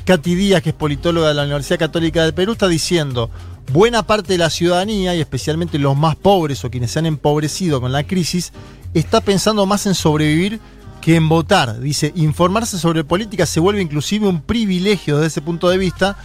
[0.04, 3.30] Katy Díaz, que es politóloga de la Universidad Católica del Perú, está diciendo,
[3.72, 7.80] buena parte de la ciudadanía, y especialmente los más pobres o quienes se han empobrecido
[7.80, 8.52] con la crisis,
[8.94, 10.58] está pensando más en sobrevivir
[11.00, 11.80] que en votar.
[11.80, 16.16] Dice, informarse sobre política se vuelve inclusive un privilegio desde ese punto de vista.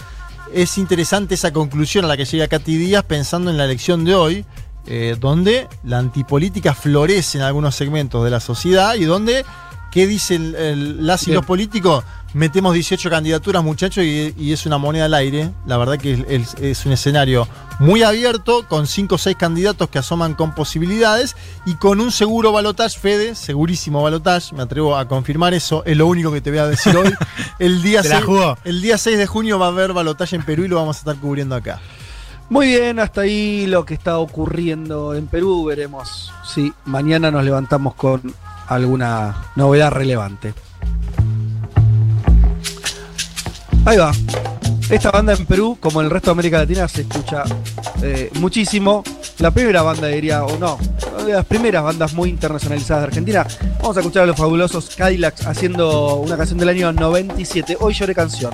[0.54, 4.16] Es interesante esa conclusión a la que llega Katy Díaz pensando en la elección de
[4.16, 4.46] hoy,
[4.88, 9.46] eh, donde la antipolítica florece en algunos segmentos de la sociedad y donde,
[9.96, 11.38] ¿qué dicen el- las y Bien.
[11.38, 12.04] los políticos?
[12.34, 15.52] Metemos 18 candidaturas, muchachos, y, y es una moneda al aire.
[15.66, 17.48] La verdad que es, es- es un escenario
[17.80, 22.52] muy abierto, con 5 o 6 candidatos que asoman con posibilidades y con un seguro
[22.52, 26.60] balotage, Fede, segurísimo balotage, me atrevo a confirmar eso, es lo único que te voy
[26.60, 27.14] a decir hoy.
[27.60, 28.58] El día, Se la 6, jugó.
[28.66, 31.00] el día 6 de junio va a haber balotaje en Perú y lo vamos a
[31.00, 31.80] estar cubriendo acá.
[32.50, 35.64] Muy bien, hasta ahí lo que está ocurriendo en Perú.
[35.66, 38.22] Veremos si mañana nos levantamos con
[38.68, 40.54] alguna novedad relevante.
[43.86, 44.12] Ahí va.
[44.90, 47.44] Esta banda en Perú, como en el resto de América Latina, se escucha
[48.02, 49.04] eh, muchísimo.
[49.40, 50.78] La primera banda, diría, o no,
[51.26, 53.46] de las primeras bandas muy internacionalizadas de Argentina.
[53.82, 57.78] Vamos a escuchar a los fabulosos Cadillacs haciendo una canción del año 97.
[57.80, 58.54] Hoy lloré canción.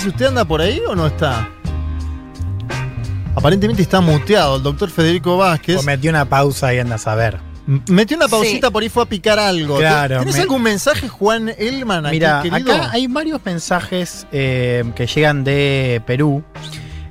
[0.00, 1.48] Vázquez, ¿usted anda por ahí o no está?
[3.34, 5.76] Aparentemente está muteado el doctor Federico Vázquez.
[5.78, 7.38] O metió una pausa y andas a ver.
[7.68, 9.76] M- Metió una pausita por ahí, fue a picar algo.
[9.78, 12.72] Claro, ¿Tenés me- algún mensaje, Juan Elman, aquí, Mira, querido?
[12.74, 16.42] acá hay varios mensajes eh, que llegan de Perú.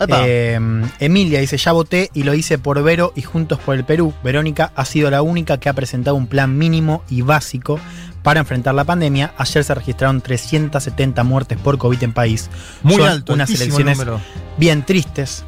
[0.07, 0.57] Eh,
[0.99, 4.13] Emilia dice, ya voté y lo hice por Vero y Juntos por el Perú.
[4.23, 7.79] Verónica ha sido la única que ha presentado un plan mínimo y básico
[8.23, 9.33] para enfrentar la pandemia.
[9.37, 12.49] Ayer se registraron 370 muertes por COVID en país.
[12.83, 14.19] Muy Son alto, unas elecciones número.
[14.57, 15.43] bien tristes.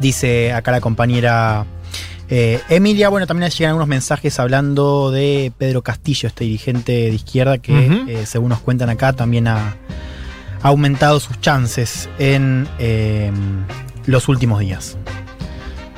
[0.00, 1.66] Dice acá la compañera
[2.28, 3.08] eh, Emilia.
[3.10, 8.24] Bueno, también llegan algunos mensajes hablando de Pedro Castillo, este dirigente de izquierda que, eh,
[8.26, 9.76] según nos cuentan acá, también ha,
[10.62, 13.30] ha aumentado sus chances en eh,
[14.06, 14.96] los últimos días.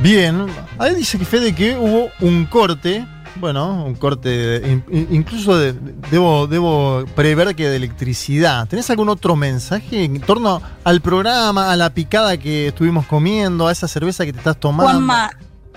[0.01, 0.47] Bien,
[0.79, 3.07] ahí dice que Fede que hubo un corte,
[3.37, 5.75] bueno, un corte, de- incluso de-
[6.11, 8.67] debo, debo prever que de electricidad.
[8.69, 13.73] ¿Tenés algún otro mensaje en torno al programa, a la picada que estuvimos comiendo, a
[13.73, 14.91] esa cerveza que te estás tomando?
[14.93, 15.31] Juanma,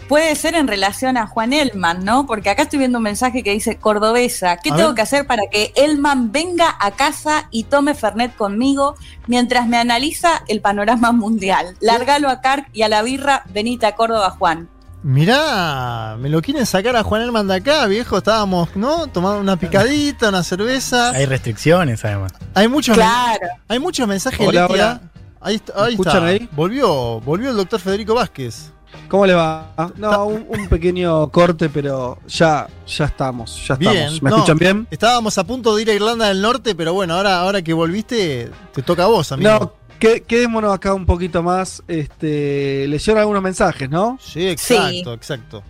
[0.07, 2.25] puede ser en relación a Juan Elman, ¿no?
[2.25, 4.95] Porque acá estoy viendo un mensaje que dice cordobesa, ¿qué A tengo ver.
[4.95, 8.95] que hacer para que Elman venga a casa y tome Fernet conmigo
[9.27, 11.75] mientras me analiza el panorama mundial?
[11.81, 14.69] Lárgalo a Carc y a la birra, venite a Córdoba, Juan.
[15.07, 18.17] Mirá, me lo quieren sacar a Juan Elman de acá, viejo.
[18.17, 19.07] Estábamos, ¿no?
[19.07, 21.11] Tomando una picadita, una cerveza.
[21.11, 22.34] Hay restricciones, además.
[22.53, 23.47] Hay muchos, Claro.
[23.69, 24.45] hay muchos mensajes.
[24.45, 25.01] Hola, hola.
[25.39, 26.25] Ahí, está- ¿Me ahí escuchan está.
[26.27, 26.49] ahí?
[26.51, 28.71] Volvió, volvió el doctor Federico Vázquez.
[29.07, 29.71] ¿Cómo le va?
[29.95, 34.21] No, un, un pequeño corte, pero ya, ya estamos, ya Bien, estamos.
[34.21, 34.88] ¿Me no, escuchan bien?
[34.91, 38.51] Estábamos a punto de ir a Irlanda del Norte, pero bueno, ahora, ahora que volviste,
[38.73, 39.49] te toca a vos, amigo.
[39.51, 41.84] No, que- quedémonos acá un poquito más.
[41.88, 44.18] Este, leyeron algunos mensajes, ¿no?
[44.22, 45.64] Sí, exacto, exacto.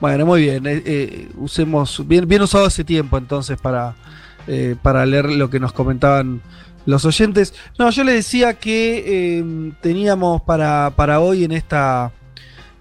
[0.00, 0.66] Bueno, muy bien.
[0.66, 3.96] eh, eh, usemos bien, bien usado ese tiempo entonces para,
[4.46, 6.40] eh, para leer lo que nos comentaban
[6.86, 7.52] los oyentes.
[7.78, 9.04] No, yo les decía que
[9.38, 12.12] eh, teníamos para, para hoy en esta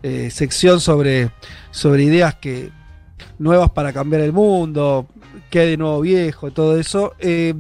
[0.03, 1.31] eh, sección sobre,
[1.71, 2.69] sobre ideas que
[3.39, 5.07] nuevas para cambiar el mundo,
[5.49, 7.13] que hay de nuevo viejo, todo eso.
[7.19, 7.53] eh,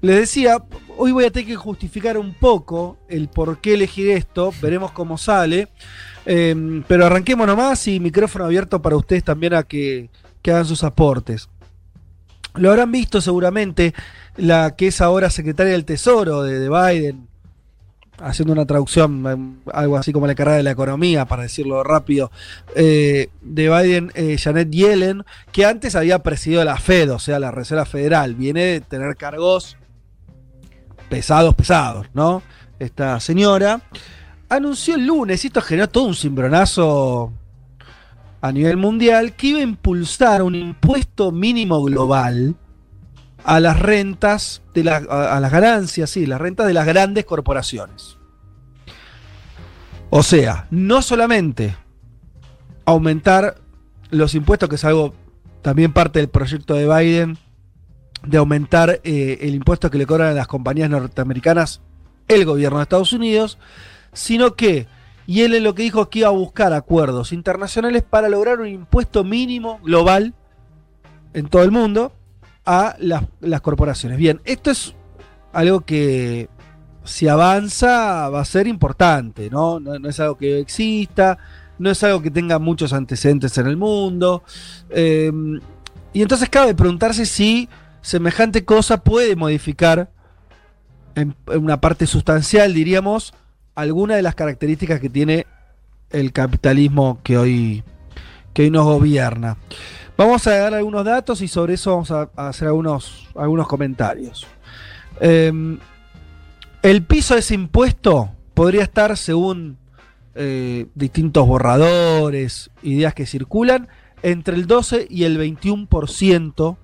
[0.00, 0.58] les decía,
[0.98, 5.16] hoy voy a tener que justificar un poco el por qué elegir esto, veremos cómo
[5.16, 5.68] sale.
[6.26, 10.10] Eh, pero arranquemos nomás y micrófono abierto para ustedes también a que,
[10.42, 11.48] que hagan sus aportes.
[12.54, 13.94] Lo habrán visto seguramente
[14.36, 17.28] la que es ahora secretaria del Tesoro de, de Biden,
[18.20, 19.24] haciendo una traducción,
[19.64, 22.30] eh, algo así como la carrera de la economía, para decirlo rápido,
[22.74, 27.50] eh, de Biden, eh, Janet Yellen, que antes había presidido la Fed, o sea, la
[27.50, 28.34] Reserva Federal.
[28.34, 29.77] Viene de tener cargos
[31.08, 32.42] pesados, pesados, ¿no?
[32.78, 33.80] Esta señora
[34.48, 37.32] anunció el lunes, y esto generó todo un cimbronazo
[38.40, 42.54] a nivel mundial, que iba a impulsar un impuesto mínimo global
[43.44, 44.96] a las rentas, de a,
[45.36, 48.16] a las ganancias, sí, las rentas de las grandes corporaciones.
[50.10, 51.76] O sea, no solamente
[52.84, 53.56] aumentar
[54.10, 55.14] los impuestos, que es algo
[55.62, 57.38] también parte del proyecto de Biden,
[58.26, 61.80] de aumentar eh, el impuesto que le cobran a las compañías norteamericanas
[62.26, 63.58] el gobierno de Estados Unidos,
[64.12, 64.86] sino que,
[65.26, 68.60] y él es lo que dijo es que iba a buscar acuerdos internacionales para lograr
[68.60, 70.34] un impuesto mínimo global
[71.32, 72.12] en todo el mundo
[72.66, 74.18] a las, las corporaciones.
[74.18, 74.94] Bien, esto es
[75.52, 76.48] algo que
[77.04, 79.80] si avanza va a ser importante, ¿no?
[79.80, 81.38] No, no es algo que exista,
[81.78, 84.42] no es algo que tenga muchos antecedentes en el mundo.
[84.90, 85.32] eh,
[86.12, 87.68] y entonces cabe preguntarse si
[88.08, 90.10] semejante cosa puede modificar
[91.14, 93.34] en, una parte sustancial, diríamos,
[93.74, 95.46] alguna de las características que tiene
[96.08, 97.84] el capitalismo que hoy,
[98.54, 99.58] que hoy nos gobierna.
[100.16, 104.46] Vamos a dar algunos datos y sobre eso vamos a, hacer algunos, algunos comentarios.
[105.20, 105.52] Eh,
[106.82, 109.76] el piso de ese impuesto podría estar, según
[110.34, 113.88] eh, distintos borradores, ideas que circulan,
[114.22, 116.76] entre el 12 y el 21%,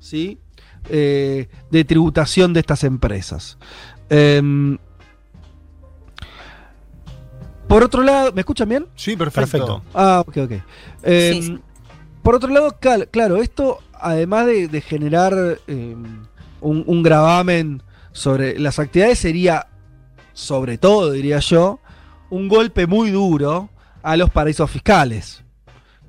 [0.00, 0.38] ¿sí?
[0.88, 3.58] Eh, de tributación de estas empresas.
[4.08, 4.78] Em,
[7.68, 8.86] por otro lado, ¿me escuchan bien?
[8.96, 9.82] Sí, perfecto.
[9.94, 10.52] Ah, ok, ok.
[11.02, 11.58] Eh, Sí, sí.
[12.22, 15.32] Por otro lado, cal- claro, esto, además de, de generar
[15.68, 15.96] eh,
[16.60, 17.82] un, un gravamen
[18.12, 19.68] sobre las actividades, sería,
[20.32, 21.78] sobre todo, diría yo,
[22.28, 23.70] un golpe muy duro
[24.02, 25.44] a los paraísos fiscales,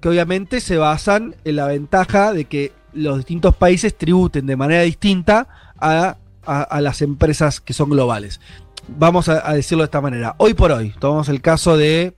[0.01, 4.81] que obviamente se basan en la ventaja de que los distintos países tributen de manera
[4.83, 5.47] distinta
[5.79, 8.39] a, a- a las empresas que son globales.
[8.87, 10.35] Vamos a, a decirlo de esta manera.
[10.37, 12.15] Hoy por hoy, tomamos el caso de,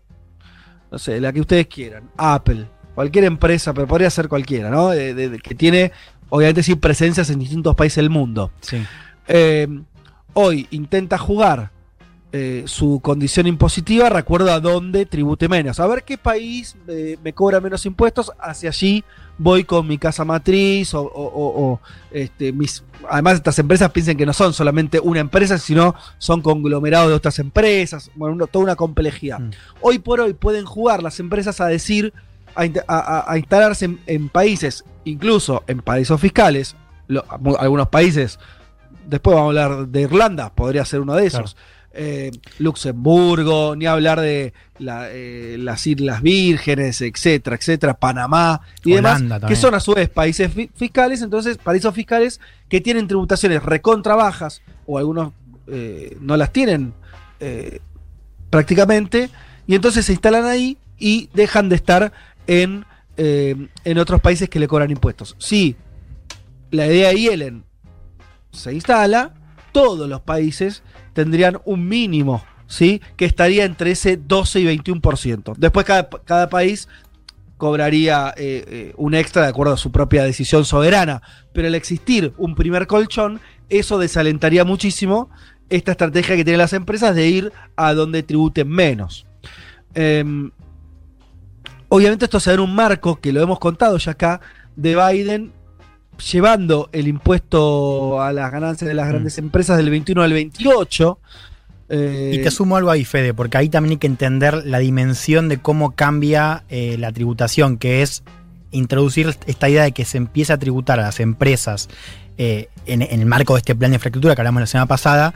[0.92, 4.90] no sé, la que ustedes quieran, Apple, cualquier empresa, pero podría ser cualquiera, ¿no?
[4.90, 5.92] De- de- de- que tiene,
[6.30, 8.52] obviamente, sí, presencias en distintos países del mundo.
[8.62, 8.82] Sí.
[9.28, 9.68] Eh,
[10.34, 11.72] hoy intenta jugar
[12.36, 15.80] eh, su condición impositiva, recuerdo a dónde tribute menos.
[15.80, 19.04] A ver qué país eh, me cobra menos impuestos, hacia allí
[19.38, 21.80] voy con mi casa matriz o, o- o- o,
[22.12, 22.84] este, mis...
[23.10, 27.38] Además, estas empresas piensen que no son solamente una empresa, sino son conglomerados de otras
[27.38, 29.40] empresas, bueno, una- toda una complejidad.
[29.82, 32.14] Hoy por hoy pueden jugar las empresas a decir,
[32.56, 36.76] a, instalarse en, en países, incluso en paraísos fiscales,
[37.08, 37.24] lo-
[37.60, 38.40] algunos países
[39.06, 41.58] Después vamos a hablar de Irlanda, podría ser uno de esos.
[41.96, 49.36] Eh, Luxemburgo, ni hablar de la, eh, las Islas Vírgenes, etcétera, etcétera, Panamá y Holanda
[49.36, 53.62] demás, que son a su vez países fi- fiscales, entonces paraísos fiscales que tienen tributaciones
[53.62, 55.34] recontra bajas o algunos
[55.68, 56.94] eh, no las tienen
[58.50, 59.30] prácticamente,
[59.68, 62.12] y entonces se instalan ahí y dejan de estar
[62.48, 62.86] en,
[63.18, 65.36] en otros países que le cobran impuestos.
[65.40, 65.76] Si
[66.72, 67.64] la idea de Yellen
[68.52, 69.34] se instala,
[69.72, 70.84] todos los países
[71.14, 73.02] tendrían un mínimo ¿sí?
[73.16, 75.56] que estaría entre ese 12 y 21%.
[75.58, 76.88] Después cada, cada país
[77.58, 81.22] cobraría eh, eh, un extra de acuerdo a su propia decisión soberana,
[81.54, 85.30] pero al existir un primer colchón, eso desalentaría muchísimo
[85.70, 89.26] esta estrategia que tienen las empresas de ir a donde tributen menos.
[89.94, 90.52] Em,
[91.90, 94.42] obviamente esto se da en un marco, que lo hemos contado ya acá,
[94.76, 95.54] de Biden
[96.18, 101.20] llevando el impuesto a las ganancias de las grandes empresas del 21 al 28.
[101.90, 105.50] eh, Y te sumo algo ahí, Fede, porque ahí también hay que entender la dimensión
[105.50, 108.24] de cómo cambia eh, la tributación, que es
[108.72, 111.90] introducir esta idea de que se empieza a tributar a las empresas
[112.38, 115.34] eh, en, en el marco de este plan de infraestructura que hablamos la semana pasada,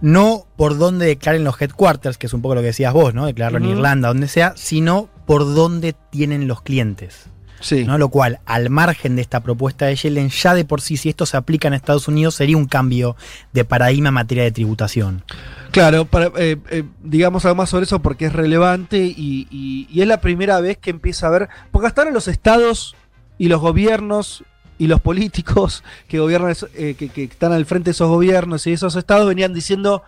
[0.00, 3.26] no por dónde declaren los headquarters, que es un poco lo que decías vos, ¿no?
[3.26, 3.64] Declararlo en.
[3.72, 7.26] Irlanda, donde sea, sino por dónde tienen los clientes.
[7.60, 7.84] Sí.
[7.84, 7.98] ¿no?
[7.98, 11.26] Lo cual, al margen de esta propuesta de Yellen, ya de por sí, si esto
[11.26, 13.16] se aplica en Estados Unidos, sería un cambio
[13.52, 15.24] de paradigma en materia de tributación.
[15.70, 20.00] Claro, para, eh, eh, digamos algo más sobre eso porque es relevante y, y- y
[20.00, 22.94] es la primera vez que empieza a ver, porque hasta ahora los estados
[23.38, 24.44] y los gobiernos
[24.78, 28.72] y los políticos que gobiernan, eh, que, que están al frente de esos gobiernos y
[28.72, 30.02] esos estados venían diciendo,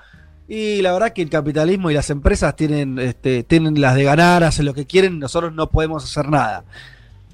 [0.49, 4.43] y la verdad que el capitalismo y las empresas tienen, este, tienen las de ganar,
[4.45, 6.65] hacen lo que quieren, nosotros no podemos hacer nada.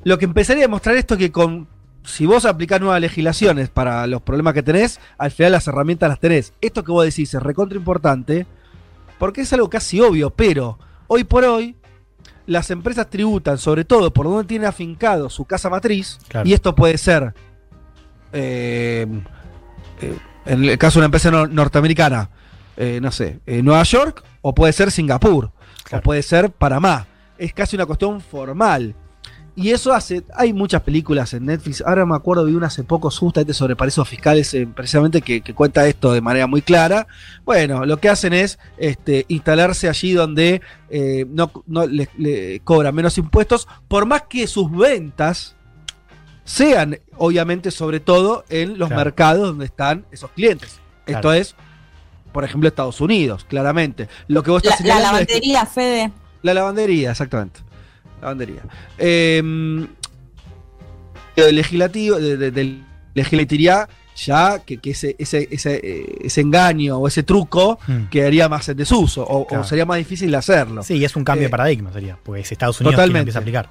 [0.06, 1.66] Lo que empezaría a demostrar esto es que con
[2.04, 6.20] si vos aplicás nuevas legislaciones para los problemas que tenés, al final las herramientas las
[6.20, 6.52] tenés.
[6.60, 8.46] Esto que vos decís es recontra importante,
[9.18, 10.78] porque es algo casi obvio, pero
[11.08, 11.74] hoy por hoy
[12.46, 16.48] las empresas tributan sobre todo por donde tiene afincado su casa matriz, Claro.
[16.48, 17.34] y esto puede ser,
[18.32, 19.06] eh,
[20.00, 22.30] eh, en el caso de una empresa nor- norteamericana,
[22.76, 25.50] eh, no sé, Nueva York, o puede ser Singapur,
[25.90, 27.08] o puede ser Panamá.
[27.38, 28.94] Es casi una cuestión formal.
[29.58, 30.22] Y eso hace.
[30.34, 31.82] Hay muchas películas en Netflix.
[31.84, 35.54] Ahora me acuerdo, vi una hace poco justamente sobre paraísos fiscales, eh, precisamente que, que
[35.54, 37.06] cuenta esto de manera muy clara.
[37.46, 40.60] Bueno, lo que hacen es este, instalarse allí donde
[40.90, 45.56] eh, no, no le, le cobran menos impuestos, por más que sus ventas
[46.44, 49.04] sean, obviamente, sobre todo en los Claro.
[49.04, 50.78] mercados donde están esos clientes.
[51.06, 51.54] Esto es,
[52.32, 54.08] por ejemplo, Estados Unidos, claramente.
[54.28, 56.12] Lo que vos La, estás la es que- lavandería, Fede.
[56.42, 57.60] la lavandería, exactamente.
[58.26, 58.62] Lavandería.
[58.98, 59.42] Eh,
[61.52, 62.80] legislativo, de, de-
[63.14, 68.04] legislatividad, ya que, que ese, ese, ese, eh, ese engaño o ese truco Hmm.
[68.10, 70.82] quedaría más en desuso o, sería más difícil hacerlo.
[70.82, 73.20] Sí, es un cambio Eh, de paradigma, sería, porque es Estados Unidos totalmente.
[73.20, 73.68] empieza a aplicar.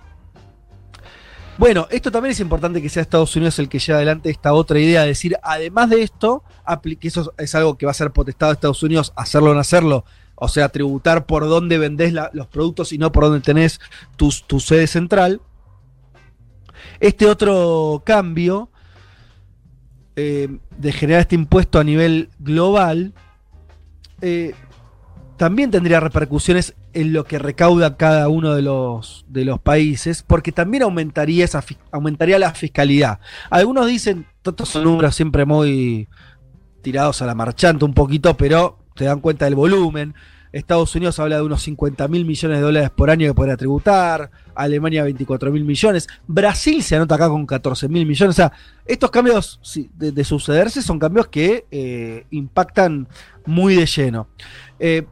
[1.58, 4.78] Bueno, esto también es importante que sea Estados Unidos el que lleve adelante esta otra
[4.78, 6.44] idea, de decir, además de esto,
[7.00, 9.60] que eso es algo que va a ser potestado de Estados Unidos, hacerlo o no
[9.62, 10.04] hacerlo,
[10.36, 13.80] o sea, tributar por dónde vendés los productos y no por dónde tenés
[14.18, 15.42] tu, sede central.
[17.00, 18.70] Este otro cambio
[20.16, 23.14] eh, de generar este impuesto a nivel global
[24.22, 24.54] eh,
[25.38, 30.54] también tendría repercusiones en lo que recauda cada uno de los, de los países, porque
[30.54, 33.20] también aumentaría, esa, aumentaría la fiscalidad.
[33.50, 36.08] Algunos dicen, estos son números siempre muy
[36.82, 40.16] tirados a la marchante un poquito, pero te dan cuenta del volumen.
[40.52, 44.32] Estados Unidos habla de unos 50 mil millones de dólares por año que podría tributar,
[44.56, 48.36] Alemania 24 mil millones, Brasil se anota acá con 14 mil millones.
[48.36, 48.54] O sea,
[48.86, 49.60] estos cambios
[49.96, 53.10] de, de sucederse son cambios que eh, impactan
[53.46, 54.28] muy de lleno.
[54.80, 55.06] Eh,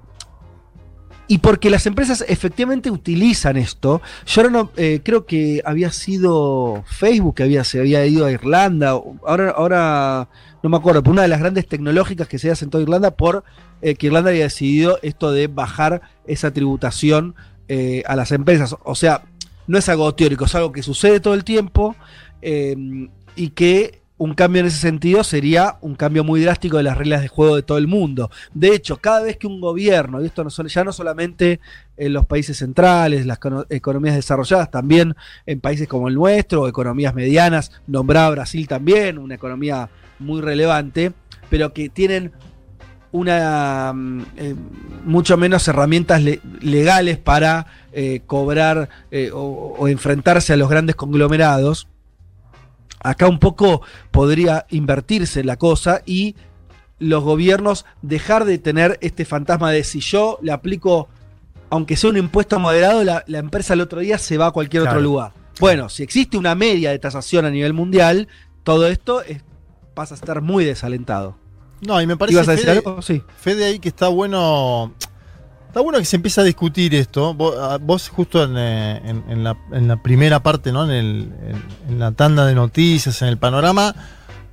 [1.27, 7.35] y porque las empresas efectivamente utilizan esto, yo ahora eh, creo que había sido Facebook
[7.35, 8.89] que había, se había ido a Irlanda,
[9.25, 10.29] ahora, ahora
[10.61, 13.43] no me acuerdo, pero una de las grandes tecnológicas que se sentado a Irlanda por
[13.83, 17.35] eh, que Irlanda había decidido esto de bajar esa tributación
[17.67, 18.75] eh, a las empresas.
[18.83, 19.21] O sea,
[19.67, 21.95] no es algo teórico, es algo que sucede todo el tiempo
[22.41, 22.75] eh,
[23.35, 27.21] y que un cambio en ese sentido sería un cambio muy drástico de las reglas
[27.21, 28.29] de juego de todo el mundo.
[28.53, 31.59] De hecho, cada vez que un gobierno, y esto no son- ya no solamente
[31.97, 35.15] en los países centrales, las cono- economías desarrolladas, también
[35.45, 39.89] en países como el nuestro, economías medianas, nombrada Brasil también, una economía
[40.19, 41.11] muy relevante,
[41.49, 42.31] pero que tienen
[43.13, 44.55] una mm, eh,
[45.05, 50.95] mucho menos herramientas le- legales para eh, cobrar eh, o, o enfrentarse a los grandes
[50.97, 51.87] conglomerados.
[52.99, 53.81] Acá un poco
[54.11, 56.35] podría invertirse la cosa y
[56.99, 61.09] los gobiernos dejar de tener este fantasma de si yo le aplico,
[61.69, 64.83] aunque sea un impuesto moderado, la, la empresa el otro día se va a cualquier
[64.83, 64.97] Claro.
[64.97, 65.31] otro lugar.
[65.59, 68.27] Bueno, si existe una media de tasación a nivel mundial,
[68.63, 69.43] todo esto es-
[69.93, 71.35] pasa a estar muy desalentado.
[71.85, 73.01] No, y me parece ¿Ibas a decir Fede, algo?
[73.01, 73.21] Sí.
[73.39, 74.93] Fede ahí que está bueno.
[75.67, 77.33] Está bueno que se empiece a discutir esto.
[77.33, 80.83] Vos, ah, vos justo en, eh, en- en la, en la primera parte, ¿no?
[80.85, 83.95] En, el- en- en la tanda de noticias, en el panorama,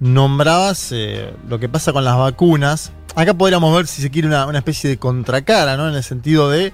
[0.00, 2.92] nombrabas eh, lo que pasa con las vacunas.
[3.16, 5.88] acá podríamos ver, si se quiere, una, una especie de contracara, ¿no?
[5.88, 6.72] En el sentido de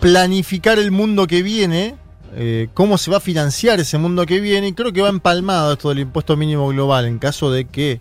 [0.00, 1.96] planificar el mundo que viene,
[2.34, 5.72] eh, cómo se va a financiar ese mundo que viene, y creo que va empalmado
[5.72, 8.00] esto del impuesto mínimo global en caso de que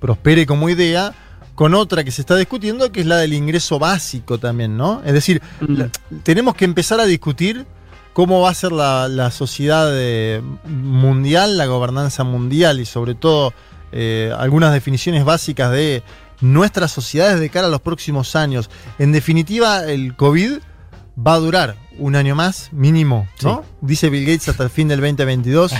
[0.00, 1.14] prospere como idea,
[1.54, 5.02] con otra que se está discutiendo, que es la del ingreso básico también, ¿no?
[5.04, 5.88] Es decir, la-
[6.22, 7.64] tenemos que empezar a discutir
[8.12, 13.52] cómo va a ser la, la sociedad eh, mundial, la gobernanza mundial y sobre todo
[13.92, 16.02] eh, algunas definiciones básicas de
[16.40, 18.68] nuestras sociedades de cara a los próximos años.
[18.98, 20.58] En definitiva, el COVID
[21.16, 23.64] va a durar un año más, mínimo, ¿no?
[23.80, 25.72] Dice Bill Gates hasta el fin del 2022.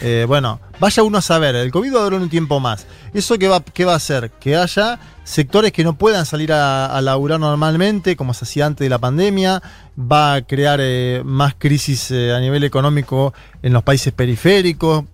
[0.00, 2.86] Eh, bueno, vaya uno a saber, el COVID va a durar un tiempo más.
[3.12, 4.30] ¿Eso qué va, qué va a hacer?
[4.40, 8.84] Que haya sectores que no puedan salir a, a laburar normalmente, como se hacía antes
[8.84, 9.62] de la pandemia,
[9.98, 15.04] va a crear eh, más crisis eh, a nivel económico en los países periféricos.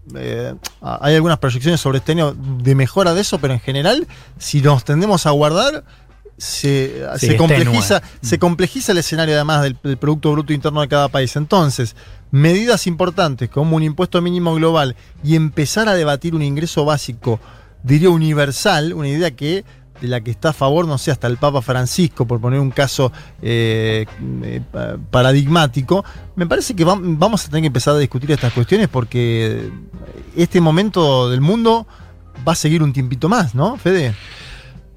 [0.81, 4.07] Hay algunas proyecciones sobre este año de mejora de eso, pero en general,
[4.39, 5.85] si nos tendemos a guardar,
[6.37, 8.19] se, Sí, se es complejiza, tenue.
[8.23, 11.35] se complejiza el escenario además del, del Producto Bruto Interno de cada país.
[11.37, 11.95] Entonces,
[12.31, 17.41] medidas importantes como un impuesto mínimo global y empezar a debatir un ingreso básico,
[17.83, 19.65] diría universal, una idea que
[20.01, 22.73] de la que está a favor, no sé, hasta el Papa Francisco, por poner un
[22.73, 24.05] caso eh,
[24.43, 26.05] eh, pa- paradigmático,
[26.35, 29.71] me parece que vam- vamos a tener que empezar a discutir estas cuestiones porque
[30.37, 31.87] este momento del mundo
[32.47, 34.15] va a seguir un tiempito más, ¿no, Fede?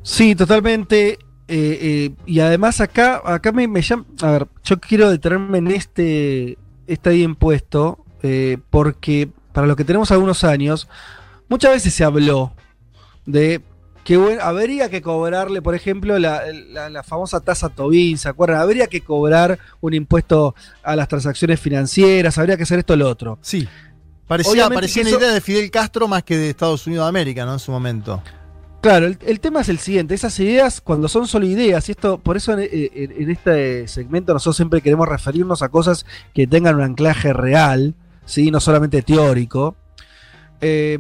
[0.02, 1.20] Sí, totalmente.
[1.48, 4.06] Eh, eh, y además acá, acá me, me llama.
[4.22, 6.58] A ver, yo quiero detenerme en este,
[6.88, 10.88] este ahí impuesto, eh, porque para los que tenemos algunos años,
[11.50, 12.54] muchas veces se habló
[13.26, 13.62] de
[14.04, 18.62] que bueno, habría que cobrarle, por ejemplo, la, la- la famosa tasa Tobin, ¿se acuerdan?
[18.62, 23.10] Habría que cobrar un impuesto a las transacciones financieras, habría que hacer esto o lo
[23.10, 23.38] otro.
[23.42, 23.68] Sí.
[24.26, 27.46] Parecía, parecía una eso- idea de Fidel Castro más que de Estados Unidos de América,
[27.46, 27.54] ¿no?
[27.54, 28.22] En su momento.
[28.88, 32.38] Claro, el, tema es el siguiente, esas ideas cuando son solo ideas, y esto, por
[32.38, 37.34] eso en, en- este segmento nosotros siempre queremos referirnos a cosas que tengan un anclaje
[37.34, 38.50] real, ¿sí?
[38.50, 39.76] no solamente teórico.
[40.62, 40.98] Eh,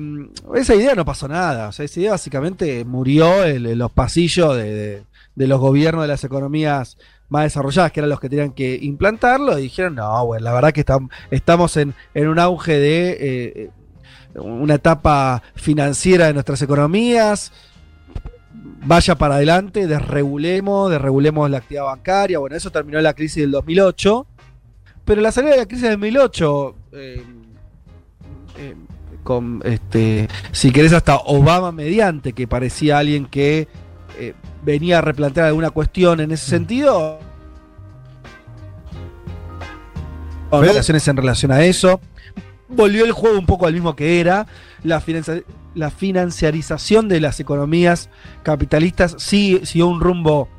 [0.56, 5.04] esa idea no pasó nada, o sea, esa idea básicamente murió en, los pasillos de,
[5.36, 6.98] los gobiernos de las economías
[7.30, 10.74] más desarrolladas, que eran los que tenían que implantarlo, y dijeron, no, bueno, la verdad
[10.74, 13.18] que estam- estamos en, en un auge de...
[13.22, 13.70] eh,
[14.36, 17.52] una etapa financiera de nuestras economías,
[18.86, 22.40] vaya para adelante, desregulemos, desregulemos la actividad bancaria.
[22.40, 24.26] Bueno, eso terminó la crisis del 2008.
[25.06, 27.24] Pero la salida de la crisis del 2008, eh,
[28.58, 28.76] eh,
[29.24, 33.68] con este, si querés, hasta Obama mediante, que parecía alguien que
[34.20, 37.20] eh, venía a replantear alguna cuestión en ese sentido.
[40.52, 42.00] Relaciones en relación a eso.
[42.70, 44.48] Volvió el juego un poco al mismo que era.
[44.84, 45.44] La, financi-
[45.78, 48.10] la financiarización de las economías
[48.44, 50.50] capitalistas sí siguió un rumbo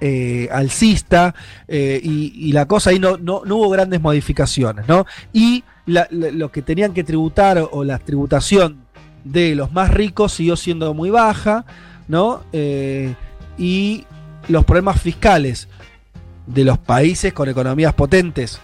[0.00, 1.34] eh, alcista
[1.68, 5.06] eh, y, la cosa ahí no, no, no hubo grandes modificaciones, ¿no?
[5.32, 8.84] Y la- lo que tenían que tributar o, o la tributación
[9.24, 11.64] de los más ricos siguió siendo muy baja,
[12.08, 12.42] ¿no?
[12.52, 13.14] Eh,
[13.58, 14.04] y
[14.48, 15.68] los problemas fiscales
[16.46, 18.60] de los países con economías potentes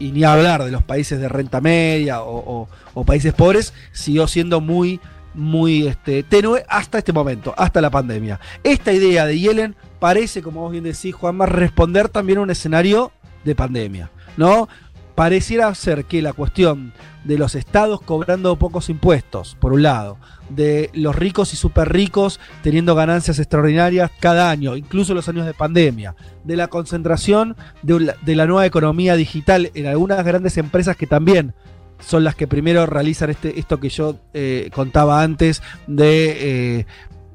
[0.00, 2.66] y ni hablar de los países de renta media o,
[3.06, 4.98] países pobres, siguió siendo muy,
[5.34, 8.40] muy este, tenue hasta este momento, hasta la pandemia.
[8.64, 13.12] Esta idea de Yellen parece, como vos bien decís, Juanma, responder también a un escenario
[13.44, 14.68] de pandemia, ¿no?
[15.14, 16.92] Pareciera ser que la cuestión
[17.24, 20.16] de los estados cobrando pocos impuestos, por un lado,
[20.48, 25.52] de los ricos y super ricos teniendo ganancias extraordinarias cada año, incluso los años de
[25.54, 26.14] pandemia,
[26.44, 31.06] de la concentración de, la- de la nueva economía digital en algunas grandes empresas que
[31.06, 31.54] también
[31.98, 36.86] son las que primero realizan este, esto que yo eh, contaba antes de, eh,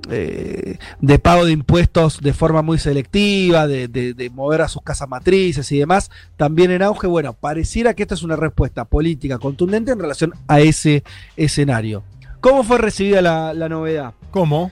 [0.10, 4.82] eh, de pago de impuestos de forma muy selectiva, de, de- de mover a sus
[4.82, 7.08] casas matrices y demás, también en auge.
[7.08, 11.04] Bueno, pareciera que esta es una respuesta política contundente en relación a ese
[11.38, 12.04] escenario.
[12.42, 14.14] ¿Cómo fue recibida la, la novedad?
[14.32, 14.72] ¿Cómo?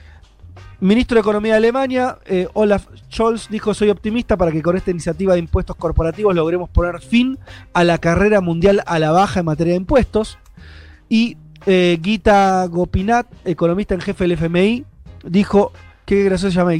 [0.80, 4.90] Ministro de Economía de Alemania, eh, Olaf Scholz, dijo: Soy optimista para que con esta
[4.90, 7.38] iniciativa de impuestos corporativos logremos poner fin
[7.72, 10.38] a la carrera mundial a la baja en materia de impuestos.
[11.08, 14.84] Y eh, Gita Gopinath, economista en jefe del FMI,
[15.24, 15.72] dijo:
[16.04, 16.72] Qué gracioso llama.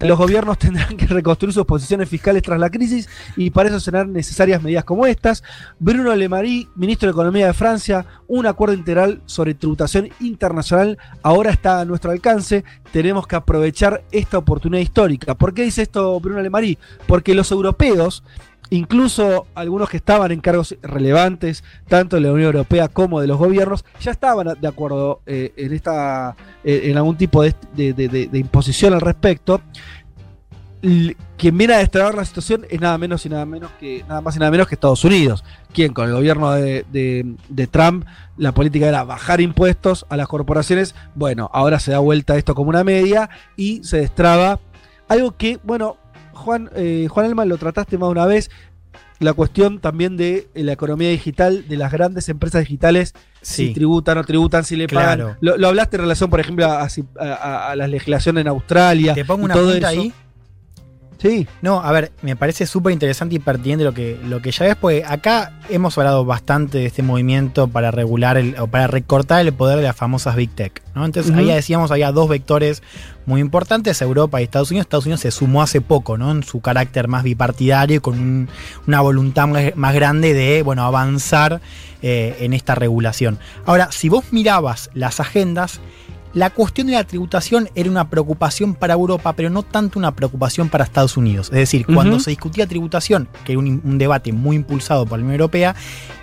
[0.00, 4.12] Los gobiernos tendrán que reconstruir sus posiciones fiscales tras la crisis y para eso serán
[4.12, 5.42] necesarias medidas como estas.
[5.78, 11.50] Bruno Le Maire, ministro de Economía de Francia, un acuerdo integral sobre tributación internacional ahora
[11.50, 12.64] está a nuestro alcance.
[12.92, 15.34] Tenemos que aprovechar esta oportunidad histórica.
[15.34, 16.78] ¿Por qué dice esto Bruno Le Maire?
[17.06, 18.22] Porque los europeos
[18.70, 23.38] incluso algunos que estaban en cargos relevantes, tanto de la Unión Europea como de los
[23.38, 29.00] gobiernos, ya estaban de acuerdo eh, en, esta, eh, en algún tipo de, imposición al
[29.00, 29.60] respecto.
[30.80, 34.36] Quien viene a destrabar la situación es nada menos y nada menos que nada más
[34.36, 35.44] y nada menos que Estados Unidos.
[35.72, 38.04] Quien con el gobierno de Trump
[38.36, 40.94] la política era bajar impuestos a las corporaciones.
[41.16, 44.60] Bueno, ahora se da vuelta esto como una media y se destraba
[45.08, 45.96] algo que, bueno,
[46.38, 48.50] Juan, eh, Juan Elman lo trataste más de una vez,
[49.20, 53.68] la cuestión también de eh, la economía digital, de las grandes empresas digitales, Sí.
[53.68, 55.24] si tributan o tributan, si le Claro.
[55.26, 55.38] pagan.
[55.40, 56.88] Lo, lo hablaste en relación, por ejemplo, a, a-
[57.24, 59.14] a- a la legislación en Australia.
[59.14, 60.00] Te pongo una todo punta eso.
[60.00, 60.12] ahí.
[61.18, 61.48] Sí.
[61.62, 64.76] No, a ver, me parece súper interesante y pertinente lo que, lo que ya ves,
[64.76, 69.52] porque acá hemos hablado bastante de este movimiento para regular el, o para recortar el
[69.52, 70.80] poder de las famosas Big Tech.
[70.94, 71.04] ¿no?
[71.04, 72.84] Entonces, ahí decíamos, había dos vectores
[73.26, 74.86] muy importantes, Europa y Estados Unidos.
[74.86, 76.30] Estados Unidos se sumó hace poco, ¿no?
[76.30, 78.48] En su carácter más bipartidario y con un-
[78.86, 81.60] una voluntad más, más grande de, bueno, avanzar
[82.00, 83.40] eh, en esta regulación.
[83.66, 85.80] Ahora, si vos mirabas las agendas,
[86.38, 90.68] la cuestión de la tributación era una preocupación para Europa, pero no tanto una preocupación
[90.68, 91.48] para Estados Unidos.
[91.48, 95.24] Es decir, cuando se discutía tributación, que era un, un debate muy impulsado por la
[95.24, 95.74] Unión Europea,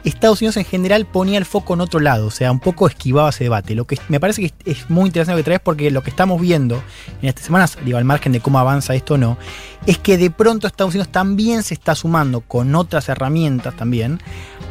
[0.06, 3.30] Estados Unidos en general ponía el foco en otro lado, o sea, un poco esquivaba
[3.30, 3.76] ese debate.
[3.76, 6.40] Lo que me parece que es, muy interesante lo que traes porque lo que estamos
[6.40, 6.82] viendo
[7.22, 9.38] en estas semanas, digo, al margen de cómo avanza esto o no,
[9.86, 14.20] es que de pronto Estados Unidos también se está sumando con otras herramientas también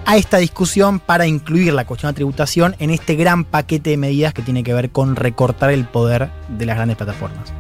[0.06, 4.34] a esta discusión para incluir la cuestión de tributación en este gran paquete de medidas
[4.34, 7.52] que tiene que ver con recortar el poder de las grandes plataformas.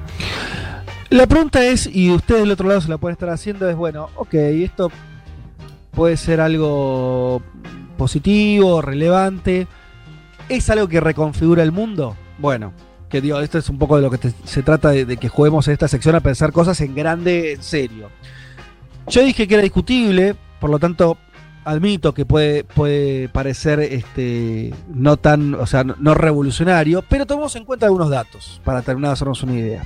[1.10, 4.10] La pregunta es, y ustedes del otro lado se la pueden estar haciendo, es bueno,
[4.14, 4.92] ok, esto
[5.90, 7.42] puede ser algo
[7.98, 9.66] positivo, relevante.
[10.48, 12.16] ¿Es algo que reconfigura el mundo?
[12.38, 12.72] Bueno,
[13.08, 15.66] que digo, esto es un poco de lo que se trata de, de que juguemos
[15.66, 18.08] en esta sección a pensar cosas en grande, en serio.
[19.08, 21.18] Yo dije que era discutible, por lo tanto,
[21.64, 27.56] admito que puede, puede parecer este, no tan, o sea, no, no revolucionario, pero tomemos
[27.56, 29.84] en cuenta algunos datos para terminar de hacernos una idea.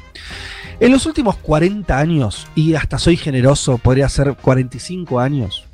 [0.81, 5.69] En los últimos 40 años, y hasta soy generoso, podría ser 45 años,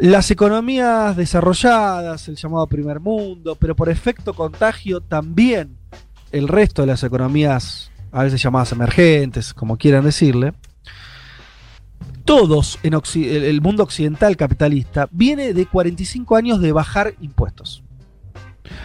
[0.00, 5.76] las economías desarrolladas, el llamado primer mundo, pero por efecto contagio también
[6.32, 10.54] el resto de las economías, a veces llamadas emergentes, como quieran decirle,
[12.24, 17.82] todos en el, mundo occidental capitalista viene de 45 años de bajar impuestos.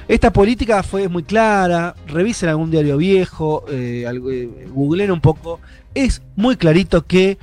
[0.08, 5.60] Esta política fue muy clara, revisen algún diario viejo, eh, eh, googleen un poco,
[5.94, 7.38] es muy clarito que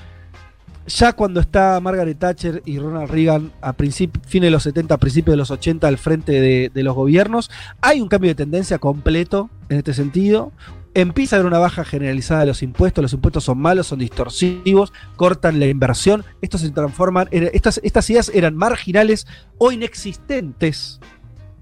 [0.86, 5.38] ya cuando está Margaret Thatcher y Ronald Reagan a fines de los 70, principios de
[5.38, 7.50] los 80 al frente de los gobiernos,
[7.80, 10.52] hay un cambio de tendencia completo en este sentido.
[10.94, 14.92] Empieza a haber una baja generalizada de los impuestos, los impuestos son malos, son distorsivos,
[15.16, 19.26] cortan la inversión, estos se transforman, en- estas, estas ideas eran marginales
[19.58, 21.00] o inexistentes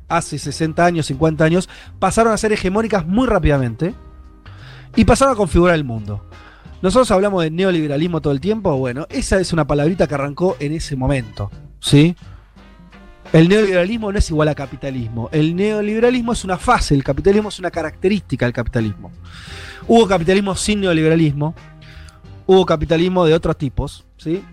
[0.08, 1.68] hace 60 años, 50 años,
[1.98, 3.94] pasaron a ser hegemónicas muy rápidamente
[4.94, 6.26] y pasaron a configurar el mundo.
[6.82, 10.72] Nosotros hablamos de neoliberalismo todo el tiempo, bueno, esa es una palabrita que arrancó en
[10.72, 11.50] ese momento,
[11.80, 12.16] ¿sí?
[13.32, 15.30] El neoliberalismo no es igual a capitalismo.
[15.32, 19.10] El neoliberalismo es una fase, el capitalismo es una característica del capitalismo.
[19.88, 21.54] Hubo capitalismo sin neoliberalismo,
[22.46, 24.44] hubo capitalismo de otros tipos, ¿sí?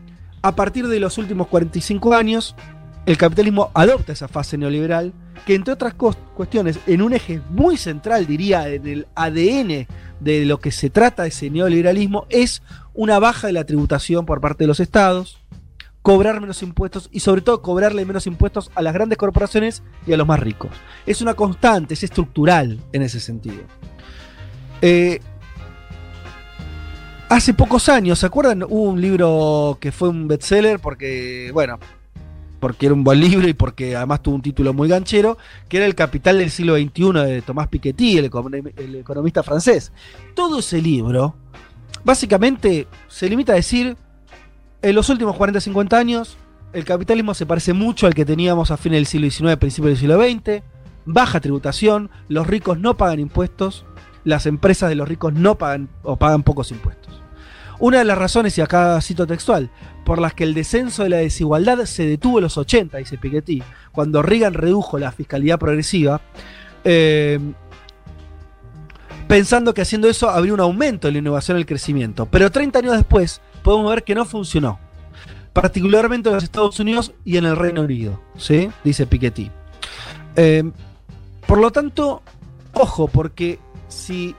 [0.42, 2.56] A partir de los últimos 45 años,
[3.06, 5.14] el capitalismo adopta esa fase neoliberal,
[5.46, 9.88] que entre otras cuestiones, en un eje muy central, diría, en el ADN
[10.22, 12.62] de lo que se trata ese neoliberalismo, es
[12.94, 15.38] una baja de la tributación por parte de los estados,
[16.02, 20.18] cobrar menos impuestos y sobre todo cobrarle menos impuestos a las grandes corporaciones y a
[20.18, 20.72] los más ricos.
[21.06, 23.64] Es una constante, es estructural en ese sentido.
[24.82, 25.20] Eh,
[27.30, 28.64] hace pocos años, ¿se acuerdan?
[28.64, 31.78] Hubo un libro que fue un bestseller porque, bueno,
[32.60, 35.86] porque era un buen libro y porque además tuvo un título muy ganchero, que era
[35.86, 39.92] El Capital del siglo XXI de Tomás Piketty, el, econom- el economista francés.
[40.34, 41.36] Todo ese libro,
[42.04, 43.96] básicamente, se limita a decir,
[44.82, 46.38] en los últimos 40 50 años,
[46.74, 49.98] el capitalismo se parece mucho al que teníamos a fines del siglo XIX, principios del
[49.98, 50.64] siglo XX,
[51.06, 53.86] baja tributación, los ricos no pagan impuestos,
[54.24, 57.22] las empresas de los ricos no pagan o pagan pocos impuestos.
[57.80, 59.72] Una de las razones, y acá cito textual,
[60.06, 63.64] por las que el descenso de la desigualdad se detuvo en los 80, dice Piketty,
[63.92, 66.22] cuando Reagan redujo la fiscalidad progresiva,
[66.84, 67.40] eh,
[69.28, 72.26] pensando que haciendo eso habría un aumento en la innovación y el crecimiento.
[72.26, 74.80] Pero 30 años después podemos ver que no funcionó,
[75.54, 78.70] particularmente en los Estados Unidos y en el Reino Unido, ¿sí?
[78.84, 79.52] dice Piketty.
[80.36, 80.72] Eh,
[81.48, 82.22] por lo tanto,
[82.74, 84.36] ojo, porque si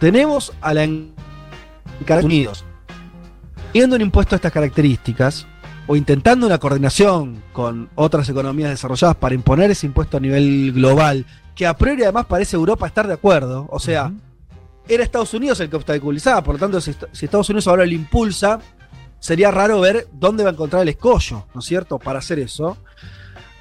[0.00, 0.84] tenemos a la
[2.00, 2.64] Estados Unidos
[3.72, 5.46] Viendo un impuesto de estas características,
[5.86, 11.26] o intentando una coordinación con otras economías desarrolladas para imponer ese impuesto a nivel global,
[11.54, 14.12] que a priori además parece Europa estar de acuerdo, o sea,
[14.88, 18.60] era Estados Unidos el que obstaculizaba, por lo tanto, si, Estados Unidos ahora lo impulsa,
[19.20, 22.78] sería raro ver dónde va a encontrar el escollo, ¿no es cierto?, para hacer eso.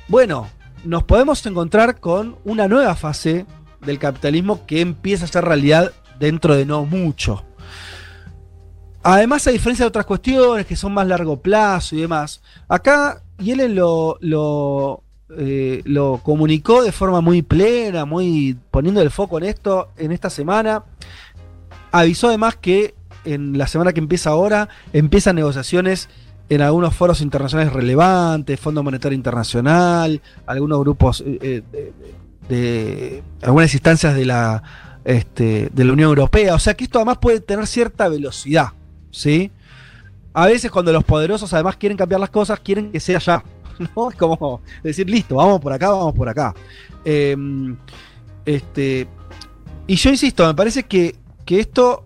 [0.08, 0.48] Bueno,
[0.84, 3.46] nos podemos encontrar con una nueva fase
[3.82, 7.44] del capitalismo que empieza a ser realidad dentro de no mucho.
[9.04, 13.76] Además, a diferencia de otras cuestiones que son más largo plazo y demás, acá Yellen
[13.76, 15.04] lo, lo,
[15.38, 20.30] eh, lo comunicó de forma muy plena, muy poniendo el foco en esto en esta
[20.30, 20.84] semana.
[21.92, 22.96] Avisó además que
[23.26, 26.10] en la semana que empieza ahora empiezan negociaciones
[26.50, 31.94] en algunos foros internacionales relevantes, Fondo Monetario Internacional, algunos grupos eh, de,
[32.48, 34.64] de, algunas instancias de la,
[35.04, 36.56] este, de la Unión Europea.
[36.56, 38.70] O sea que esto además puede tener cierta velocidad.
[39.12, 39.52] ¿sí?
[40.34, 43.44] A veces cuando los poderosos además quieren cambiar las cosas, quieren que sea ya.
[43.96, 44.10] ¿no?
[44.10, 46.54] Es como decir, listo, vamos por acá, vamos por acá.
[47.06, 47.36] Eh,
[48.46, 49.08] este,
[49.88, 52.06] y yo insisto, me parece que, que esto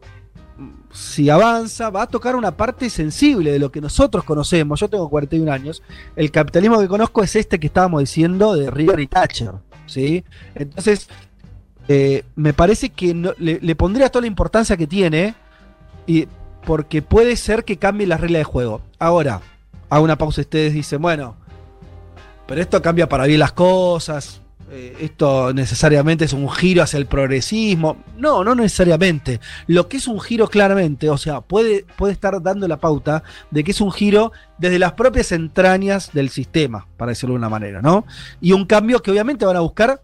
[0.93, 4.79] si avanza, va a tocar una parte sensible de lo que nosotros conocemos.
[4.79, 5.81] Yo tengo 41 años.
[6.15, 9.53] El capitalismo que conozco es este que estábamos diciendo de River y Thatcher.
[9.85, 10.23] ¿sí?
[10.55, 11.07] Entonces,
[11.87, 15.35] eh, me parece que le, pondría toda la importancia que tiene,
[16.07, 16.27] y,
[16.65, 18.81] porque puede ser que cambie la regla de juego.
[18.99, 19.41] Ahora,
[19.89, 20.41] hago una pausa.
[20.41, 21.37] Ustedes dicen, bueno,
[22.51, 24.41] pero esto cambia para bien las cosas.
[24.69, 28.03] Eh, esto necesariamente es un giro hacia el progresismo.
[28.17, 29.39] No, no necesariamente.
[29.67, 33.63] Lo que es un giro claramente, o sea, puede, puede estar dando la pauta de
[33.63, 37.81] que es un giro desde las propias entrañas del sistema, para decirlo de una manera,
[37.81, 38.05] ¿no?
[38.41, 40.03] Y un cambio que obviamente van a buscar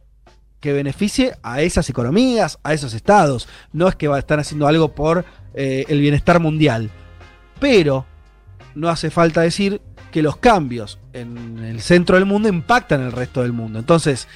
[0.62, 3.50] que beneficie a esas economías, a esos estados.
[3.74, 6.92] No es que están haciendo algo por eh, el bienestar mundial.
[7.60, 8.06] Pero
[8.78, 9.82] no hace falta decir
[10.12, 13.80] que los cambios en el centro del mundo impactan el resto del mundo.
[13.80, 14.28] Entonces,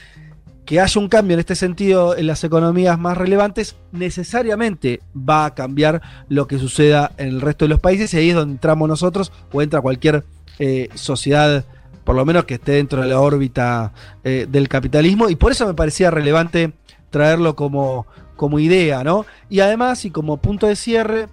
[0.66, 5.54] que haya un cambio en este sentido en las economías más relevantes, necesariamente va a
[5.54, 8.88] cambiar lo que suceda en el resto de los países y ahí es donde entramos
[8.88, 10.24] nosotros o entra cualquier
[10.60, 11.66] eh, sociedad,
[12.04, 13.94] por lo menos que esté dentro de la órbita
[14.24, 16.74] eh, del capitalismo y por eso me parecía relevante
[17.10, 19.26] traerlo como, como idea, ¿no?
[19.50, 21.28] Y además, y como punto de cierre,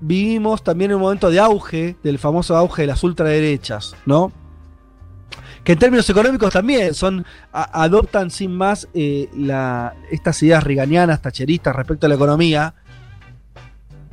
[0.00, 4.32] vivimos también un momento de auge, del famoso auge de las ultraderechas, ¿no?
[5.64, 9.28] que en términos económicos también son adoptan sin más eh,
[10.10, 12.74] estas ideas riganianas, tacheristas respecto a la economía.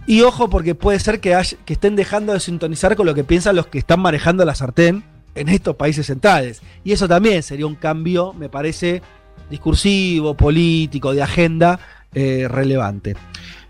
[0.07, 1.37] Y ojo, porque puede ser que
[1.67, 5.03] estén dejando de sintonizar con lo que piensan los que están manejando la sartén
[5.35, 6.61] en estos países centrales.
[6.83, 9.01] Y eso también sería un cambio, me parece,
[9.49, 11.79] discursivo, político, de agenda
[12.13, 13.15] eh, relevante.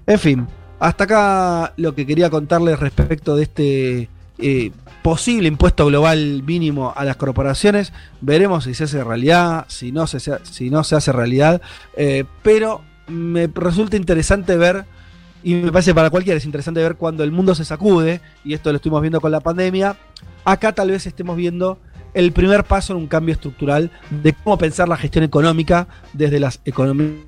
[0.06, 0.48] En fin,
[0.82, 4.10] hasta acá lo que quería contarles respecto de este
[4.40, 4.72] eh,
[5.04, 7.94] posible impuesto global mínimo a las corporaciones.
[8.20, 11.62] Veremos si se hace realidad, si no se, hace realidad.
[11.96, 14.86] Eh, pero me resulta interesante ver,
[15.44, 18.72] y me parece para cualquiera es interesante ver cuando el mundo se sacude, y esto
[18.72, 19.96] lo estuvimos viendo con la pandemia,
[20.46, 21.78] acá tal vez estemos viendo
[22.16, 26.60] el primer paso en un cambio estructural de cómo pensar la gestión económica desde las
[26.66, 27.20] economías.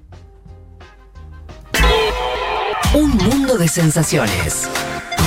[2.93, 4.69] Un mundo de sensaciones.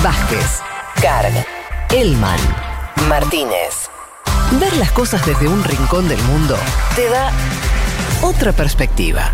[0.01, 0.61] Vázquez,
[1.01, 1.45] Carga.
[1.89, 2.39] Elman,
[3.09, 3.89] Martínez.
[4.57, 6.55] Ver las cosas desde un rincón del mundo
[6.95, 7.29] te da
[8.21, 9.33] otra perspectiva.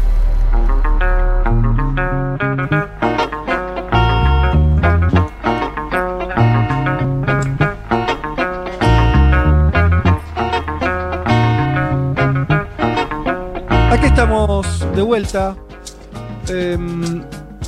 [13.91, 15.55] Aquí estamos de vuelta.
[16.49, 16.77] Eh,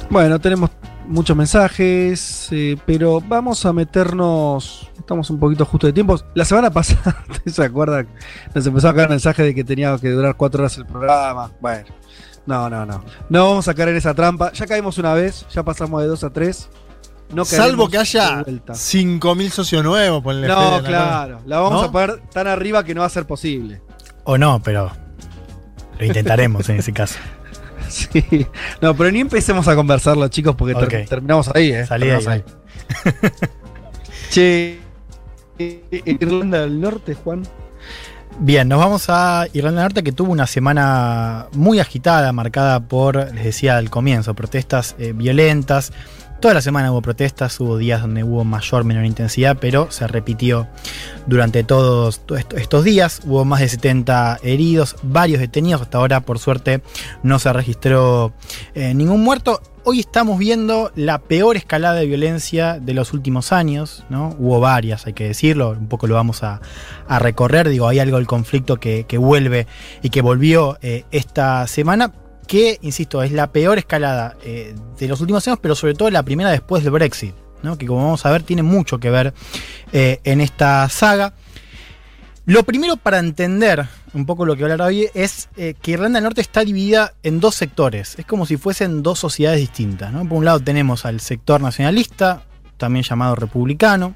[0.10, 0.70] bueno, tenemos
[1.08, 4.90] muchos mensajes, eh, pero vamos a meternos.
[4.98, 6.20] Estamos un poquito justo de tiempo.
[6.34, 8.08] La semana pasada, ¿se acuerdan?
[8.54, 11.52] Nos empezó a caer mensaje de que tenía que durar cuatro horas el programa.
[11.60, 11.86] Bueno,
[12.46, 13.04] no, no, no.
[13.30, 14.52] No vamos a caer en esa trampa.
[14.54, 16.70] Ya caímos una vez, ya pasamos de dos a tres.
[17.34, 21.42] No Salvo que haya 5.000 socios nuevos, ponle No, claro.
[21.48, 21.88] La vamos ¿No?
[21.88, 23.82] a poner tan arriba que no va a ser posible.
[24.26, 24.92] O no, pero
[26.00, 27.18] lo intentaremos en ese caso.
[27.90, 28.48] Sí.
[28.82, 30.88] No, pero ni empecemos a conversarlo, chicos, porque okay.
[30.88, 31.86] ter terminamos ahí, ¿eh?
[31.86, 32.26] Salí ahí.
[32.28, 32.44] ahí.
[34.30, 34.80] che,
[36.06, 37.44] Irlanda del Norte, Juan.
[38.40, 43.34] Bien, nos vamos a Irlanda del Norte que tuvo una semana muy agitada, marcada por,
[43.34, 45.94] les decía al comienzo, protestas eh, violentas
[46.40, 50.68] Toda la semana hubo protestas, hubo días donde hubo mayor menor intensidad, pero se repitió
[51.28, 52.22] durante todos
[52.56, 53.22] estos días.
[53.26, 55.82] Hubo más de 70 heridos, varios detenidos.
[55.82, 56.82] Hasta ahora, por suerte,
[57.24, 58.34] no se registró
[58.76, 59.62] eh, ningún muerto.
[59.86, 64.36] Hoy estamos viendo la peor escalada de violencia de los últimos años, ¿no?
[64.38, 66.60] Hubo varias, hay que decirlo, un poco lo vamos a,
[67.08, 67.70] recorrer.
[67.70, 69.68] Digo, hay algo del conflicto que, vuelve
[70.02, 72.12] y que volvió eh, esta semana
[72.46, 76.24] que, insisto, es la peor escalada eh, de los últimos años, pero sobre todo la
[76.24, 77.78] primera después del Brexit, ¿no?
[77.78, 79.34] que como vamos a ver tiene mucho que ver
[79.92, 81.34] eh, en esta saga.
[82.46, 86.26] Lo primero para entender un poco lo que hablar hoy es eh, que Irlanda del
[86.26, 88.18] Norte está dividida en dos sectores.
[88.18, 90.12] Es como si fuesen dos sociedades distintas.
[90.14, 92.44] Por un lado tenemos al sector nacionalista,
[92.78, 94.16] también llamado republicano,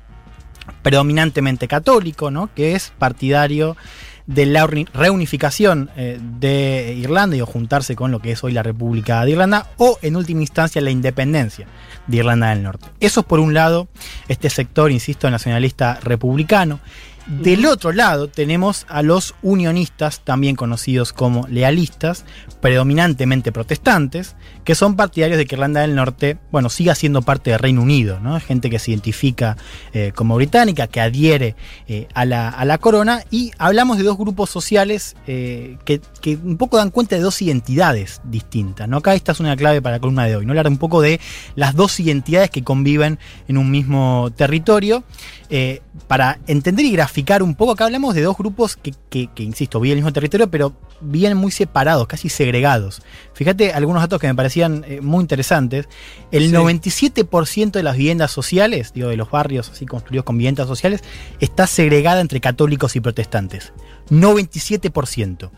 [0.83, 2.53] predominantemente católico, ¿no?
[2.53, 3.75] que es partidario
[4.29, 8.61] de la reunificación eh, de Irlanda y o juntarse con lo que es hoy la
[8.61, 11.65] República de Irlanda o en última instancia la independencia
[12.05, 12.85] de Irlanda del Norte.
[12.99, 13.87] Eso es por un lado
[14.27, 16.79] este sector, insisto, nacionalista republicano.
[17.29, 22.25] Del otro lado tenemos a los unionistas, también conocidos como lealistas,
[22.59, 27.59] predominantemente protestantes, que son partidarios de que Irlanda del Norte, bueno, siga siendo parte del
[27.59, 28.39] Reino Unido, ¿no?
[28.39, 29.57] Gente que se identifica
[29.93, 31.55] eh, como británica, que adhiere
[31.87, 36.01] eh, a, la, corona, y hablamos de dos grupos sociales eh, que,
[36.43, 38.97] un poco dan cuenta de dos identidades distintas, ¿no?
[38.97, 40.53] Acá esta es una clave para la columna de hoy, ¿no?
[40.53, 41.19] Hablar un poco de
[41.55, 45.03] las dos identidades que conviven en un mismo territorio.
[46.07, 50.03] Para entender y graficar un poco, acá hablamos de dos grupos que, insisto, viven el
[50.03, 53.01] mismo territorio, pero viven muy separados, casi segregados.
[53.33, 55.87] Fíjate algunos datos que me parecían eh, muy interesantes.
[56.31, 61.03] El 97% de las viviendas sociales, digo, de los barrios así construidos con viviendas sociales,
[61.39, 63.73] está segregada entre católicos y protestantes.
[64.09, 65.49] 97%.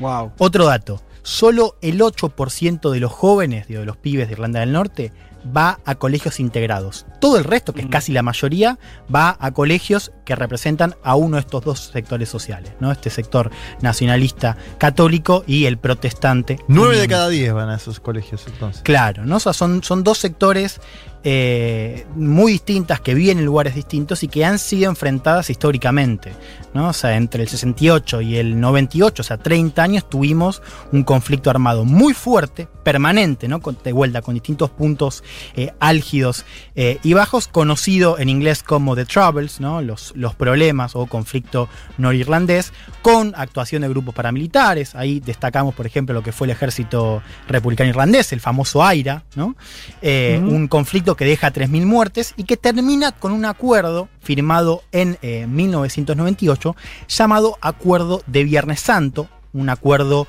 [0.00, 0.32] Wow.
[0.38, 1.02] Otro dato.
[1.22, 5.12] Solo el 8% de los jóvenes, digo, de los pibes de Irlanda del Norte,
[5.56, 7.06] va a colegios integrados.
[7.20, 7.90] Todo el resto, que es mm.
[7.90, 8.78] casi la mayoría,
[9.12, 12.92] va a colegios que representan a uno de estos dos sectores sociales, ¿no?
[12.92, 13.50] Este sector
[13.80, 16.58] nacionalista católico y el protestante.
[16.68, 18.82] Nueve de cada diez van a esos colegios entonces.
[18.82, 19.40] Claro, ¿no?
[19.40, 20.80] son, son dos sectores
[21.28, 26.32] eh, muy distintas, que viven en lugares distintos y que han sido enfrentadas históricamente.
[26.72, 26.90] ¿no?
[26.90, 30.62] O sea, entre el 68 y el 98, o sea, 30 años, tuvimos
[30.92, 33.58] un conflicto armado muy fuerte, permanente, ¿no?
[33.58, 35.24] de vuelta, con distintos puntos
[35.56, 36.44] eh, álgidos
[36.76, 39.82] eh, y bajos, conocido en inglés como The Troubles, ¿no?
[39.82, 41.68] los, los problemas o conflicto
[41.98, 42.72] norirlandés,
[43.02, 44.94] con actuación de grupos paramilitares.
[44.94, 49.56] Ahí destacamos, por ejemplo, lo que fue el ejército republicano irlandés, el famoso AIRA, ¿no?
[50.02, 56.76] un conflicto que deja 3.000 muertes y que termina con un acuerdo firmado en 1998
[56.76, 60.26] eh, llamado Acuerdo de Viernes Santo, un acuerdo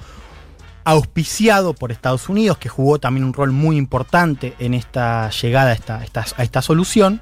[0.84, 5.74] auspiciado por Estados Unidos, que jugó también un rol muy importante en esta llegada a
[5.74, 7.22] esta, a esta solución,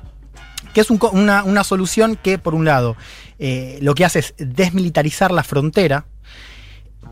[0.76, 2.97] que es una, solución que, por un lado,
[3.39, 6.06] eh, lo que hace es desmilitarizar la frontera,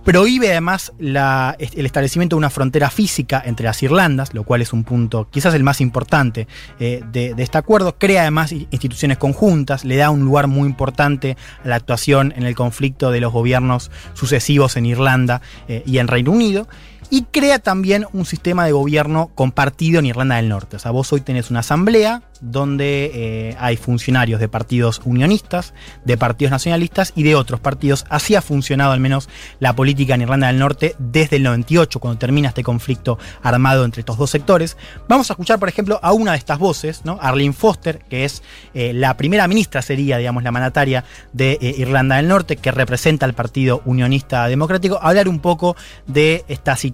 [0.04, 4.84] Prohíbe además el establecimiento de una frontera física entre las Irlandas, lo cual es un
[4.84, 6.46] punto quizás el más importante
[6.78, 7.98] eh, de, este acuerdo.
[7.98, 12.54] Crea además instituciones conjuntas, le da un lugar muy importante a la actuación en el
[12.54, 16.68] conflicto de los gobiernos sucesivos en Irlanda eh, y en Reino Unido
[17.10, 20.78] y crea también un sistema de gobierno compartido en Irlanda del Norte.
[20.78, 25.74] O sea, vos hoy tenés una asamblea donde eh, hay funcionarios de partidos unionistas,
[26.04, 28.06] de partidos nacionalistas y de otros partidos.
[28.10, 32.20] Así ha funcionado al menos la política en Irlanda del Norte desde el 98, cuando
[32.20, 34.76] termina este conflicto armado entre estos dos sectores.
[35.08, 37.18] Vamos a escuchar, por ejemplo, a una de estas voces, ¿no?
[37.22, 38.44] Arlene Foster, que es
[38.74, 43.26] eh, la primera ministra, sería, digamos, la mandataria de eh, Irlanda del Norte, que representa
[43.26, 45.78] al Partido Unionista Democrático, hablar un poco
[46.08, 46.93] de esta situación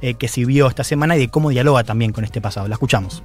[0.00, 2.68] Eh, que se esta semana y de cómo dialoga también con este pasado.
[2.68, 3.22] La escuchamos.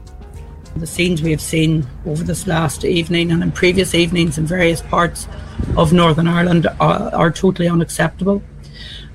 [0.80, 4.82] The scenes we have seen over this last evening and in previous evenings in various
[4.82, 5.28] parts
[5.76, 8.42] of Northern Ireland are, are totally unacceptable.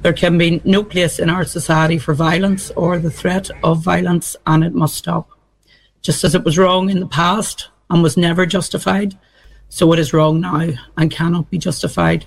[0.03, 4.37] There can be no place in our society for violence or the threat of violence,
[4.45, 5.31] and it must stop.
[6.01, 9.17] Just as it was wrong in the past and was never justified,
[9.69, 12.27] so it is wrong now and cannot be justified.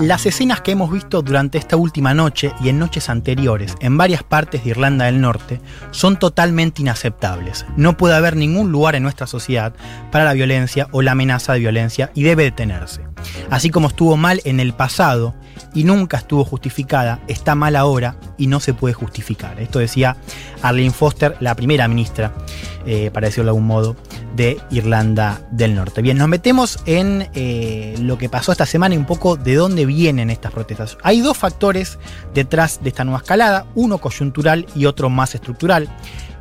[0.00, 4.22] Las escenas que hemos visto durante esta última noche y en noches anteriores en varias
[4.22, 5.60] partes de Irlanda del Norte
[5.90, 7.66] son totalmente inaceptables.
[7.76, 9.74] No puede haber ningún lugar en nuestra sociedad
[10.10, 13.02] para la violencia o la amenaza de violencia y debe detenerse.
[13.50, 15.34] Así como estuvo mal en el pasado
[15.74, 19.60] y nunca estuvo justificada, está mal ahora y no se puede justificar.
[19.60, 20.16] Esto decía
[20.62, 22.32] Arlene Foster, la primera ministra,
[22.86, 23.96] eh, para decirlo de algún modo,
[24.34, 26.02] de Irlanda del Norte.
[26.02, 29.84] Bien, nos metemos en eh, lo que pasó esta semana y un poco de dónde
[29.90, 30.96] vienen estas protestas.
[31.02, 31.98] Hay dos factores
[32.32, 35.88] detrás de esta nueva escalada, uno coyuntural y otro más estructural.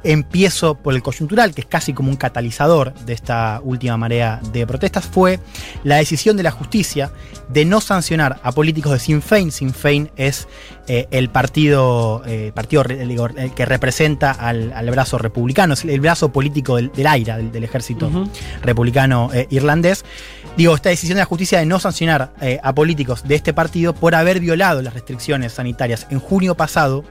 [0.03, 4.65] empiezo por el coyuntural, que es casi como un catalizador de esta última marea de
[4.65, 5.39] protestas, fue
[5.83, 7.11] la decisión de la justicia
[7.49, 9.51] de no sancionar a políticos de Sinn Féin.
[9.51, 10.47] Sinn Féin es
[10.87, 16.29] eh, el partido, eh, partido el que representa al, al brazo republicano, es el brazo
[16.31, 18.09] político del, del AIRA, del, del ejército
[18.61, 20.05] republicano eh, irlandés.
[20.59, 23.95] Digo, esta decisión de la justicia de no sancionar eh, a políticos de este partido
[23.95, 27.05] por haber violado las restricciones sanitarias en junio pasado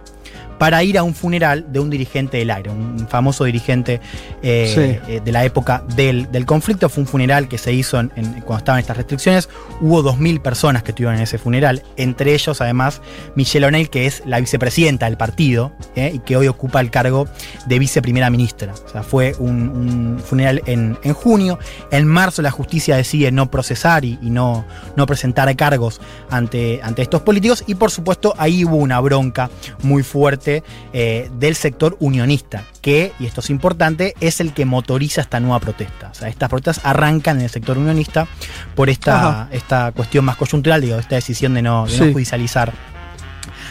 [0.59, 4.01] para ir a un funeral de un dirigente del aire, un famoso dirigente
[4.43, 5.13] eh, Sí.
[5.13, 6.89] eh, de la época del, del conflicto.
[6.89, 9.49] Fue un funeral que se hizo en- en- cuando estaban estas restricciones.
[9.81, 13.01] Hubo 2.000 personas que estuvieron en ese funeral, entre ellos además
[13.35, 17.29] Michelle O'Neill, que es la vicepresidenta del partido eh, y que hoy ocupa el cargo
[17.67, 18.75] de viceprimera ministra.
[18.87, 21.59] O sea, fue un, un funeral en, en junio.
[21.91, 24.65] En marzo la justicia decide no procesar y, y no,
[24.97, 29.51] no presentar cargos ante, ante estos políticos y por supuesto ahí hubo una bronca
[29.83, 30.48] muy fuerte
[30.93, 35.61] eh, del sector unionista, que, y esto es importante, es el que motoriza esta nueva
[35.61, 36.09] protesta.
[36.11, 38.27] O sea, estas protestas arrancan en el sector unionista
[38.75, 39.49] por esta, Ajá.
[39.53, 42.13] esta cuestión más coyuntural, digo, esta decisión de no, de no Sí.
[42.13, 42.73] judicializar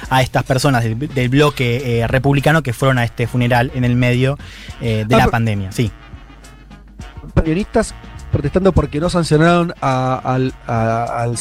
[0.10, 3.96] a estas personas del, del bloque eh, republicano que fueron a este funeral en el
[3.96, 4.38] medio
[4.82, 5.72] eh, de Ah, la pandemia.
[5.72, 5.92] Sí.
[7.34, 7.94] Periodistas
[8.32, 11.36] protestando porque no sancionaron a- al, a- al.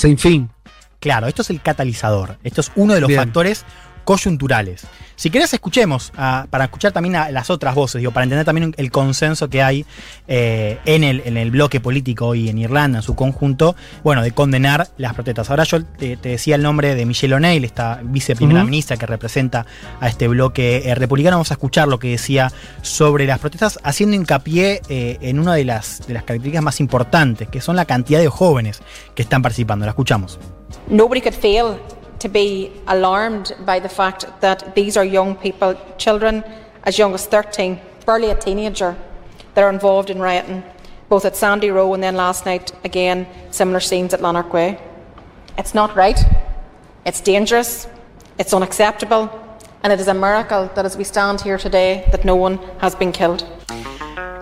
[1.00, 2.38] Claro, esto es el catalizador.
[2.42, 3.20] Esto es uno de los Bien.
[3.20, 3.64] factores
[4.06, 4.86] coyunturales.
[5.16, 8.72] Si querés, escuchemos, a- para escuchar también a las otras voces, digo, para entender también
[8.78, 9.84] el consenso que hay
[10.28, 13.74] eh, en, el, en el bloque político y en Irlanda en su conjunto,
[14.04, 15.50] bueno, de condenar las protestas.
[15.50, 19.66] Ahora yo te, te decía el nombre de Michelle O'Neill, esta viceprimera ministra que representa
[20.00, 21.36] a este bloque eh, republicano.
[21.36, 22.52] Vamos a escuchar lo que decía
[22.82, 27.48] sobre las protestas, haciendo hincapié eh, en una de las, de las características más importantes,
[27.48, 28.80] que son la cantidad de jóvenes
[29.16, 29.84] que están participando.
[29.84, 30.38] La escuchamos.
[30.88, 31.76] Nobody could fail
[32.18, 36.42] to be alarmed by the fact that these are young people, children
[36.84, 38.96] as young as 13, barely a teenager,
[39.54, 40.62] that are involved in rioting,
[41.08, 44.78] both at Sandy Row and then last night again, similar scenes at Lanark Way.
[45.58, 46.18] It's not right,
[47.04, 47.86] it's dangerous,
[48.38, 49.30] it's unacceptable,
[49.82, 52.94] and it is a miracle that as we stand here today, that no one has
[52.94, 53.44] been killed.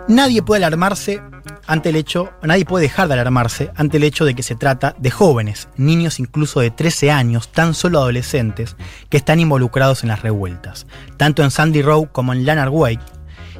[0.08, 1.33] Nadie puede alarmarse
[1.66, 4.94] ante el hecho, nadie puede dejar de alarmarse ante el hecho de que se trata
[4.98, 8.76] de jóvenes, niños incluso de 13 años, tan solo adolescentes,
[9.08, 10.86] que están involucrados en las revueltas,
[11.16, 12.98] tanto en Sandy Row como en Lanark Way.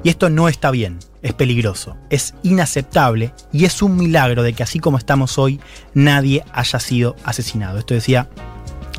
[0.02, 4.62] Y esto no está bien, es peligroso, es inaceptable y es un milagro de que
[4.62, 5.60] así como estamos hoy,
[5.94, 7.78] nadie haya sido asesinado.
[7.78, 8.28] Esto decía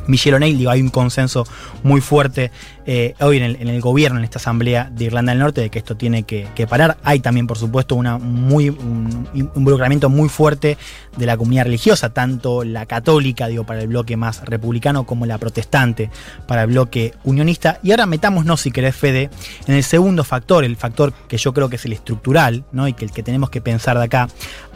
[0.08, 1.46] Michelle O'Neill, digo, hay un consenso
[1.84, 2.52] muy fuerte
[2.86, 5.96] eh, hoy en el, gobierno, en esta asamblea de Irlanda del Norte, de que esto
[5.98, 6.98] tiene que, que parar.
[7.04, 10.78] Hay también, por supuesto, una muy, un involucramiento muy fuerte
[11.18, 15.38] de la comunidad religiosa, tanto la católica, digo, para el bloque más republicano, como la
[15.38, 16.12] protestante
[16.48, 17.80] para el bloque unionista.
[17.82, 19.30] Y ahora metámonos, si querés, Fede,
[19.68, 22.88] en el segundo factor, el factor que yo creo que es el estructural, ¿no?
[22.88, 24.28] Y que el que tenemos que pensar de acá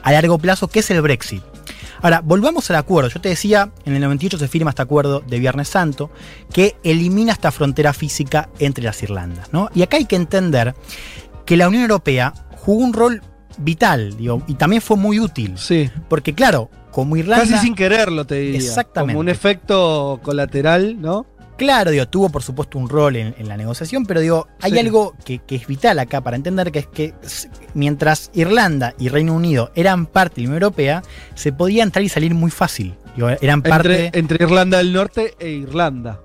[0.01, 1.43] a largo plazo, que es el Brexit.
[2.01, 3.09] Ahora, volvamos al acuerdo.
[3.09, 6.11] Yo te decía, en el 98 se firma este acuerdo de Viernes Santo
[6.53, 9.51] que elimina esta frontera física entre las Irlandas.
[9.51, 9.69] ¿no?
[9.73, 10.75] Y acá hay que entender
[11.45, 13.21] que la Unión Europea jugó un rol
[13.57, 15.57] vital digo, y también fue muy útil.
[15.57, 15.89] Sí.
[16.07, 17.45] Porque claro, como Irlanda...
[17.45, 18.59] Casi sin quererlo, te diría.
[18.59, 19.13] Exactamente.
[19.13, 21.25] Como un efecto colateral, ¿no?
[21.59, 24.79] Claro, digo, tuvo por supuesto un rol en, en la negociación, pero digo, hay Sí.
[24.79, 27.13] algo que, que es vital acá para entender, que es que
[27.73, 31.03] mientras Irlanda y Reino Unido eran parte de la Unión Europea,
[31.35, 32.95] se podía entrar y salir muy fácil.
[33.15, 34.05] Digo, eran parte...
[34.05, 36.19] Entre, entre Irlanda del Norte e Irlanda.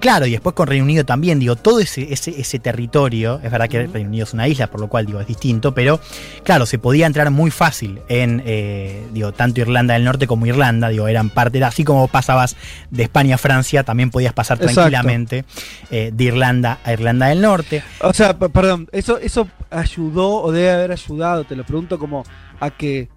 [0.00, 3.68] Claro, y después con Reino Unido también, digo, todo ese, ese, ese territorio, es verdad
[3.68, 6.00] que Reino Unido es una isla, por lo cual digo, es distinto, pero
[6.44, 10.88] claro, se podía entrar muy fácil en, eh, digo, tanto Irlanda del Norte como Irlanda,
[10.88, 12.56] digo, eran parte, así como pasabas
[12.90, 15.44] de España a Francia, también podías pasar tranquilamente
[15.90, 17.82] eh, de Irlanda a Irlanda del Norte.
[18.00, 22.24] O sea, perdón, eso, eso ayudó o debe haber ayudado, te lo pregunto como
[22.60, 23.08] a que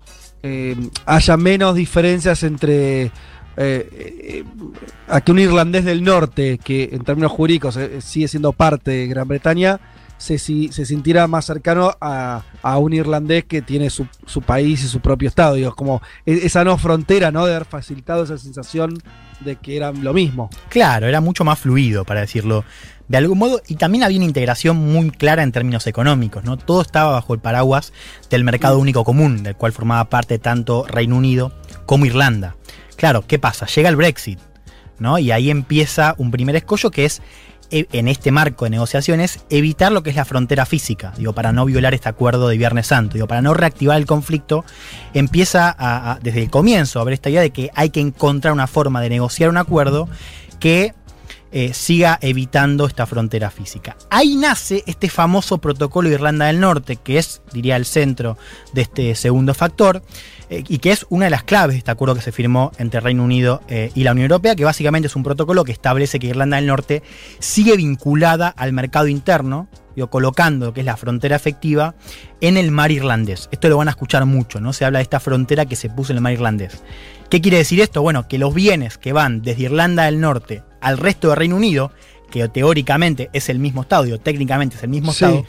[0.44, 0.76] eh,
[1.06, 3.12] haya menos diferencias entre
[3.58, 4.44] eh, eh,
[5.08, 9.08] a que un irlandés del norte, que en términos jurídicos eh, sigue siendo parte de
[9.08, 9.80] Gran Bretaña,
[10.18, 14.84] se, si- se sintiera más cercano a, a un irlandés que tiene su, su país
[14.84, 15.56] y su propio estado.
[15.56, 17.46] Digo, como e- esa no frontera, ¿no?
[17.46, 18.94] De haber facilitado esa sensación
[19.40, 20.50] de que eran lo mismo.
[20.70, 22.64] Claro, era mucho más fluido, para decirlo
[23.08, 26.56] de algún modo, y también había una integración muy clara en términos económicos, ¿no?
[26.56, 27.92] Todo estaba bajo el paraguas
[28.30, 31.52] del mercado único común, del cual formaba parte tanto Reino Unido
[31.86, 32.56] como Irlanda.
[32.96, 33.66] Claro, ¿qué pasa?
[33.66, 34.40] Llega el Brexit,
[35.00, 35.18] ¿no?
[35.20, 37.22] Y ahí empieza un primer escollo que es
[37.72, 41.52] e- en este marco de negociaciones, evitar lo que es la frontera física, digo, para
[41.52, 44.66] no violar este acuerdo de Viernes Santo, digo, para no reactivar el conflicto,
[45.14, 49.02] empieza desde el comienzo a haber esta idea de que hay que encontrar una forma
[49.02, 50.10] de negociar un acuerdo
[50.60, 50.94] que
[51.54, 53.98] eh, siga evitando esta frontera física.
[54.10, 58.38] Ahí nace este famoso protocolo de Irlanda del Norte, que es, diría, el centro
[58.74, 60.02] de este segundo factor,
[60.52, 63.00] eh, y que es una de las claves de este acuerdo que se firmó entre
[63.00, 66.28] Reino Unido eh, y la Unión Europea, que básicamente es un protocolo que establece que
[66.28, 67.02] Irlanda del Norte
[67.40, 71.96] sigue vinculada al mercado interno, digo, colocando lo que es la frontera efectiva
[72.42, 73.48] en el mar irlandés.
[73.54, 74.74] Esto lo van a escuchar mucho, ¿no?
[74.74, 76.84] Se habla de esta frontera que se puso en el mar irlandés.
[77.30, 78.02] ¿Qué quiere decir esto?
[78.02, 81.94] Bueno, que los bienes que van desde Irlanda del Norte al resto del Reino Unido,
[82.30, 85.24] que teóricamente es el mismo Estado, digo, técnicamente es el mismo Sí.
[85.24, 85.46] Estado,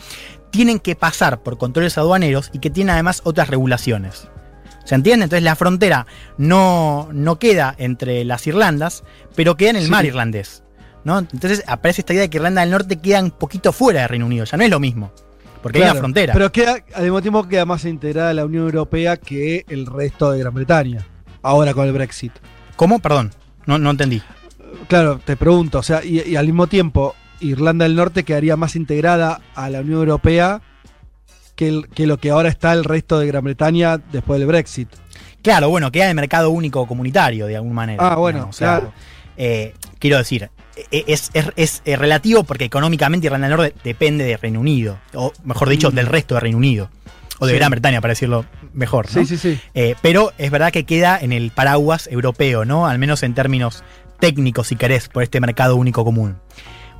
[0.52, 4.28] tienen que pasar por controles aduaneros y que tienen además otras regulaciones.
[4.84, 5.24] ¿Se entiende?
[5.24, 6.06] Entonces la frontera
[6.38, 9.04] no, no queda entre las Irlandas,
[9.36, 9.90] pero queda en el Sí.
[9.90, 10.62] mar irlandés.
[11.04, 11.18] ¿no?
[11.18, 14.26] Entonces aparece esta idea de que Irlanda del Norte queda un poquito fuera del Reino
[14.26, 15.12] Unido, ya no es lo mismo,
[15.60, 16.32] porque hay una frontera.
[16.32, 20.38] Pero queda, al mismo tiempo queda más integrada la Unión Europea que el resto de
[20.38, 21.04] Gran Bretaña.
[21.42, 22.32] Ahora con el Brexit.
[22.76, 23.00] ¿Cómo?
[23.00, 23.32] Perdón,
[23.66, 24.22] no, no entendí.
[24.88, 28.76] Claro, te pregunto, o sea, y, y al mismo tiempo, Irlanda del Norte quedaría más
[28.76, 30.62] integrada a la Unión Europea
[31.54, 34.88] que, el- que lo que ahora está el resto de Gran Bretaña después del Brexit.
[35.42, 38.06] Claro, bueno, queda el mercado único comunitario de alguna manera.
[38.12, 38.92] Ah, bueno, o sea, claro.
[39.36, 40.50] eh, quiero decir,
[40.90, 44.98] e- es, es- es, eh, relativo porque económicamente Irlanda del Norte depende de Reino Unido,
[45.14, 45.94] o mejor dicho, Mm.
[45.94, 46.90] del resto de Reino Unido.
[47.38, 47.58] O de Sí.
[47.58, 49.06] Gran Bretaña, para decirlo mejor.
[49.06, 49.12] ¿no?
[49.24, 49.60] Sí, sí, sí.
[49.74, 52.86] Eh, pero es verdad que queda en el paraguas europeo, ¿no?
[52.86, 53.82] Al menos en términos
[54.20, 56.36] técnicos, si querés, por este mercado único común.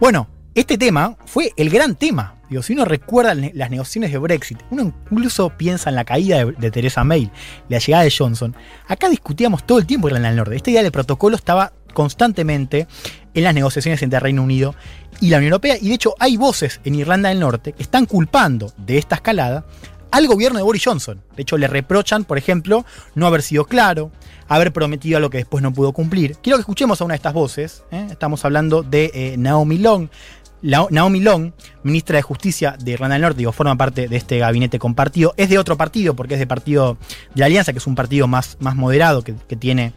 [0.00, 2.36] Bueno, este tema fue el gran tema.
[2.50, 6.52] Digo, si uno recuerda las negociaciones de Brexit, uno incluso piensa en la caída de,
[6.52, 7.30] de Theresa May,
[7.68, 8.54] la llegada de Johnson.
[8.86, 10.56] Acá discutíamos todo el tiempo Irlanda del Norte.
[10.56, 12.86] Esta idea del protocolo estaba constantemente
[13.34, 14.74] en las negociaciones entre Reino Unido
[15.20, 15.76] y la Unión Europea.
[15.80, 19.64] Y de hecho hay voces en Irlanda del Norte que están culpando de esta escalada
[20.10, 21.22] al gobierno de Boris Johnson.
[21.34, 22.84] De hecho, le reprochan, por ejemplo,
[23.14, 24.12] no haber sido claro,
[24.46, 26.36] haber prometido algo que después no pudo cumplir.
[26.42, 27.84] Quiero que escuchemos a una de estas voces.
[27.90, 28.08] ¿eh?
[28.10, 30.08] Estamos hablando de eh, Naomi Long.
[30.62, 31.52] Naomi Long,
[31.82, 35.34] ministra de Justicia de Irlanda del Norte, digo, forma parte de este gabinete compartido.
[35.36, 36.96] Es de otro partido, porque es de partido
[37.34, 39.92] de Alianza, que es un partido más, más moderado, que, que tiene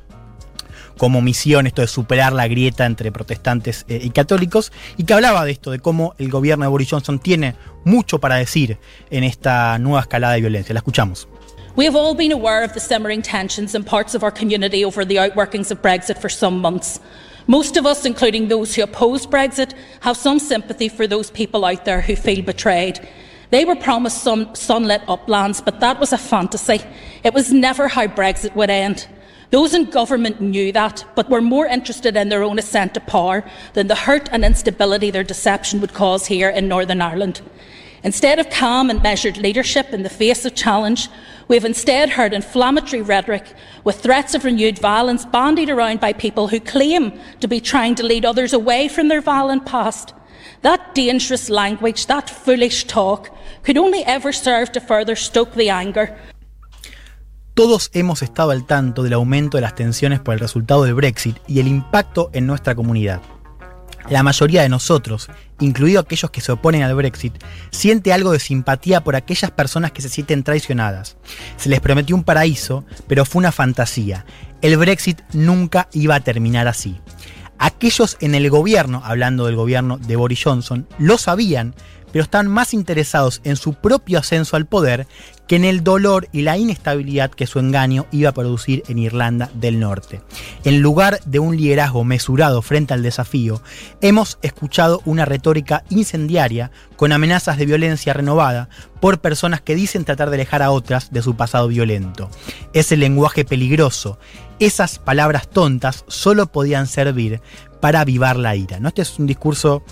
[0.98, 5.46] como misión esto de superar la grieta entre protestantes eh, y católicos, y que hablaba
[5.46, 8.78] de esto, de cómo el gobierno de Boris Johnson tiene mucho para decir
[9.10, 10.74] en esta nueva escalada de violencia.
[10.74, 11.28] La escuchamos.
[11.76, 15.06] We have all been aware of the simmering tensions in parts of our community over
[15.06, 17.02] the outworkings of Brexit for some months.
[17.48, 21.86] Most of us, including those who oppose Brexit, have some sympathy for those people out
[21.86, 23.08] there who feel betrayed.
[23.52, 26.82] They were promised some sunlit uplands, but that was a fantasy.
[27.24, 29.08] It was never how Brexit would end.
[29.52, 33.44] Those in government knew that, but were more interested in their own ascent to power
[33.74, 37.42] than the hurt and instability their deception would cause here in Northern Ireland.
[38.04, 41.10] Instead of calm and measured leadership in the face of challenge,
[41.48, 43.54] we have instead heard inflammatory rhetoric
[43.84, 48.04] with threats of renewed violence bandied around by people who claim to be trying to
[48.04, 50.14] lead others away from their violent past.
[50.62, 53.30] That dangerous language, that foolish talk,
[53.64, 56.18] could only ever serve to further stoke the anger
[57.56, 61.38] Todos hemos estado al tanto del aumento de las tensiones por el resultado del Brexit
[61.48, 63.22] y el impacto en nuestra comunidad.
[64.10, 65.30] La mayoría de nosotros,
[65.60, 67.34] incluido aquellos que se oponen al Brexit,
[67.72, 71.18] siente algo de simpatía por aquellas personas que se sienten traicionadas.
[71.58, 74.26] Se les prometió un paraíso, pero fue una fantasía.
[74.62, 77.00] El Brexit nunca iba a terminar así.
[77.58, 81.74] Aquellos en el gobierno, hablando del gobierno de Boris Johnson, lo sabían,
[82.16, 85.06] pero están más interesados en su propio ascenso al poder
[85.48, 89.52] que en el dolor y la inestabilidad que su engaño iba a producir en Irlanda
[89.54, 90.22] del Norte.
[90.64, 93.62] En lugar de un liderazgo mesurado frente al desafío,
[94.00, 98.70] hemos escuchado una retórica incendiaria con amenazas de violencia renovada
[99.02, 102.30] por personas que dicen tratar de alejar a otras de su pasado violento.
[102.72, 104.20] Ese lenguaje peligroso,
[104.60, 107.42] esas palabras tontas solo podían servir
[107.82, 108.80] para avivar la ira.
[108.80, 108.88] ¿no?
[108.88, 109.84] Este es un discurso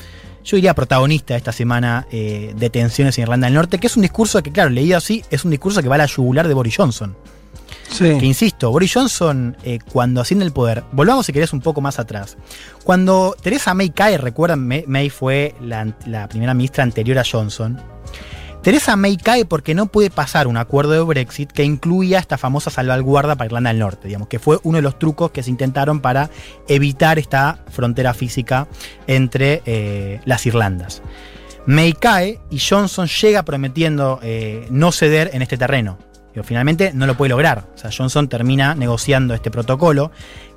[0.43, 3.95] yo diría protagonista de esta semana eh, de tensiones en Irlanda del Norte, que es
[3.95, 6.53] un discurso que, claro, leído así, es un discurso que va a la yugular de
[6.53, 7.15] Boris Johnson.
[7.89, 8.17] Sí.
[8.17, 11.99] Que insisto, Boris Johnson, eh, cuando asciende el poder, volvamos si querés un poco más
[11.99, 12.37] atrás.
[12.83, 17.79] Cuando Teresa May cae, recuerdan, May, fue la, la primera ministra anterior a Johnson.
[18.63, 22.69] Teresa May cae porque no puede pasar un acuerdo de Brexit que incluía esta famosa
[22.69, 25.99] salvaguarda para Irlanda del Norte, digamos, que fue uno de los trucos que se intentaron
[25.99, 26.29] para
[26.69, 28.69] evitar esta frontera física
[29.05, 31.01] entre eh, las Irlandas.
[31.65, 35.97] May cae y Johnson llega prometiendo eh, no ceder en este terreno.
[36.31, 37.65] Pero finalmente no lo puede lograr.
[37.75, 40.09] O sea, Johnson termina negociando este protocolo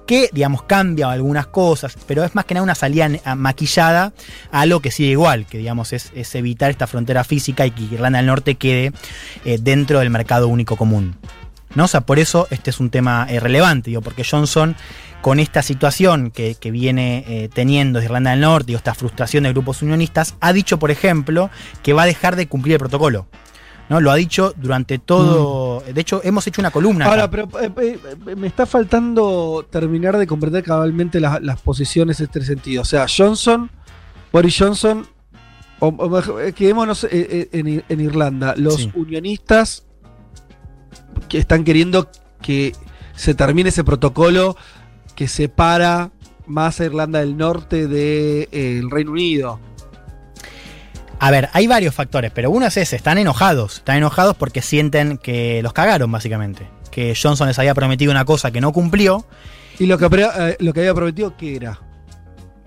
[0.06, 4.12] que, digamos, cambia algunas cosas, pero es más que nada una salida maquillada
[4.52, 8.18] a algo que sigue igual, que, digamos, es, evitar esta frontera física y que Irlanda
[8.18, 8.92] del Norte quede
[9.44, 11.16] eh, dentro del mercado único común.
[11.74, 11.84] ¿no?
[11.84, 14.76] O sea, por eso este es un tema eh, relevante, digo, porque Johnson,
[15.20, 19.82] con esta situación que, viene eh, teniendo Irlanda del Norte, y esta frustración de grupos
[19.82, 21.50] unionistas, ha dicho, por ejemplo,
[21.82, 23.26] que va a dejar de cumplir el protocolo.
[23.88, 24.00] ¿No?
[24.00, 25.80] Lo ha dicho durante todo.
[25.80, 27.06] De hecho, hemos hecho una columna.
[27.06, 27.46] Ahora, acá.
[27.48, 32.42] pero eh, eh, me está faltando terminar de comprender cabalmente las, las posiciones en este
[32.44, 32.82] sentido.
[32.82, 33.70] O sea, Johnson,
[34.32, 35.06] Boris Johnson,
[35.78, 38.90] o, o eh, quedémonos eh, eh, en, en Irlanda, los Sí.
[38.94, 39.84] unionistas
[41.28, 42.08] que están queriendo
[42.42, 42.74] que
[43.14, 44.56] se termine ese protocolo
[45.14, 46.10] que separa
[46.46, 49.58] más a Irlanda del Norte del Reino Unido.
[51.18, 53.76] A ver, hay varios factores, pero uno es ese, están enojados.
[53.78, 56.68] Están enojados porque sienten que los cagaron, básicamente.
[56.90, 59.24] Que Johnson les había prometido una cosa que no cumplió.
[59.78, 61.80] Y lo que, eh, lo que había prometido, ¿qué era?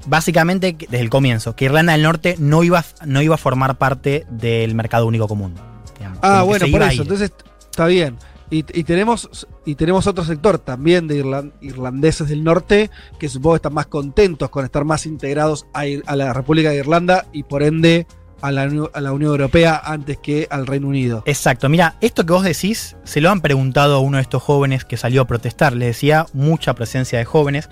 [0.07, 4.25] Básicamente, desde el comienzo, que Irlanda del Norte no iba, no iba a formar parte
[4.29, 5.53] del mercado único común.
[5.97, 6.19] digamos.
[6.21, 7.01] Ah, bueno, por eso.
[7.01, 7.31] Entonces,
[7.69, 8.17] está bien.
[8.51, 12.89] Y, y tenemos y tenemos otro sector también de irlan- irlandeses del norte
[13.19, 16.77] que supongo están más contentos con estar más integrados a, Ir- a la República de
[16.77, 18.07] Irlanda y por ende
[18.41, 21.23] a la, a la Unión Europea antes que al Reino Unido.
[21.25, 24.85] Exacto, mira, esto que vos decís se lo han preguntado a uno de estos jóvenes
[24.85, 25.73] que salió a protestar.
[25.73, 27.69] Le decía mucha presencia de jóvenes.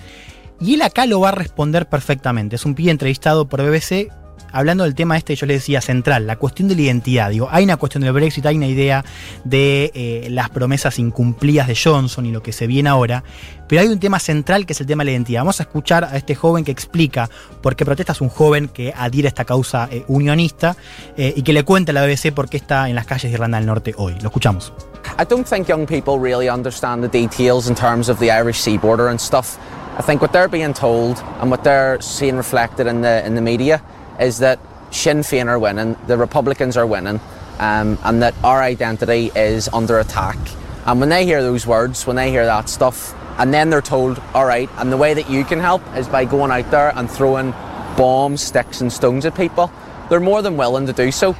[0.60, 2.56] Y él acá lo va a responder perfectamente.
[2.56, 4.12] Es un pibe entrevistado por BBC
[4.58, 7.30] hablando del tema este, yo le decía central, la cuestión de la identidad.
[7.30, 9.06] Digo, hay una cuestión del Brexit, hay una idea
[9.44, 13.24] de eh, las promesas incumplidas de Johnson y lo que se viene ahora.
[13.68, 15.42] Pero hay un tema central que es el tema de la identidad.
[15.42, 17.30] Vamos a escuchar a este joven que explica
[17.62, 18.14] por qué protesta.
[18.14, 20.76] Es un joven que adhiere a esta causa eh, unionista
[21.18, 23.36] eh, y que le cuenta a la BBC por qué está en las calles de
[23.36, 24.16] Irlanda del Norte hoy.
[24.22, 24.74] Lo escuchamos.
[25.20, 28.78] I don't think young people really understand the details in terms of the Irish sea
[28.78, 29.60] border and stuff.
[30.00, 33.42] I think what they're being told and what they're seeing reflected in the in the
[33.42, 33.82] media
[34.20, 34.60] is that
[34.92, 37.20] Sinn Féin are winning, the Republicans are winning,
[37.60, 40.38] um, and that our identity is under attack.
[40.86, 44.22] And when they hear those words, when they hear that stuff, and then they're told,
[44.34, 47.10] all right, and the way that you can help is by going out there and
[47.10, 47.52] throwing
[47.98, 49.72] bombs, sticks, and stones at people,
[50.10, 51.36] they're more than willing to do so.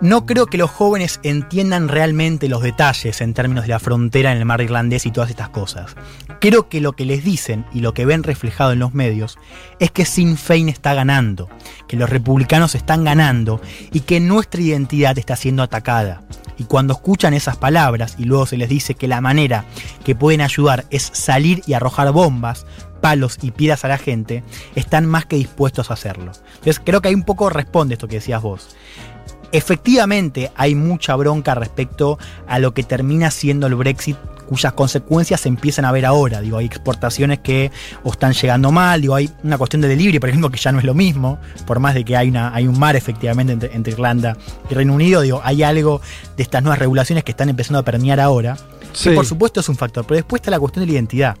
[0.00, 4.38] No creo que los jóvenes entiendan realmente los detalles en términos de la frontera en
[4.38, 5.94] el mar irlandés y todas estas cosas.
[6.40, 9.36] Creo que lo que les dicen y lo que ven reflejado en los medios
[9.78, 11.50] es que Sinn Féin está ganando,
[11.86, 13.60] que los republicanos están ganando
[13.92, 16.22] y que nuestra identidad está siendo atacada.
[16.56, 19.66] Y cuando escuchan esas palabras y luego se les dice que la manera
[20.02, 22.64] que pueden ayudar es salir y arrojar bombas,
[23.02, 24.44] palos y piedras a la gente,
[24.74, 26.32] están más que dispuestos a hacerlo.
[26.54, 28.76] Entonces creo que hay un poco responde esto que decías vos.
[29.52, 34.16] Efectivamente, hay mucha bronca respecto a lo que termina siendo el Brexit,
[34.48, 36.40] cuyas consecuencias se empiezan a ver ahora.
[36.40, 37.70] Digo, hay exportaciones que
[38.02, 40.78] o están llegando mal, digo, hay una cuestión de delivery, por ejemplo, que ya no
[40.80, 43.92] es lo mismo, por más de que hay, una, hay un mar efectivamente entre, entre
[43.92, 44.36] Irlanda
[44.68, 46.00] y Reino Unido, digo, hay algo
[46.36, 48.56] de estas nuevas regulaciones que están empezando a permear ahora,
[48.92, 49.10] Sí.
[49.10, 51.36] que por supuesto es un factor, pero después está la cuestión de la identidad,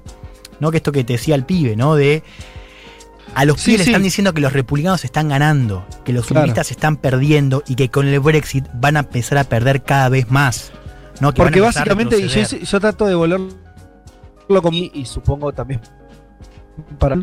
[0.60, 0.70] ¿no?
[0.70, 1.96] Que esto que te decía el pibe, ¿no?
[1.96, 2.22] De
[3.34, 6.40] a los Sí, pibes le están diciendo que los republicanos están ganando, que los Claro.
[6.42, 10.30] unionistas están perdiendo y que con el Brexit van a empezar a perder cada vez
[10.30, 10.72] más.
[11.20, 11.32] ¿no?
[11.32, 13.50] Que Porque básicamente, y yo, yo trato de volverlo
[14.62, 15.80] con y, y supongo también
[16.98, 17.18] para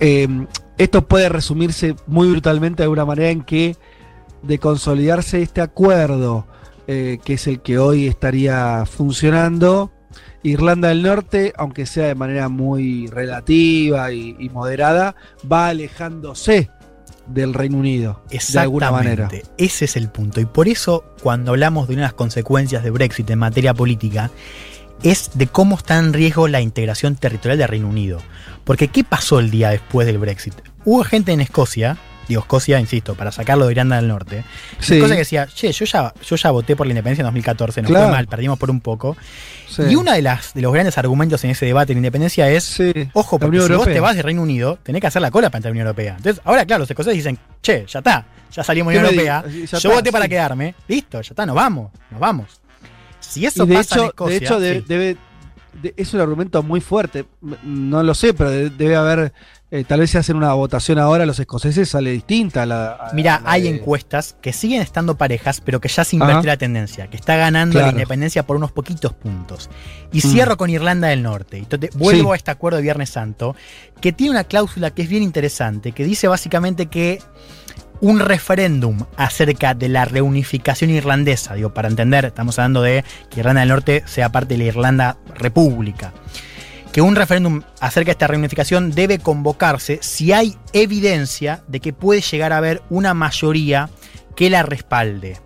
[0.00, 0.28] eh,
[0.76, 3.76] esto puede resumirse muy brutalmente de alguna manera en que
[4.42, 6.46] de consolidarse este acuerdo,
[6.86, 9.90] eh, que es el que hoy estaría funcionando,
[10.44, 15.16] Irlanda del Norte, aunque sea de manera muy relativa y, moderada,
[15.50, 16.70] va alejándose
[17.26, 20.42] del Reino Unido, de Ese es el punto.
[20.42, 24.30] Y por eso, cuando hablamos de unas consecuencias de Brexit en materia política,
[25.02, 28.20] es de cómo está en riesgo la integración territorial del Reino Unido.
[28.64, 30.54] Porque, ¿qué pasó el día después del Brexit?
[30.84, 31.96] Hubo gente en Escocia,
[32.28, 34.44] digo Escocia, insisto, para sacarlo de Irlanda del Norte,
[34.80, 34.94] Sí.
[34.94, 37.90] Escocia que decía, che, yo ya, yo ya voté por la independencia en 2014, nos
[37.90, 38.06] Claro.
[38.06, 39.16] fue mal, perdimos por un poco.
[39.68, 39.82] Sí.
[39.90, 42.78] Y uno de, las, de los grandes argumentos en ese debate de la independencia es,
[43.12, 45.58] ojo, porque si vos te vas de Reino Unido, tenés que hacer la cola para
[45.58, 46.14] entrar a la Unión Europea.
[46.16, 49.26] Entonces, ahora, claro, los escoceses dicen, che, ya está, ya salimos de ¿Qué la Unión
[49.26, 52.60] Europea, yo está, voté para quedarme, listo, ya está, nos vamos, nos vamos.
[53.20, 55.16] Si eso Y de pasa en hecho, Escocia, de hecho de- debe,
[55.82, 57.24] de- es un argumento muy fuerte.
[57.64, 59.32] No lo sé, pero de- debe haber,
[59.76, 62.92] eh, tal vez si hacen una votación ahora, los escoceses sale distinta a la.
[62.92, 66.16] a- Mira, a la hay de- encuestas que siguen estando parejas, pero que ya se
[66.16, 66.40] Ajá.
[66.42, 69.68] la tendencia, que está ganando la independencia por unos poquitos puntos.
[70.12, 70.20] Y Mm.
[70.30, 71.58] cierro con Irlanda del Norte.
[71.58, 72.32] Entonces, vuelvo Sí.
[72.34, 73.56] a este acuerdo de Viernes Santo,
[74.00, 77.20] que tiene una cláusula que es bien interesante, que dice básicamente que
[78.00, 83.60] un referéndum acerca de la reunificación irlandesa, digo, para entender, estamos hablando de que Irlanda
[83.60, 86.12] del Norte sea parte de la Irlanda República
[86.94, 92.20] que un referéndum acerca de esta reunificación debe convocarse si hay evidencia de que puede
[92.20, 93.90] llegar a haber una mayoría
[94.36, 95.40] que la respalde.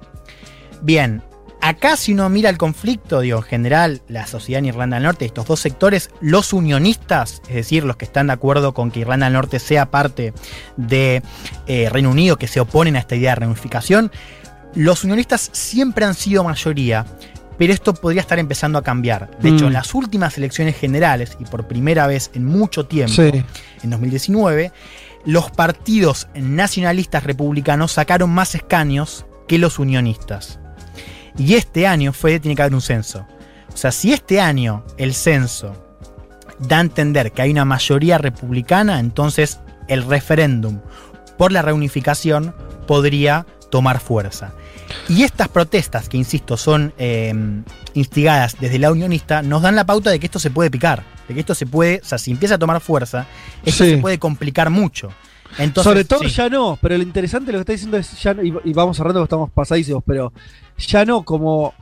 [0.83, 1.23] Bien,
[1.63, 5.25] acá si uno mira el conflicto, digo, en general, la sociedad en Irlanda del Norte,
[5.25, 9.25] estos dos sectores, los unionistas, es decir, los que están de acuerdo con que Irlanda
[9.25, 10.35] del Norte sea parte
[10.77, 11.23] de
[11.67, 14.13] eh, Reino Unido, que se oponen a esta idea de reunificación,
[14.75, 17.07] los unionistas siempre han sido mayoría,
[17.59, 19.31] pero esto podría estar empezando a cambiar.
[19.41, 19.69] De hecho, Mm.
[19.69, 23.45] en las últimas elecciones generales, y por primera vez en mucho tiempo, Sí.
[23.83, 24.73] en 2019,
[25.25, 30.61] los partidos nacionalistas republicanos sacaron más escaños que los unionistas.
[31.37, 33.27] Y este año fue, tiene que haber un censo.
[33.73, 35.75] O sea, si este año el censo
[36.59, 40.81] da a entender que hay una mayoría republicana, entonces el referéndum
[41.37, 42.55] por la reunificación
[42.87, 44.53] podría tomar fuerza.
[45.09, 47.35] Y estas protestas, que insisto, son eh,
[47.95, 51.35] instigadas desde la unionista, nos dan la pauta de que esto se puede picar, de
[51.35, 53.27] que esto se puede, o sea, si empieza a tomar fuerza,
[53.65, 53.91] esto Sí.
[53.93, 55.11] se puede complicar mucho.
[55.59, 56.29] Entonces, Sobre todo sí.
[56.29, 58.97] ya no, pero lo interesante lo que está diciendo es ya no- y, y vamos
[58.97, 60.33] cerrando porque estamos pasadísimos, pero
[60.79, 61.75] ya no como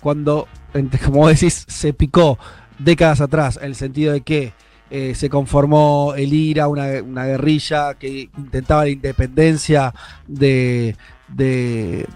[0.00, 0.48] cuando,
[1.04, 2.38] como decís, se picó
[2.78, 4.52] décadas atrás, en el sentido de que
[4.90, 9.94] eh, se conformó el IRA, una, una guerrilla que intentaba la independencia
[10.26, 10.96] de,
[11.34, 12.06] de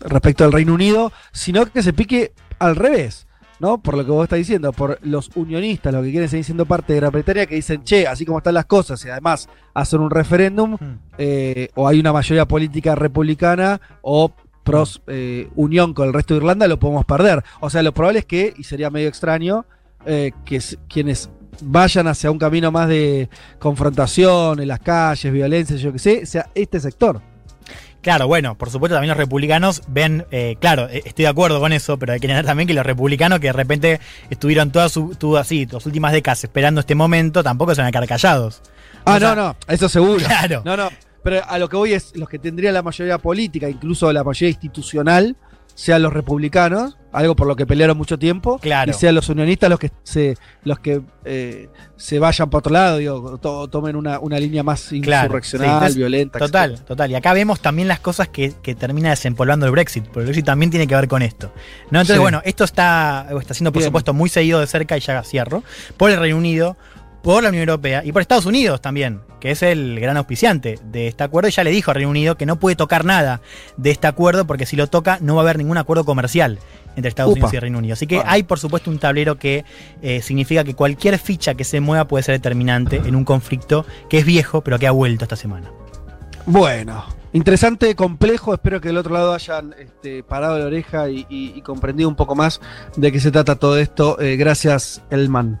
[0.00, 3.26] respecto al Reino Unido, sino que se pique al revés.
[3.60, 3.78] ¿no?
[3.78, 6.94] Por lo que vos estás diciendo, por los unionistas, los que quieren seguir siendo parte
[6.94, 10.10] de Gran Bretaña, que dicen, che, así como están las cosas, y además hacen un
[10.10, 10.78] referéndum,
[11.18, 14.32] eh, o hay una mayoría política republicana, o
[14.64, 17.44] pros eh, unión con el resto de Irlanda, lo podemos perder.
[17.60, 19.66] O sea, lo probable es que, y sería medio extraño,
[20.06, 21.28] eh, que quienes
[21.62, 23.28] vayan hacia un camino más de
[23.58, 27.20] confrontación en las calles, violencia, yo qué sé, sea este sector.
[28.02, 31.72] Claro, bueno, por supuesto también los republicanos ven, eh, claro, eh, estoy de acuerdo con
[31.72, 34.00] eso, pero hay que entender también que los republicanos que de repente
[34.30, 38.08] estuvieron todas su, así, las últimas décadas esperando este momento, tampoco se van a quedar
[38.08, 38.62] callados.
[39.04, 40.24] Ah, O sea, no, no, eso seguro.
[40.26, 40.62] Claro.
[40.64, 40.88] No, no.
[41.22, 44.48] Pero a lo que voy es, los que tendrían la mayoría política, incluso la mayoría
[44.48, 45.36] institucional,
[45.74, 48.90] sean los republicanos, algo por lo que pelearon mucho tiempo, Claro.
[48.90, 52.98] y sean los unionistas los que se, los que eh, se vayan para otro lado,
[52.98, 56.38] digo, to- tomen una, una línea más Claro, insurreccional, sí, violenta.
[56.38, 57.10] Total, total.
[57.10, 60.46] Y acá vemos también las cosas que, que termina desempolvando el Brexit, porque el Brexit
[60.46, 61.52] también tiene que ver con esto.
[61.90, 62.00] ¿no?
[62.00, 62.20] Entonces, Sí.
[62.20, 63.88] bueno, esto está, está siendo, por Bien.
[63.88, 65.62] supuesto, muy seguido de cerca, y ya cierro,
[65.96, 66.76] por el Reino Unido,
[67.22, 71.08] por la Unión Europea y por Estados Unidos también, que es el gran auspiciante de
[71.08, 71.48] este acuerdo.
[71.48, 73.40] Y ya le dijo al Reino Unido que no puede tocar nada
[73.76, 76.58] de este acuerdo, porque si lo toca, no va a haber ningún acuerdo comercial
[76.96, 77.40] entre Estados Upa.
[77.40, 77.92] Unidos y Reino Unido.
[77.92, 79.64] Así que hay, por supuesto, un tablero que
[80.02, 84.18] eh, significa que cualquier ficha que se mueva puede ser determinante en un conflicto que
[84.18, 85.70] es viejo, pero que ha vuelto esta semana.
[86.46, 88.54] Bueno, interesante, complejo.
[88.54, 92.16] Espero que del otro lado hayan este, parado la oreja y, y- y comprendido un
[92.16, 92.60] poco más
[92.96, 94.18] de qué se trata todo esto.
[94.20, 95.60] Eh, gracias, Elman.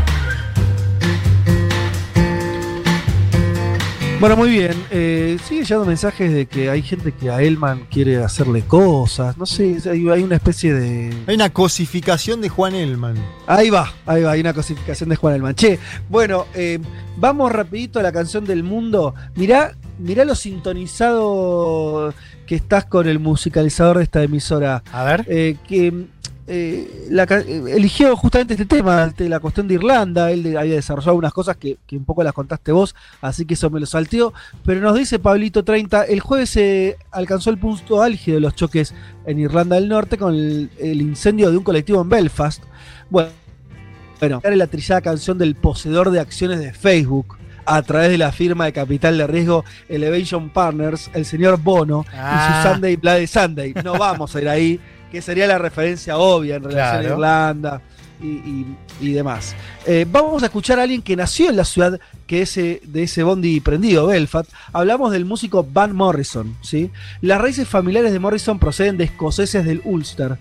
[4.21, 4.73] Bueno, muy bien.
[4.91, 9.35] Eh, sigue llegando mensajes de que hay gente que a Elman quiere hacerle cosas.
[9.35, 11.11] No sé, hay, hay una especie de.
[11.25, 13.15] Hay una cosificación de Juan Elman.
[13.47, 15.55] Ahí va, ahí va, hay una cosificación de Juan Elman.
[15.55, 16.77] Che, bueno, eh,
[17.17, 19.15] vamos rapidito a la canción del mundo.
[19.33, 22.13] Mirá, mirá lo sintonizado
[22.45, 24.83] que estás con el musicalizador de esta emisora.
[24.91, 25.25] A ver.
[25.29, 26.05] Eh, que
[26.53, 30.31] eh, la eh, eligió justamente este tema, de la cuestión de Irlanda.
[30.31, 33.69] Él había desarrollado unas cosas que, que un poco las contaste vos, así que eso
[33.69, 34.33] me lo salteó.
[34.65, 38.93] Pero nos dice Pablito 30, el jueves se alcanzó el punto álgido de los choques
[39.25, 42.63] en Irlanda del Norte con el, el incendio de un colectivo en Belfast.
[43.09, 43.29] Bueno,
[44.19, 48.65] bueno, la trillada canción del poseedor de acciones de Facebook a través de la firma
[48.65, 52.61] de capital de riesgo Elevation Partners, el señor Bono Ah.
[52.63, 53.73] y su Sunday Bloody Sunday.
[53.83, 54.79] No vamos a ir ahí,
[55.11, 57.09] que sería la referencia obvia en relación Claro.
[57.09, 57.81] a Irlanda
[58.21, 59.55] y, y- y demás.
[59.85, 63.23] Eh, vamos a escuchar a alguien que nació en la ciudad que ese, de ese
[63.23, 64.49] bondi prendido, Belfast.
[64.71, 66.55] Hablamos del músico Van Morrison.
[66.61, 66.91] ¿sí?
[67.21, 70.37] Las raíces familiares de Morrison proceden de escoceses del Ulster,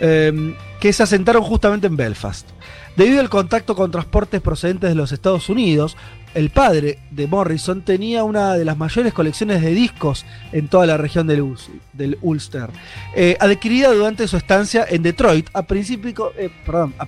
[0.00, 2.48] eh, que se asentaron justamente en Belfast.
[2.96, 5.96] Debido al contacto con transportes procedentes de los Estados Unidos,
[6.34, 10.96] el padre de Morrison tenía una de las mayores colecciones de discos en toda la
[10.96, 11.58] región del, Ul-
[11.92, 12.70] del Ulster,
[13.16, 15.64] eh, adquirida durante su estancia en Detroit a, eh,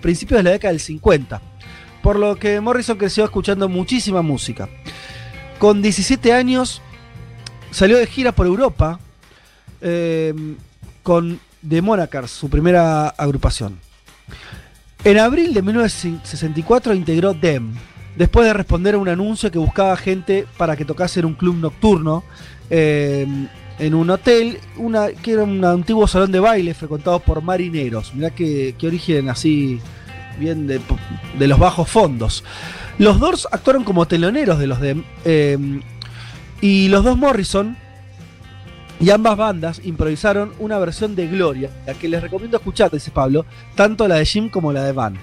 [0.01, 1.41] principios de la década del 50,
[2.03, 4.69] por lo que Morrison creció escuchando muchísima música.
[5.59, 6.81] Con 17 años
[7.71, 8.99] salió de gira por Europa
[9.83, 10.35] eh,
[11.03, 11.39] con
[11.69, 13.79] The Monarchs, su primera agrupación.
[15.05, 17.75] En abril de 1964 integró Dem,
[18.17, 21.57] después de responder a un anuncio que buscaba gente para que tocase en un club
[21.57, 22.25] nocturno,
[22.71, 23.27] eh,
[23.79, 28.15] en un hotel, una, que era un antiguo salón de baile frecuentado por marineros.
[28.15, 29.81] Mirá qué, origen así
[30.39, 30.81] bien de,
[31.47, 32.45] los bajos fondos.
[32.99, 35.03] Los Doors actuaron como teloneros de los de.
[35.25, 35.81] eh,
[36.61, 37.77] y los dos Morrison
[39.01, 43.47] y ambas bandas improvisaron una versión de Gloria, la que les recomiendo escuchar, dice Pablo,
[43.75, 45.17] tanto la de Jim como la de Van.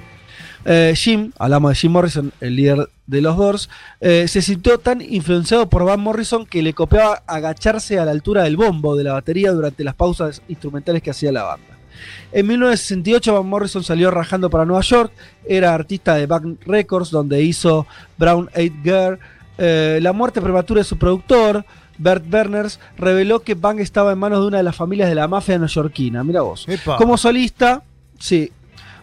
[0.66, 3.70] Eh, Jim, hablamos de Jim Morrison, el líder de los Doors,
[4.02, 8.44] eh, se sintió tan influenciado por Van Morrison que le copiaba agacharse a la altura
[8.44, 11.78] del bombo de la batería durante las pausas instrumentales que hacía la banda.
[12.32, 15.12] En 1968 Van Morrison salió rajando para Nueva York,
[15.46, 19.20] era artista de Back Records donde hizo Brown Eyed Girl,
[19.58, 21.66] eh, la muerte prematura de su productor,
[21.98, 25.28] Bert Berners, reveló que Bang estaba en manos de una de las familias de la
[25.28, 26.24] mafia neoyorquina.
[26.24, 26.68] Mira vos.
[26.68, 26.98] Epa.
[26.98, 27.82] Como solista,
[28.20, 28.52] sí.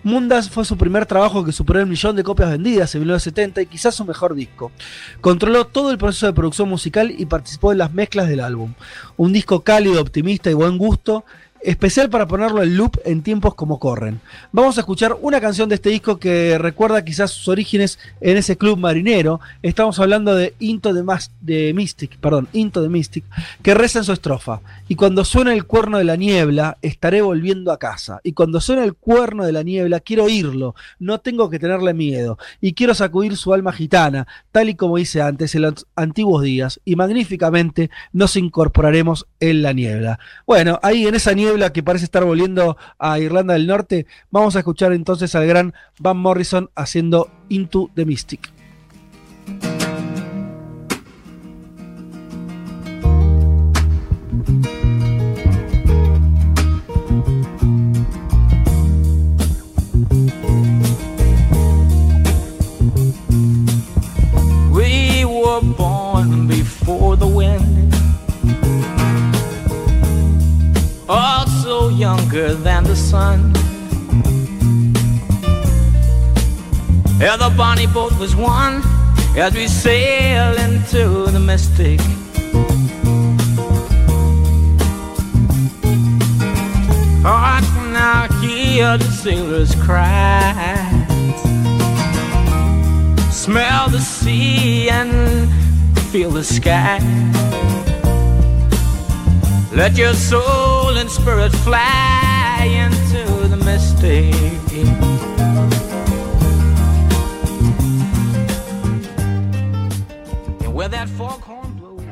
[0.05, 3.66] Mundas fue su primer trabajo que superó el millón de copias vendidas en 1970 y
[3.66, 4.70] quizás su mejor disco.
[5.22, 8.74] Controló todo el proceso de producción musical y participó en las mezclas del álbum.
[9.16, 11.24] Un disco cálido, optimista y buen gusto,
[11.65, 14.20] especial para ponerlo en loop en tiempos como corren.
[14.53, 18.57] Vamos a escuchar una canción de este disco que recuerda quizás sus orígenes en ese
[18.57, 19.41] club marinero.
[19.62, 23.24] Estamos hablando de Into the, Mas- de Mystic, perdón, Into the Mystic,
[23.62, 24.61] que reza en su estrofa.
[24.89, 28.20] Y cuando suena el cuerno de la niebla, estaré volviendo a casa.
[28.23, 32.39] Y cuando suena el cuerno de la niebla, quiero oírlo, no tengo que tenerle miedo.
[32.61, 36.81] Y quiero sacudir su alma gitana, tal y como hice antes en los antiguos días.
[36.85, 40.19] Y magníficamente nos incorporaremos en la niebla.
[40.47, 44.59] Bueno, ahí en esa niebla que parece estar volviendo a Irlanda del Norte, vamos a
[44.59, 48.52] escuchar entonces al gran Van Morrison haciendo Into the Mystic.
[64.72, 67.94] We born before the wind,
[71.97, 73.53] younger than the sun.
[77.21, 78.83] Yeah, the bonnie boat was one
[79.37, 82.01] as we sail into the mystic.
[87.27, 90.95] Oh, I can now hear the sailors cry
[93.45, 95.53] smell the sea and
[96.11, 96.99] feel the sky.
[99.75, 104.33] Let your soul and spirit fly into the mystic.
[110.63, 112.05] And where that foghorn blows.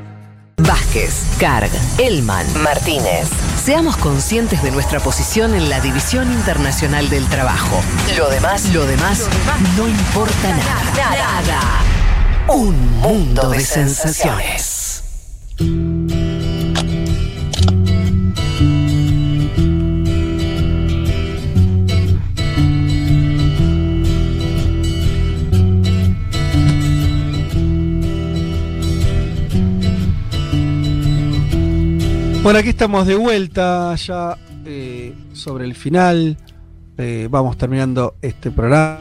[0.59, 3.29] Vázquez, Carg, Elman, Martínez.
[3.65, 7.81] Seamos conscientes de nuestra posición en la División Internacional del Trabajo.
[8.19, 9.29] Lo demás, lo demás,
[9.77, 10.83] no importa nada.
[10.97, 11.61] Nada.
[12.49, 15.05] Un mundo de sensaciones.
[32.43, 34.37] Bueno, aquí estamos de vuelta ya
[34.67, 36.37] eh, sobre el final.
[36.99, 38.99] Eh, vamos terminando este programa.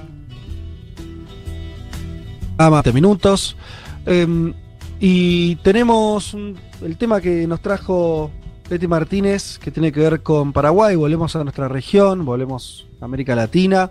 [2.57, 3.57] 20 minutos.
[4.05, 4.53] Eh,
[4.99, 8.29] y tenemos un- el tema que nos trajo
[8.69, 10.95] Leti Martínez, que tiene que ver con Paraguay.
[10.95, 13.89] Volvemos a nuestra región, volvemos a América Latina.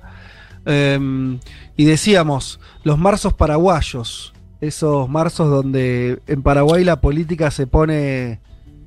[0.64, 1.38] Eh,
[1.76, 8.38] y decíamos, los marzos paraguayos, esos marzos donde en Paraguay la política se pone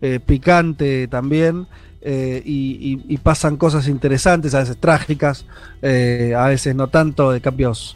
[0.03, 1.65] eh, picante también
[2.01, 5.45] eh, y, y- y pasan cosas interesantes, a veces trágicas,
[5.81, 7.95] eh, a veces no tanto, de cambios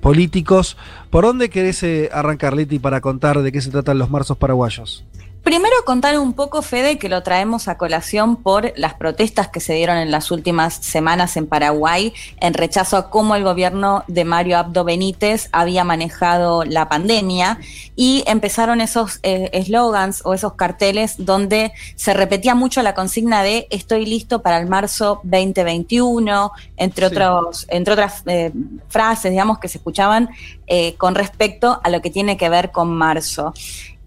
[0.00, 0.76] políticos.
[1.10, 5.04] ¿Por dónde querés arrancar, Leti, para contar de qué se tratan los marzos paraguayos?
[5.42, 9.74] Primero contar un poco, Fede, que lo traemos a colación por las protestas que se
[9.74, 14.56] dieron en las últimas semanas en Paraguay en rechazo a cómo el gobierno de Mario
[14.58, 17.58] Abdo Benítez había manejado la pandemia
[17.96, 23.66] y empezaron esos eh, eslogans o esos carteles donde se repetía mucho la consigna de
[23.70, 27.16] estoy listo para el marzo 2021, entre, Sí.
[27.16, 28.52] otros, entre otras eh,
[28.88, 30.30] frases, digamos, que se escuchaban
[30.68, 33.52] eh, con respecto a lo que tiene que ver con marzo.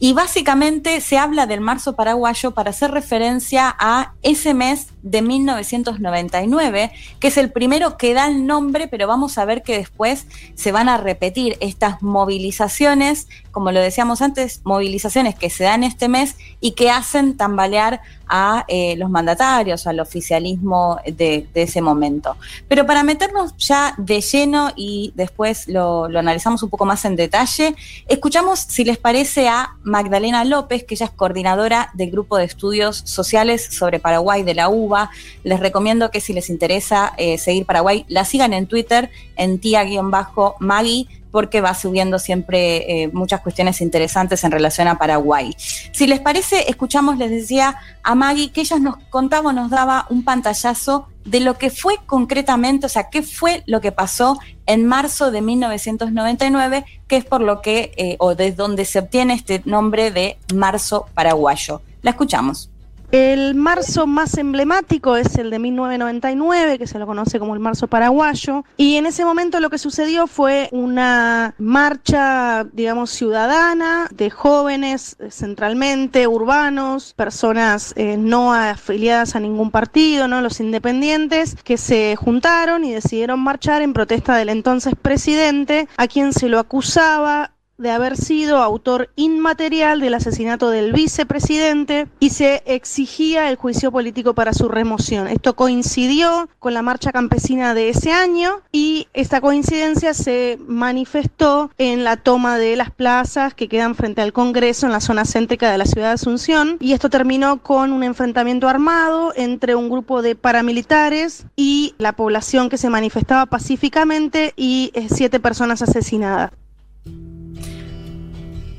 [0.05, 6.91] Y básicamente se habla del marzo paraguayo para hacer referencia a ese mes de 1999,
[7.19, 10.71] que es el primero que da el nombre, pero vamos a ver que después se
[10.71, 16.35] van a repetir estas movilizaciones, como lo decíamos antes, movilizaciones que se dan este mes
[16.59, 22.35] y que hacen tambalear a eh, los mandatarios, al oficialismo de, ese momento.
[22.67, 27.15] Pero para meternos ya de lleno y después lo, lo, analizamos un poco más en
[27.15, 27.77] detalle,
[28.09, 33.03] escuchamos, si les parece, a Magdalena López, que ella es coordinadora del Grupo de Estudios
[33.05, 35.11] Sociales sobre Paraguay de la UBA.
[35.45, 41.07] Les recomiendo que si les interesa eh, seguir Paraguay, la sigan en Twitter en tía-magui
[41.35, 45.53] porque va subiendo siempre eh, muchas cuestiones interesantes en relación a Paraguay.
[45.91, 50.23] Si les parece, escuchamos, les decía a Maggie que ella nos contaba, nos daba un
[50.23, 55.29] pantallazo de lo que fue concretamente, o sea, qué fue lo que pasó en marzo
[55.29, 60.11] de 1999, que es por lo que, eh, o desde donde se obtiene este nombre
[60.11, 61.81] de marzo paraguayo.
[62.01, 62.69] La escuchamos.
[63.15, 67.87] El marzo más emblemático es el de 1999, que se lo conoce como el marzo
[67.87, 75.15] paraguayo, y en ese momento lo que sucedió fue una marcha, digamos, ciudadana de jóvenes
[75.19, 80.41] eh, centralmente, urbanos, personas eh, no afiliadas a ningún partido, ¿no?
[80.41, 86.33] los independientes, que se juntaron y decidieron marchar en protesta del entonces presidente, a quien
[86.33, 93.49] se lo acusaba de haber sido autor inmaterial del asesinato del vicepresidente y se exigía
[93.49, 95.27] el juicio político para su remoción.
[95.27, 102.03] Esto coincidió con la marcha campesina de ese año y esta coincidencia se manifestó en
[102.03, 105.77] la toma de las plazas que quedan frente al Congreso en la zona céntrica de
[105.77, 110.35] la ciudad de Asunción y esto terminó con un enfrentamiento armado entre un grupo de
[110.35, 116.51] paramilitares y la población que se manifestaba pacíficamente y eh, siete personas asesinadas.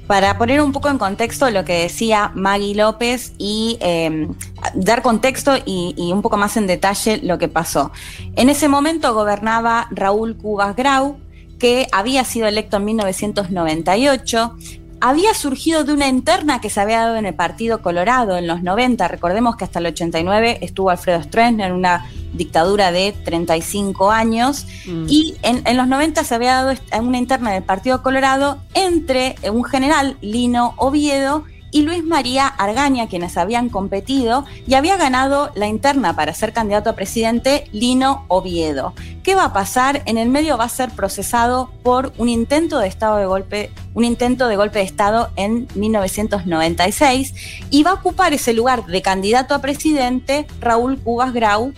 [0.07, 4.29] Para poner un poco en contexto lo que decía Maggie López y eh,
[4.75, 7.91] dar contexto y, y, un poco más en detalle lo que pasó.
[8.37, 11.19] En ese momento gobernaba Raúl Cubas Grau,
[11.59, 14.57] que había sido electo en 1998
[15.01, 18.63] había surgido de una interna que se había dado en el Partido Colorado en los
[18.63, 19.09] 90.
[19.09, 25.07] Recordemos que hasta el 89 estuvo Alfredo Stroessner en una dictadura de 35 años mm.
[25.09, 29.65] y en, en, los 90 se había dado una interna del Partido Colorado entre un
[29.65, 36.17] general, Lino Oviedo, y Luis María Argaña, quienes habían competido, y había ganado la interna
[36.17, 38.95] para ser candidato a presidente Lino Oviedo.
[39.23, 40.03] ¿Qué va a pasar?
[40.07, 44.05] En el medio va a ser procesado por un intento de estado de golpe, un
[44.05, 47.35] intento de golpe de estado en 1996
[47.71, 51.73] y va a ocupar ese lugar de candidato a presidente Raúl Cubas Grau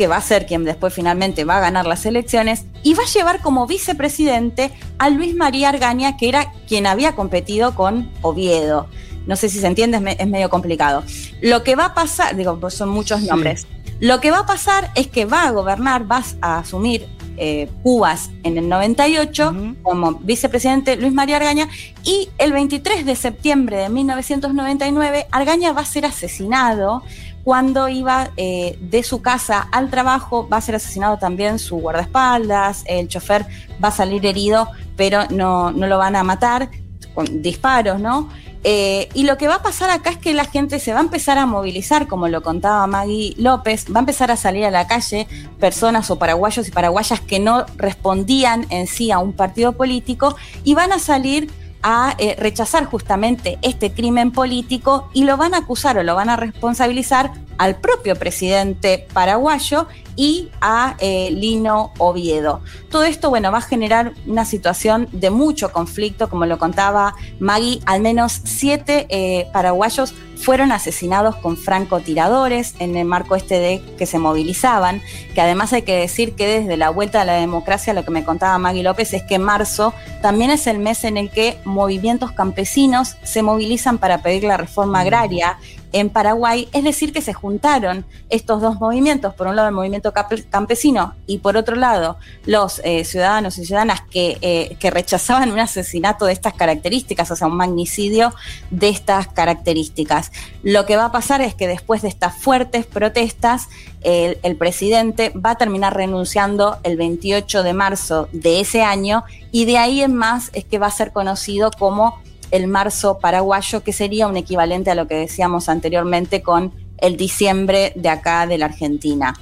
[0.00, 3.06] que va a ser quien después finalmente va a ganar las elecciones, y va a
[3.06, 8.88] llevar como vicepresidente a Luis María Argaña, que era quien había competido con Oviedo.
[9.26, 11.02] No sé si se entiende, es, me, es medio complicado.
[11.40, 13.62] Lo que va a pasar, digo, pues son muchos nombres.
[13.62, 13.92] Sí.
[14.00, 18.30] Lo que va a pasar es que va a gobernar, vas a asumir eh, Cubas
[18.42, 19.82] en el 98 uh -huh.
[19.82, 21.68] como vicepresidente Luis María Argaña
[22.04, 27.02] y el 23 de septiembre de 1999 Argaña va a ser asesinado
[27.42, 32.82] cuando iba eh, de su casa al trabajo, va a ser asesinado también su guardaespaldas,
[32.86, 33.46] el chofer
[33.82, 36.70] va a salir herido, pero no, no lo van a matar
[37.14, 38.28] con disparos, ¿no?
[38.62, 41.02] Eh, y lo que va a pasar acá es que la gente se va a
[41.02, 44.86] empezar a movilizar, como lo contaba Maggie López, va a empezar a salir a la
[44.86, 45.26] calle
[45.58, 50.74] personas o paraguayos y paraguayas que no respondían en sí a un partido político y
[50.74, 51.50] van a salir
[51.82, 56.28] a eh, rechazar justamente este crimen político y lo van a acusar o lo van
[56.28, 62.60] a responsabilizar al propio presidente paraguayo y a eh, Lino Oviedo.
[62.90, 67.80] Todo esto, bueno, va a generar una situación de mucho conflicto, como lo contaba Maggie,
[67.86, 74.06] al menos siete eh, paraguayos fueron asesinados con francotiradores en el marco este de que
[74.06, 75.02] se movilizaban,
[75.34, 78.24] que además hay que decir que desde la vuelta a la democracia, lo que me
[78.24, 83.16] contaba Maggie López es que marzo también es el mes en el que movimientos campesinos
[83.22, 85.58] se movilizan para pedir la reforma agraria
[85.92, 90.12] en Paraguay, es decir, que se juntaron estos dos movimientos, por un lado el movimiento
[90.50, 95.58] campesino y por otro lado los eh, ciudadanos y ciudadanas que, eh, que, rechazaban un
[95.58, 98.34] asesinato de estas características, o sea, un magnicidio
[98.70, 100.32] de estas características.
[100.62, 103.68] Lo que va a pasar es que después de estas fuertes protestas,
[104.02, 109.64] el, el presidente va a terminar renunciando el 28 de marzo de ese año y
[109.64, 112.18] de ahí en más es que va a ser conocido como
[112.50, 117.92] el marzo paraguayo, que sería un equivalente a lo que decíamos anteriormente con el diciembre
[117.96, 119.34] de acá de la Argentina.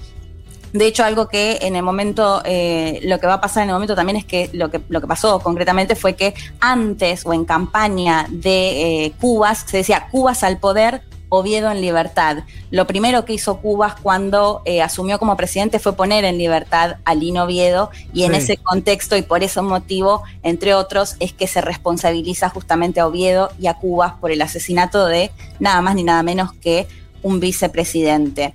[0.73, 3.75] De hecho, algo que en el momento, eh, lo que va a pasar en el
[3.75, 7.47] momento también es que lo que, lo que pasó concretamente fue que antes o en
[7.47, 12.45] campaña de eh, Cubas se decía Cubas al poder, Oviedo en libertad.
[12.71, 17.15] Lo primero que hizo Cubas cuando eh, asumió como presidente fue poner en libertad a
[17.15, 18.39] Lino Oviedo y en sí.
[18.39, 23.51] ese contexto y por ese motivo, entre otros, es que se responsabiliza justamente a Oviedo
[23.61, 26.87] y a Cubas por el asesinato de nada más ni nada menos que
[27.23, 28.55] un vicepresidente.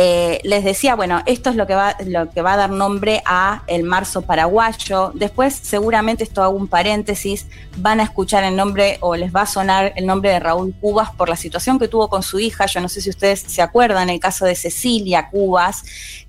[0.00, 3.20] Eh, les decía, bueno, esto es lo que, va, lo que va a dar nombre
[3.24, 5.10] a el marzo paraguayo.
[5.12, 9.46] Después, seguramente, esto hago un paréntesis, van a escuchar el nombre o les va a
[9.46, 12.66] sonar el nombre de Raúl Cubas por la situación que tuvo con su hija.
[12.66, 15.82] Yo no sé si ustedes se acuerdan, el caso de Cecilia Cubas,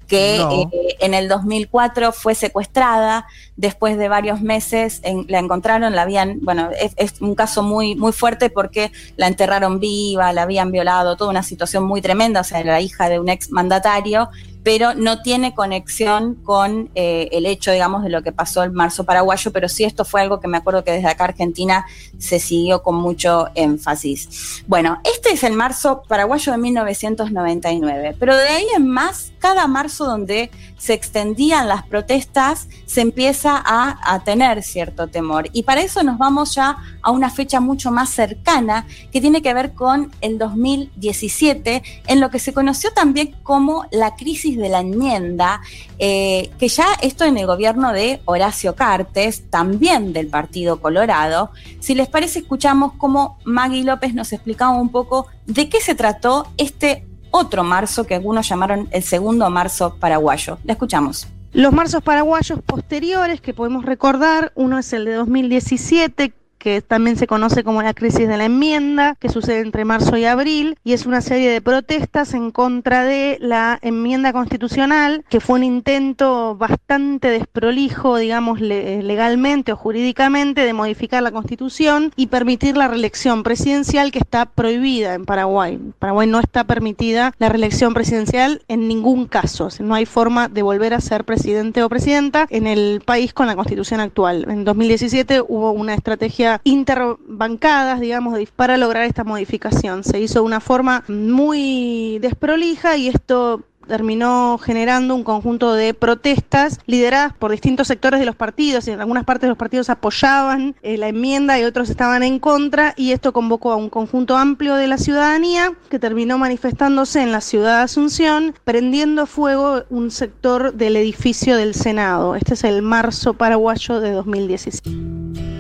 [0.10, 6.40] que eh, en el 2004 fue secuestrada, después de varios meses la encontraron, la habían,
[6.42, 11.16] bueno, es, es, un caso muy, muy fuerte porque la enterraron viva, la habían violado,
[11.16, 14.30] toda una situación muy tremenda, o sea, era la hija de un ex mandatario,
[14.64, 19.06] pero no tiene conexión con eh, el hecho, digamos, de lo que pasó el marzo
[19.06, 21.86] paraguayo, pero sí esto fue algo que me acuerdo que desde acá Argentina
[22.18, 24.64] se siguió con mucho énfasis.
[24.68, 30.06] Bueno, este es el marzo paraguayo de 1999, pero de ahí en más, cada marzo
[30.06, 35.50] donde se extendían las protestas, se empieza a, tener cierto temor.
[35.54, 39.54] Y para eso nos vamos ya a una fecha mucho más cercana que tiene que
[39.54, 44.80] ver con el 2017, en lo que se conoció también como la crisis de la
[44.80, 45.62] enmienda,
[46.00, 51.52] eh, que ya esto en el gobierno de Horacio Cartes, también del Partido Colorado.
[51.80, 56.48] Si les parece, escuchamos cómo Maggie López nos explicaba un poco de qué se trató
[56.58, 60.58] este otro marzo que algunos llamaron el segundo marzo paraguayo.
[60.64, 61.28] La escuchamos.
[61.52, 67.26] Los marzos paraguayos posteriores que podemos recordar, uno es el de 2017, que también se
[67.26, 71.06] conoce como la crisis de la enmienda, que sucede entre marzo y abril, y es
[71.06, 77.30] una serie de protestas en contra de la enmienda constitucional, que fue un intento bastante
[77.30, 84.20] desprolijo, digamos, legalmente o jurídicamente, de modificar la constitución y permitir la reelección presidencial que
[84.20, 85.76] está prohibida en Paraguay.
[85.76, 90.62] En Paraguay no está permitida la reelección presidencial en ningún caso, no hay forma de
[90.62, 94.46] volver a ser presidente o presidenta en el país con la constitución actual.
[94.50, 100.04] En 2017 hubo una estrategia interbancadas, digamos, para lograr esta modificación.
[100.04, 106.80] Se hizo de una forma muy desprolija y esto terminó generando un conjunto de protestas
[106.86, 110.98] lideradas por distintos sectores de los partidos en algunas partes de los partidos apoyaban eh,
[110.98, 114.88] la enmienda y otros estaban en contra y esto convocó a un conjunto amplio de
[114.88, 120.96] la ciudadanía que terminó manifestándose en la ciudad de Asunción prendiendo fuego un sector del
[120.96, 122.36] edificio del Senado.
[122.36, 125.59] Este es el marzo paraguayo de 2017.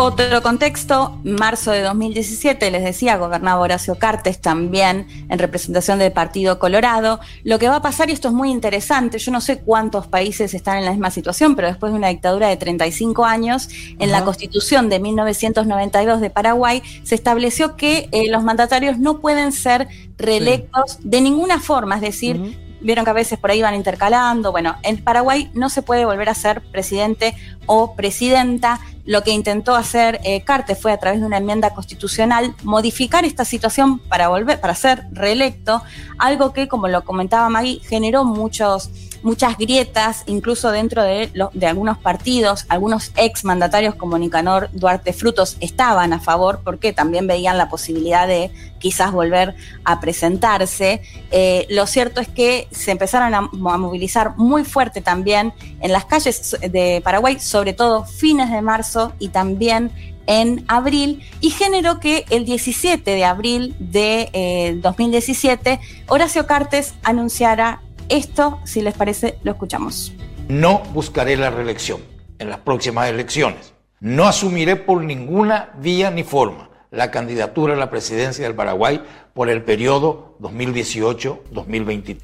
[0.00, 6.60] Otro contexto, marzo de 2017, les decía, gobernaba Horacio Cartes también en representación del Partido
[6.60, 7.18] Colorado.
[7.42, 10.54] Lo que va a pasar, y esto es muy interesante, yo no sé cuántos países
[10.54, 14.24] están en la misma situación, pero después de una dictadura de 35 años, en la
[14.24, 20.92] constitución de 1992 de Paraguay se estableció que eh, los mandatarios no pueden ser reelectos
[20.92, 20.98] sí.
[21.02, 22.68] de ninguna forma, es decir, uh -huh.
[22.80, 24.52] Vieron que a veces por ahí van intercalando.
[24.52, 27.34] Bueno, en Paraguay no se puede volver a ser presidente
[27.66, 28.80] o presidenta.
[29.08, 33.46] Lo que intentó hacer eh, Cartes fue a través de una enmienda constitucional modificar esta
[33.46, 35.82] situación para volver, para ser reelecto,
[36.18, 38.90] algo que, como lo comentaba Maggie, generó muchos
[39.22, 45.12] muchas grietas, incluso dentro de, lo, de algunos partidos, algunos ex mandatarios como Nicanor Duarte
[45.12, 49.54] Frutos estaban a favor porque también veían la posibilidad de quizás volver
[49.84, 51.02] a presentarse.
[51.30, 56.56] Eh, lo cierto es que se empezaron a, movilizar muy fuerte también en las calles
[56.60, 59.90] de Paraguay, sobre todo fines de marzo y también
[60.26, 67.80] en abril y generó que el 17 de abril de eh, 2017 Horacio Cartes anunciara
[68.08, 70.12] esto, si les parece, lo escuchamos.
[70.48, 72.00] No buscaré la reelección
[72.38, 73.74] en las próximas elecciones.
[74.00, 79.02] No asumiré por ninguna vía ni forma la candidatura a la presidencia del Paraguay
[79.34, 82.18] por el periodo 2018-2023.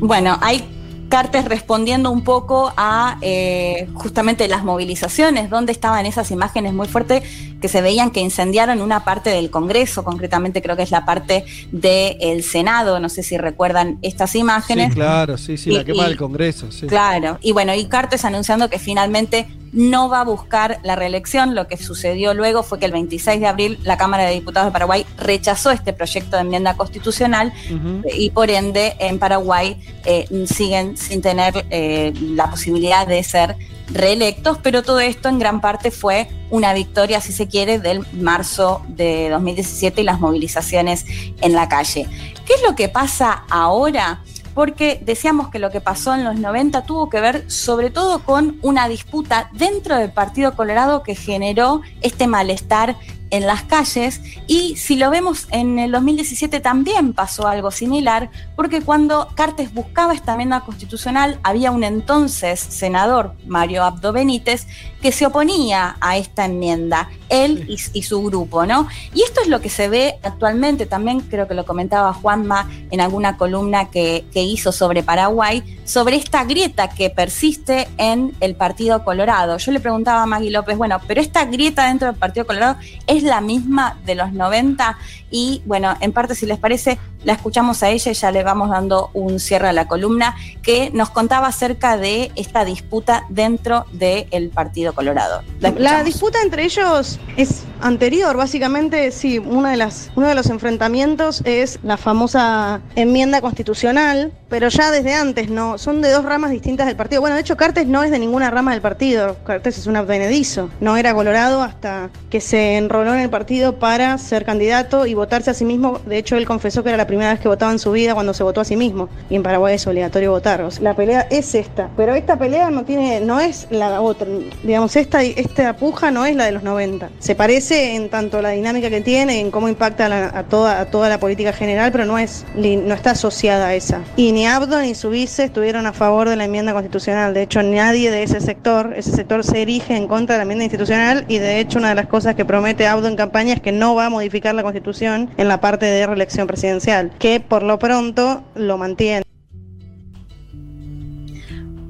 [0.00, 0.66] Bueno, hay
[1.14, 7.22] Cartes respondiendo un poco a eh, justamente las movilizaciones, donde estaban esas imágenes muy fuertes
[7.60, 11.44] que se veían que incendiaron una parte del Congreso, concretamente creo que es la parte
[11.70, 14.88] del Senado, no sé si recuerdan estas imágenes.
[14.88, 16.72] Sí, claro, sí, sí, y, la quema y, del Congreso.
[16.72, 16.88] Sí.
[16.88, 21.54] Claro, y bueno, y Cartes anunciando que finalmente no va a buscar la reelección.
[21.54, 24.72] Lo que sucedió luego fue que el 26 de abril la Cámara de Diputados de
[24.72, 28.14] Paraguay rechazó este proyecto de enmienda constitucional uh -huh.
[28.14, 33.56] y por ende en Paraguay eh, siguen sin tener eh, la posibilidad de ser
[33.92, 38.82] reelectos, pero todo esto en gran parte fue una victoria, si se quiere, del marzo
[38.88, 41.04] de 2017 y las movilizaciones
[41.40, 42.06] en la calle.
[42.46, 44.22] ¿Qué es lo que pasa ahora?
[44.54, 48.58] Porque decíamos que lo que pasó en los 90 tuvo que ver sobre todo con
[48.62, 52.96] una disputa dentro del Partido Colorado que generó este malestar
[53.34, 58.80] en las calles y si lo vemos en el 2017 también pasó algo similar porque
[58.80, 64.68] cuando Cartes buscaba esta enmienda constitucional había un entonces senador, Mario Abdo Benítez,
[65.02, 68.86] que se oponía a esta enmienda, él y, y su grupo, ¿no?
[69.12, 73.00] Y esto es lo que se ve actualmente, también creo que lo comentaba Juanma en
[73.00, 79.04] alguna columna que, que hizo sobre Paraguay, sobre esta grieta que persiste en el Partido
[79.04, 79.58] Colorado.
[79.58, 83.23] Yo le preguntaba a Maggie López, bueno, pero esta grieta dentro del Partido Colorado es
[83.24, 84.96] la misma de los 90
[85.30, 88.70] y bueno, en parte si les parece, la escuchamos a ella y ya le vamos
[88.70, 94.50] dando un cierre a la columna que nos contaba acerca de esta disputa dentro del
[94.50, 95.42] Partido Colorado.
[95.58, 101.42] La, disputa entre ellos es anterior, básicamente, sí, una de las, uno de los enfrentamientos
[101.44, 105.78] es la famosa enmienda constitucional, pero ya desde antes, ¿no?
[105.78, 107.20] Son de dos ramas distintas del partido.
[107.20, 110.70] Bueno, de hecho, Cartes no es de ninguna rama del partido, Cartes es un advenedizo,
[110.80, 115.50] no era colorado hasta que se enroló en el partido para ser candidato y votarse
[115.50, 116.00] a sí mismo.
[116.06, 118.32] De hecho, él confesó que era la primera vez que votaba en su vida cuando
[118.32, 119.08] se votó a sí mismo.
[119.28, 120.62] Y en Paraguay es obligatorio votar.
[120.62, 121.90] O sea, la pelea es esta.
[121.96, 124.26] Pero esta pelea no tiene, no es la otra.
[124.62, 127.10] Digamos, esta, esta puja no es la de los 90.
[127.18, 130.86] Se parece en tanto la dinámica que tiene, en cómo impacta la- a toda, a
[130.86, 134.00] toda la política general, pero no es, no está asociada a esa.
[134.16, 137.34] Y ni Abdo ni su vice estuvieron a favor de la enmienda constitucional.
[137.34, 140.64] De hecho, nadie de ese sector, ese sector se erige en contra de la enmienda
[140.64, 143.72] institucional y de hecho una de las cosas que promete Abdo en campaña es que
[143.72, 147.78] no va a modificar la constitución en la parte de reelección presidencial, que por lo
[147.78, 149.24] pronto lo mantiene.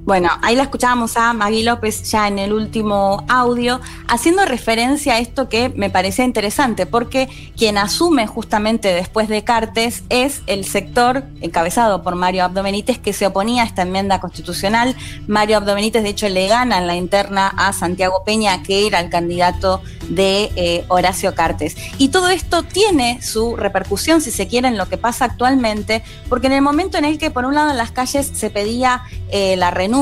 [0.04, 5.18] Bueno, ahí la escuchábamos a Maggie López ya en el último audio, haciendo referencia a
[5.18, 11.24] esto que me parecía interesante, porque quien asume justamente después de Cartes es el sector
[11.40, 14.94] encabezado por Mario Abdo Benítez que se oponía a esta enmienda constitucional.
[15.26, 19.00] Mario Abdo Benítez, de hecho, le gana en la interna a Santiago Peña, que era
[19.00, 21.78] el candidato de eh, Horacio Cartes.
[21.96, 26.48] Y todo esto tiene su repercusión, si se quiere, en lo que pasa actualmente, porque
[26.48, 29.56] en el momento en el que, por un lado, en las calles se pedía eh,
[29.56, 29.93] la renuncia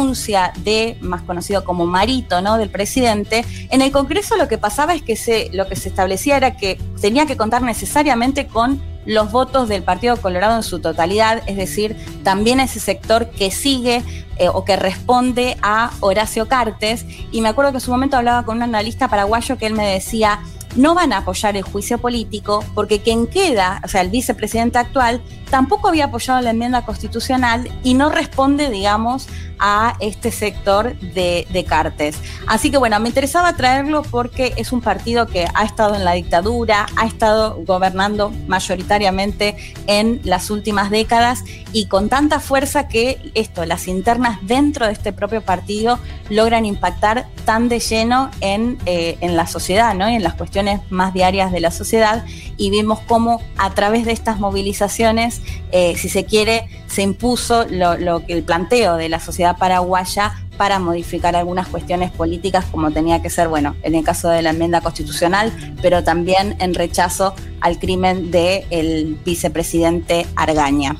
[0.64, 2.58] de, más conocido como Marito, ¿no?
[2.58, 6.36] Del presidente, en el Congreso lo que pasaba es que se, lo que se establecía
[6.36, 11.42] era que tenía que contar necesariamente con los votos del Partido Colorado en su totalidad,
[11.46, 14.02] es decir, también ese sector que sigue
[14.36, 17.04] eh, o que responde a Horacio Cartes.
[17.32, 19.86] Y me acuerdo que en su momento hablaba con un analista paraguayo que él me
[19.86, 20.40] decía,
[20.76, 25.20] no van a apoyar el juicio político porque quien queda, o sea, el vicepresidente actual,
[25.50, 29.28] tampoco había apoyado la enmienda constitucional y no responde, digamos,
[29.64, 32.16] a este sector de, de Cartes.
[32.48, 36.12] Así que bueno, me interesaba traerlo porque es un partido que ha estado en la
[36.12, 43.64] dictadura, ha estado gobernando mayoritariamente en las últimas décadas y con tanta fuerza que esto,
[43.64, 49.36] las internas dentro de este propio partido logran impactar tan de lleno en, eh, en
[49.36, 50.10] la sociedad, ¿no?
[50.10, 52.24] Y en las cuestiones más diarias de la sociedad
[52.56, 57.96] y vimos cómo a través de estas movilizaciones, eh, si se quiere, se impuso lo,
[57.96, 63.30] lo el planteo de la sociedad paraguaya para modificar algunas cuestiones políticas como tenía que
[63.30, 68.30] ser, bueno, en el caso de la enmienda constitucional, pero también en rechazo al crimen
[68.30, 70.96] del vicepresidente Argaña.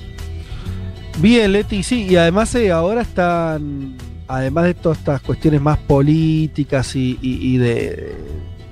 [1.19, 6.97] Bien, Leti, sí, y además eh, ahora están, además de todas estas cuestiones más políticas
[6.97, 8.17] y, de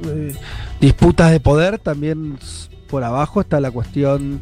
[0.07, 0.35] eh,
[0.81, 2.39] disputas de poder, también
[2.89, 4.41] por abajo está la cuestión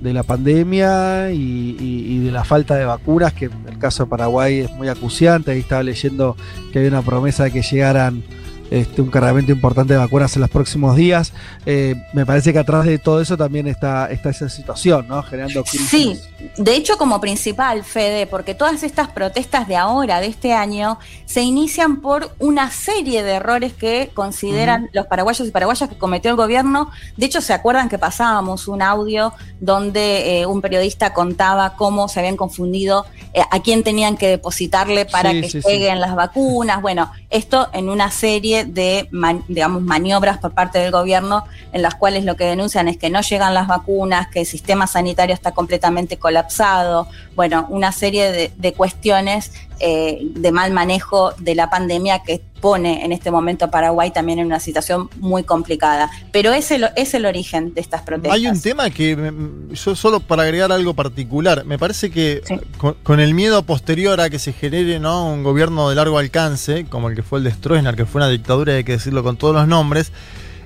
[0.00, 4.04] de la pandemia y, y- y de la falta de vacunas, que en el caso
[4.04, 5.50] de Paraguay es muy acuciante.
[5.52, 6.36] Ahí estaba leyendo
[6.72, 8.22] que hay una promesa de que llegaran
[8.70, 11.32] este, un cargamento importante de vacunas en los próximos días.
[11.66, 15.22] Eh, me parece que atrás de todo eso también está, está esa situación, ¿no?
[15.22, 15.88] Generando crisis.
[15.88, 16.20] Sí,
[16.56, 21.42] de hecho como principal, Fede, porque todas estas protestas de ahora, de este año, se
[21.42, 26.36] inician por una serie de errores que consideran los paraguayos y paraguayas que cometió el
[26.36, 26.90] gobierno.
[27.16, 32.20] De hecho, ¿se acuerdan que pasábamos un audio donde eh, un periodista contaba cómo se
[32.20, 35.68] habían confundido eh, a quién tenían que depositarle para Sí, que sí, sí.
[35.68, 36.80] lleguen las vacunas?
[36.80, 41.96] Bueno, esto en una serie de, man- digamos, maniobras por parte del gobierno en las
[41.96, 45.50] cuales lo que denuncian es que no llegan las vacunas, que el sistema sanitario está
[45.52, 46.27] completamente colapsado,
[47.36, 53.04] bueno, una serie de, de cuestiones eh, de mal manejo de la pandemia que pone
[53.04, 56.10] en este momento a Paraguay también en una situación muy complicada.
[56.32, 58.34] Pero es el, es el origen de estas protestas.
[58.34, 62.42] Hay un tema que me- yo solo para agregar algo particular, me parece que
[62.78, 65.28] con, con el miedo posterior a que se genere ¿no?
[65.32, 68.28] un gobierno de largo alcance, como el que fue el de Stroessner, que fue una
[68.28, 70.10] dictadura, hay que decirlo con todos los nombres,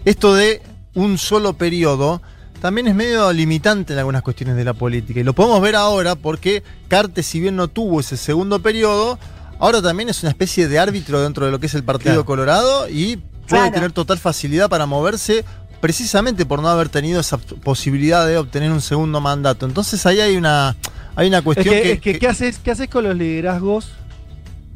[0.06, 0.62] esto de
[0.94, 2.22] un solo periodo
[2.62, 5.18] también es medio limitante en algunas cuestiones de la política.
[5.18, 9.18] Y lo podemos ver ahora porque Cartes, si bien no tuvo ese segundo periodo,
[9.58, 12.24] ahora también es una especie de árbitro dentro de lo que es el Partido Claro.
[12.24, 13.72] Colorado y puede Claro.
[13.74, 15.44] tener total facilidad para moverse
[15.80, 19.66] precisamente por no haber tenido esa posibilidad de obtener un segundo mandato.
[19.66, 20.76] Entonces ahí hay una,
[21.16, 23.90] hay una Es cuestión que, que, es que, ¿qué, haces, ¿qué haces con los liderazgos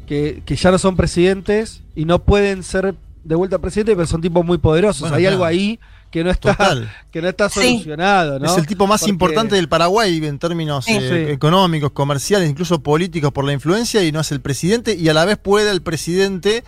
[0.05, 4.19] que, que ya no son presidentes y no pueden ser de vuelta presidentes, pero son
[4.21, 5.01] tipos muy poderosos?
[5.03, 5.35] Bueno, Hay claro.
[5.35, 5.79] algo ahí
[6.11, 6.91] que no está, Total.
[7.11, 7.59] que no está Sí.
[7.59, 8.45] solucionado, ¿no?
[8.45, 10.93] Es el tipo más Porque- importante del Paraguay en términos Sí.
[10.95, 11.31] eh, Sí.
[11.33, 15.25] económicos, comerciales, incluso políticos por la influencia y no es el presidente y a la
[15.25, 16.63] vez puede el presidente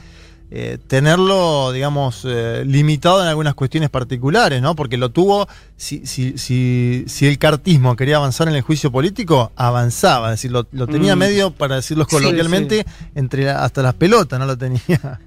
[0.52, 4.76] eh, tenerlo, digamos, eh, limitado en algunas cuestiones particulares, ¿no?
[4.76, 5.48] Porque lo tuvo,
[5.78, 10.52] si, si, si, si el cartismo quería avanzar en el juicio político, avanzaba, es decir,
[10.52, 11.20] lo, lo tenía Mm.
[11.20, 15.20] medio, para decirlo Sí, coloquialmente, entre la- hasta las pelotas, no lo tenía.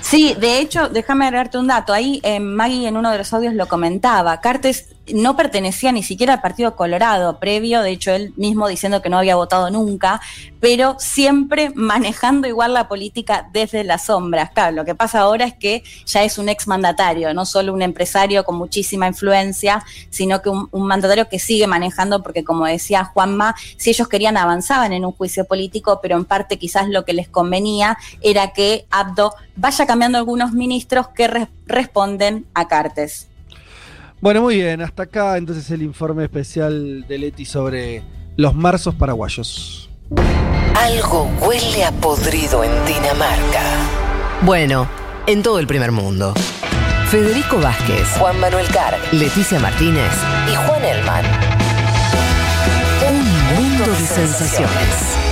[0.00, 1.92] Sí, de hecho, déjame agregarte un dato.
[1.92, 4.40] Ahí eh, Maggie en uno de los audios lo comentaba.
[4.40, 9.08] Cartes no pertenecía ni siquiera al Partido Colorado previo, de hecho él mismo diciendo que
[9.08, 10.20] no había votado nunca,
[10.60, 14.50] pero siempre manejando igual la política desde las sombras.
[14.50, 18.44] Claro, lo que pasa ahora es que ya es un exmandatario, no solo un empresario
[18.44, 23.90] con muchísima influencia, sino que un, mandatario que sigue manejando, porque como decía Juanma, si
[23.90, 27.98] ellos querían avanzaban en un juicio político, pero en parte quizás lo que les convenía
[28.20, 33.28] era que Abdo vaya cambiando algunos ministros que re- responden a Cartes.
[34.20, 38.02] Bueno, muy bien, hasta acá entonces el informe especial de Leti sobre
[38.36, 39.90] los marzos paraguayos.
[40.74, 43.62] Algo huele a podrido en Dinamarca.
[44.42, 44.88] Bueno,
[45.28, 46.34] en todo el primer mundo.
[47.10, 50.12] Federico Vázquez, Juan Manuel Carg, Leticia Martínez
[50.50, 51.24] y Juan Elman.
[53.08, 55.27] Un mundo de sensaciones.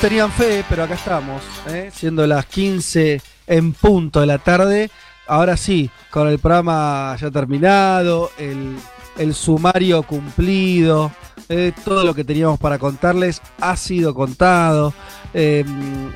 [0.00, 1.90] Tenían fe, pero acá estamos, ¿eh?
[1.92, 4.90] siendo las 15 en punto de la tarde.
[5.26, 8.76] Ahora sí, con el programa ya terminado, el,
[9.18, 11.10] el sumario cumplido,
[11.48, 14.92] eh, todo lo que teníamos para contarles ha sido contado.
[15.32, 15.64] Eh,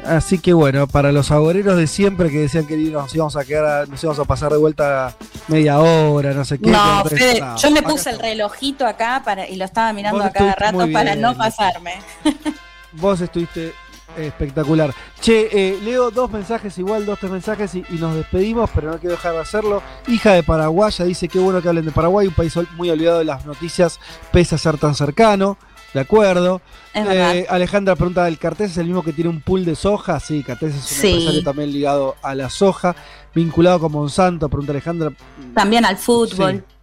[0.07, 3.89] así que bueno, para los agoreros de siempre que decían que nos íbamos a quedar,
[3.89, 5.17] nos íbamos a pasar de vuelta
[5.49, 6.71] media hora, no sé qué.
[6.71, 10.55] No, Fede, yo me puse el relojito acá para, y lo estaba mirando a cada
[10.55, 11.95] rato para no pasarme.
[12.93, 13.73] Vos estuviste
[14.17, 14.93] espectacular.
[15.21, 18.99] Che, eh, leo dos mensajes igual, dos, tres mensajes y, y nos despedimos, pero no
[18.99, 19.83] quiero dejar de hacerlo.
[20.09, 23.25] Hija de Paraguaya dice que bueno que hablen de Paraguay, un país muy olvidado de
[23.25, 24.01] las noticias,
[24.33, 25.57] pese a ser tan cercano.
[25.93, 26.61] De acuerdo.
[26.95, 30.21] Eh, Alejandra pregunta, ¿el Cartés es el mismo que tiene un pool de soja?
[30.21, 31.09] Sí, Cartés es un Sí.
[31.09, 32.95] empresario también ligado a la soja,
[33.35, 35.13] vinculado con Monsanto, pregunta Alejandra.
[35.53, 36.59] También al fútbol.
[36.59, 36.75] Sí.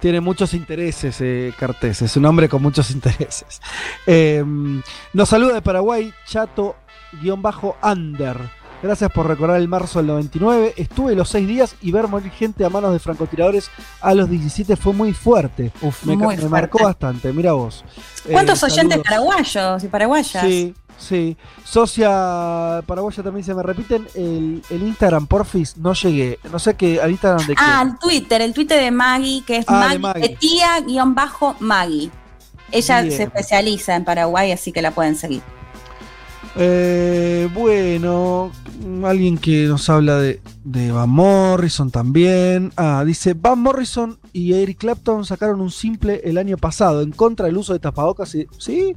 [0.00, 2.02] Tiene muchos intereses, eh, Cartés.
[2.02, 3.60] Es un hombre con muchos intereses.
[4.06, 4.42] Eh,
[5.12, 8.36] nos saluda de Paraguay, Chato-Under.
[8.82, 10.72] Gracias por recordar el marzo del 99.
[10.78, 13.70] Estuve los seis días y ver morir gente a manos de francotiradores
[14.00, 15.70] a los 17 fue muy fuerte.
[16.06, 17.30] me, muy me marcó bastante.
[17.34, 17.84] Mira vos.
[18.30, 20.42] ¿Cuántos Eh, oyentes paraguayos y paraguayas?
[20.42, 21.36] Sí, sí.
[21.64, 25.76] Socia paraguaya también se me repiten el, el Instagram, porfis.
[25.76, 26.38] No llegué.
[26.52, 27.00] No sé qué.
[27.00, 27.88] Al Instagram de Ah, quién.
[27.92, 30.36] el Twitter, el Twitter de Maggie, que es Ah, de Maggie, Maggie.
[30.36, 32.10] Tía-Maggie.
[32.72, 33.16] Ella Bien.
[33.16, 35.42] se especializa en Paraguay, así que la pueden seguir.
[36.56, 38.50] Eh, bueno,
[39.04, 42.72] alguien que nos habla de, de Van Morrison también.
[42.76, 47.46] Ah, dice, Van Morrison y Eric Clapton sacaron un simple el año pasado en contra
[47.46, 48.34] del uso de tapabocas.
[48.34, 48.96] y- ¿Sí?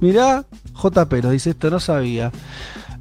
[0.00, 0.44] Mirá,
[0.74, 2.30] JP nos dice esto, no sabía.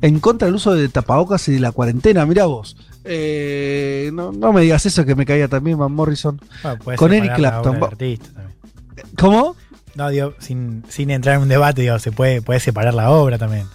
[0.02, 2.78] En contra del uso de tapabocas y de la cuarentena, mirá vos.
[3.04, 6.40] Eh, no, no me digas eso que me caía también Van Morrison.
[6.64, 7.80] Ah, con Eric la Clapton.
[9.18, 9.56] ¿Cómo?
[9.96, 13.38] No, digo, sin, sin entrar en un debate, digo, se puede, puede separar la obra
[13.38, 13.66] también.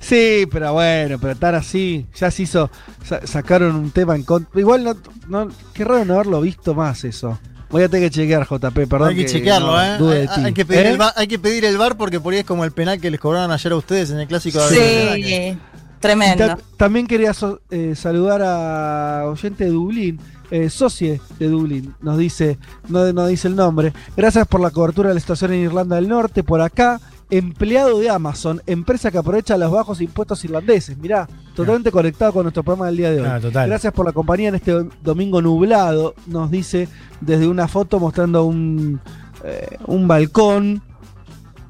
[0.00, 2.70] Sí, pero bueno, pero estar así, ya se hizo,
[3.04, 4.58] sa- sacaron un tema en contra.
[4.58, 4.96] Igual no,
[5.28, 7.38] no, qué raro no haberlo visto más eso.
[7.70, 9.08] Voy a tener que chequear, JP, perdón.
[9.10, 9.96] hay que, chequearlo, no ¿eh?
[9.98, 10.40] dude Hay, de ti.
[10.44, 10.90] hay que pedir ¿Eh?
[10.90, 13.10] el va- hay que pedir el bar porque por ahí es como el penal que
[13.10, 15.58] les cobraron ayer a ustedes en el clásico de que- Sí,
[16.00, 16.46] tremendo.
[16.46, 20.18] Ta- también quería so- eh, saludar a oyente de Dublín,
[20.50, 22.58] eh, socie de Dublín, nos dice,
[22.88, 23.92] no, no dice el nombre.
[24.16, 26.42] Gracias por la cobertura de la situación en Irlanda del Norte.
[26.42, 30.96] Por acá, empleado de Amazon, empresa que aprovecha los bajos impuestos irlandeses.
[30.98, 33.28] Mirá, totalmente conectado con nuestro programa del día de hoy.
[33.30, 33.68] Ah, total.
[33.68, 36.88] Gracias por la compañía en este domingo nublado, nos dice
[37.20, 39.00] desde una foto mostrando un,
[39.44, 40.82] eh, un balcón.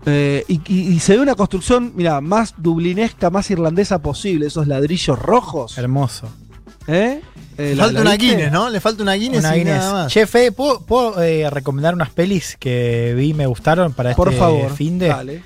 [0.06, 4.66] eh, y, y- y se ve una construcción, mira, más dublinesca, más irlandesa posible, esos
[4.66, 5.76] ladrillos rojos.
[5.76, 6.26] Hermoso.
[6.86, 7.20] ¿Eh?
[7.58, 8.26] Eh, Le ¿la- falta la una viste?
[8.36, 8.70] Guinness, ¿no?
[8.70, 9.76] Le falta una Guinness Una y Guinness.
[9.76, 10.12] nada más.
[10.12, 14.28] Che, Fede, ¿puedo, puedo, eh, recomendar unas pelis que vi y me gustaron para Por
[14.28, 15.08] este favor, fin de?
[15.08, 15.42] dale.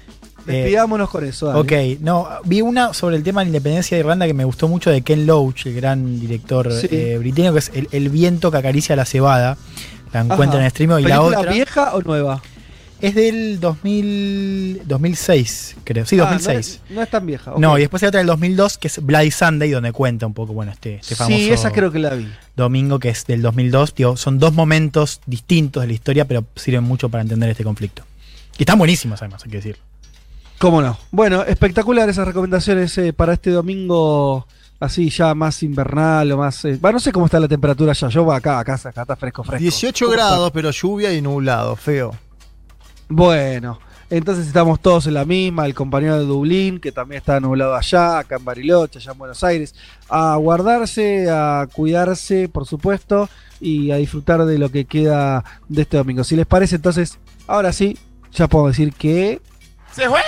[0.46, 1.46] Despidámonos con eso.
[1.46, 1.60] dale.
[1.60, 4.68] Ok, no, vi una sobre el tema de la independencia de Irlanda que me gustó
[4.68, 6.88] mucho de Ken Loach, el gran director Sí.
[6.90, 9.56] eh, británico, que es el, el viento que acaricia la cebada.
[10.12, 11.52] La encuentran en streaming y la ¿Película otra.
[11.52, 12.40] vieja o nueva?
[13.00, 16.06] Es del 2000, 2006, creo.
[16.06, 16.58] Sí, Ah, no 2006.
[16.58, 17.52] es- no, es tan vieja.
[17.58, 20.52] No, y después hay otra del 2002 que es Bloody Sunday, donde cuenta un poco,
[20.52, 22.28] bueno, este, este famoso Sí, esa creo que la vi.
[22.56, 23.94] domingo que es del 2002.
[23.94, 28.04] Digo, son dos momentos distintos de la historia, pero sirven mucho para entender este conflicto.
[28.58, 29.76] Y están buenísimos, además, hay que decir.
[30.58, 30.96] ¿Cómo no?
[31.10, 34.46] Bueno, espectacular esas recomendaciones eh, para este domingo
[34.80, 36.64] así ya más invernal o más...
[36.64, 38.08] eh, bueno, no sé cómo está la temperatura ya.
[38.08, 39.60] Yo voy acá, acá, acá está fresco, fresco.
[39.62, 40.26] 18 ¿Cómo está?
[40.26, 42.12] grados, pero lluvia y nublado, feo.
[43.08, 43.78] Bueno,
[44.10, 48.18] entonces estamos todos en la misma, el compañero de Dublín, que también está nublado allá,
[48.18, 49.74] acá en Bariloche, allá en Buenos Aires,
[50.08, 53.28] a guardarse, a cuidarse, por supuesto,
[53.60, 56.24] y a disfrutar de lo que queda de este domingo.
[56.24, 57.98] Si les parece, entonces, ahora sí,
[58.32, 59.40] ya puedo decir que...
[59.92, 60.20] ¡Se fue!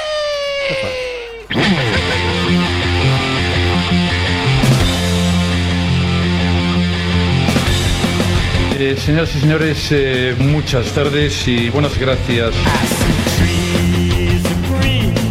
[8.78, 12.52] Eh, señoras y señores, eh, muchas tardes y buenas gracias.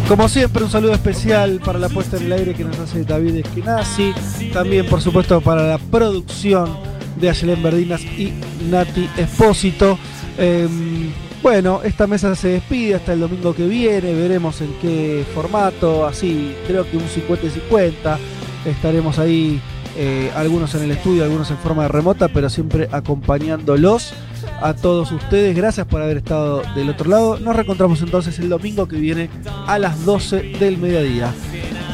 [0.08, 3.36] Como siempre, un saludo especial para la puesta en el aire que nos hace David
[3.36, 4.14] Esquinazzi.
[4.52, 6.76] También, por supuesto, para la producción
[7.20, 8.32] de Ayelen Verdinas y
[8.68, 9.98] Nati Espósito.
[10.38, 11.12] Em,
[11.46, 14.12] bueno, esta mesa se despide hasta el domingo que viene.
[14.14, 16.04] Veremos en qué formato.
[16.04, 18.18] Así, creo que un 50 y 50.
[18.64, 19.60] Estaremos ahí,
[19.96, 24.12] eh, algunos en el estudio, algunos en forma remota, pero siempre acompañándolos
[24.60, 25.54] a todos ustedes.
[25.54, 27.38] Gracias por haber estado del otro lado.
[27.38, 29.30] Nos reencontramos entonces el domingo que viene
[29.68, 31.32] a las 12 del mediodía.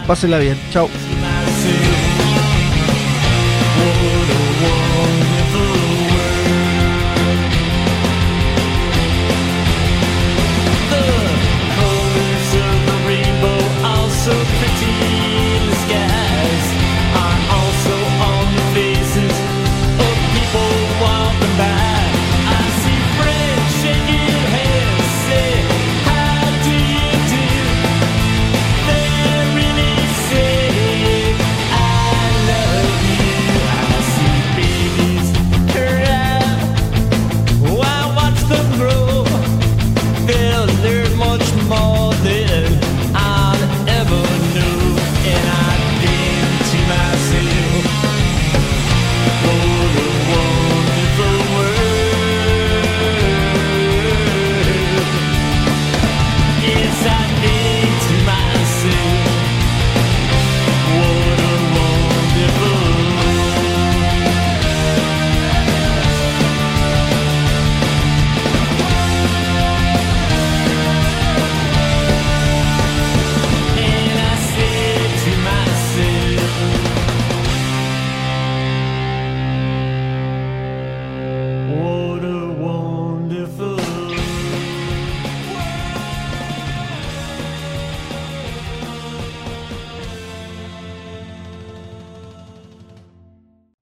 [0.06, 0.56] Pásenla bien.
[0.70, 0.88] Chao.